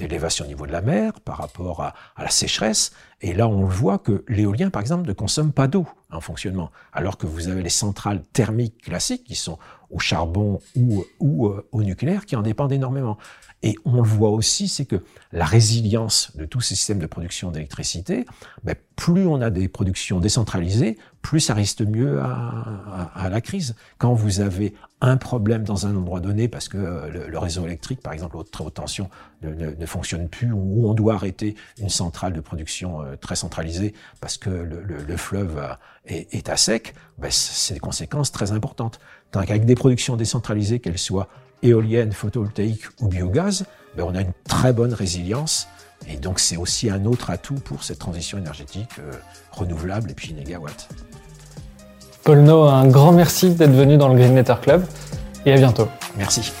élévations 0.00 0.44
au 0.44 0.48
niveau 0.48 0.66
de 0.66 0.72
la 0.72 0.82
mer, 0.82 1.18
par 1.20 1.38
rapport 1.38 1.80
à 1.80 1.94
la 2.18 2.28
sécheresse. 2.28 2.92
Et 3.22 3.32
là, 3.32 3.48
on 3.48 3.64
voit 3.64 3.98
que 3.98 4.22
l'éolien, 4.28 4.68
par 4.68 4.82
exemple, 4.82 5.08
ne 5.08 5.14
consomme 5.14 5.50
pas 5.50 5.66
d'eau 5.66 5.86
en 6.12 6.20
fonctionnement, 6.20 6.70
alors 6.92 7.16
que 7.16 7.26
vous 7.26 7.48
avez 7.48 7.62
les 7.62 7.70
centrales 7.70 8.22
thermiques 8.34 8.82
classiques 8.82 9.24
qui 9.24 9.34
sont 9.34 9.58
au 9.90 9.98
charbon 9.98 10.58
ou, 10.76 11.04
ou 11.20 11.52
au 11.72 11.82
nucléaire 11.82 12.26
qui 12.26 12.36
en 12.36 12.42
dépendent 12.42 12.72
énormément. 12.72 13.18
Et 13.62 13.74
on 13.84 13.96
le 13.96 14.08
voit 14.08 14.30
aussi, 14.30 14.68
c'est 14.68 14.84
que 14.84 15.02
la 15.32 15.44
résilience 15.44 16.36
de 16.36 16.44
tous 16.44 16.60
ces 16.60 16.74
systèmes 16.74 16.98
de 16.98 17.06
production 17.06 17.50
d'électricité, 17.50 18.26
ben, 18.62 18.76
plus 18.96 19.26
on 19.26 19.40
a 19.40 19.50
des 19.50 19.68
productions 19.68 20.20
décentralisées, 20.20 20.98
plus 21.22 21.40
ça 21.40 21.54
reste 21.54 21.80
mieux 21.80 22.20
à, 22.20 23.10
à, 23.14 23.28
la 23.28 23.40
crise. 23.40 23.74
Quand 23.98 24.14
vous 24.14 24.40
avez 24.40 24.74
un 25.00 25.16
problème 25.16 25.64
dans 25.64 25.86
un 25.86 25.96
endroit 25.96 26.20
donné, 26.20 26.48
parce 26.48 26.68
que 26.68 26.78
euh, 26.78 27.28
le, 27.28 27.38
réseau 27.38 27.66
électrique, 27.66 28.00
par 28.00 28.12
exemple, 28.12 28.36
haute, 28.36 28.50
très 28.50 28.62
haute 28.62 28.74
tension, 28.74 29.10
ne, 29.42 29.52
ne, 29.52 29.86
fonctionne 29.86 30.28
plus, 30.28 30.52
ou 30.52 30.88
on 30.88 30.94
doit 30.94 31.14
arrêter 31.14 31.56
une 31.78 31.88
centrale 31.88 32.32
de 32.32 32.40
production 32.40 33.02
euh, 33.02 33.16
très 33.16 33.36
centralisée 33.36 33.94
parce 34.20 34.38
que 34.38 34.50
le, 34.50 34.82
le, 34.82 35.02
le 35.02 35.16
fleuve 35.16 35.58
euh, 35.58 35.74
est, 36.06 36.32
est, 36.32 36.48
à 36.48 36.56
sec, 36.56 36.94
ben, 37.18 37.30
c'est 37.30 37.74
des 37.74 37.80
conséquences 37.80 38.30
très 38.30 38.52
importantes. 38.52 39.00
Qu'avec 39.44 39.64
des 39.64 39.74
productions 39.74 40.16
décentralisées, 40.16 40.78
qu'elles 40.78 40.98
soient 40.98 41.28
éolienne, 41.62 42.12
photovoltaïque 42.12 42.82
ou 43.00 43.08
biogaz, 43.08 43.64
ben 43.96 44.04
on 44.06 44.14
a 44.14 44.20
une 44.20 44.32
très 44.46 44.72
bonne 44.72 44.92
résilience 44.92 45.68
Et 46.06 46.16
donc 46.16 46.38
c'est 46.38 46.56
aussi 46.56 46.90
un 46.90 47.04
autre 47.06 47.30
atout 47.30 47.54
pour 47.54 47.82
cette 47.82 47.98
transition 47.98 48.38
énergétique 48.38 48.90
euh, 48.98 49.12
renouvelable 49.52 50.10
et 50.10 50.14
puis 50.14 50.32
négawatt. 50.34 50.88
Paul 52.22 52.40
No, 52.40 52.64
un 52.64 52.86
grand 52.88 53.12
merci 53.12 53.50
d'être 53.50 53.72
venu 53.72 53.96
dans 53.96 54.08
le 54.08 54.16
Green 54.16 54.34
Letter 54.34 54.56
Club 54.60 54.84
et 55.44 55.52
à 55.52 55.56
bientôt. 55.56 55.88
Merci. 56.16 56.52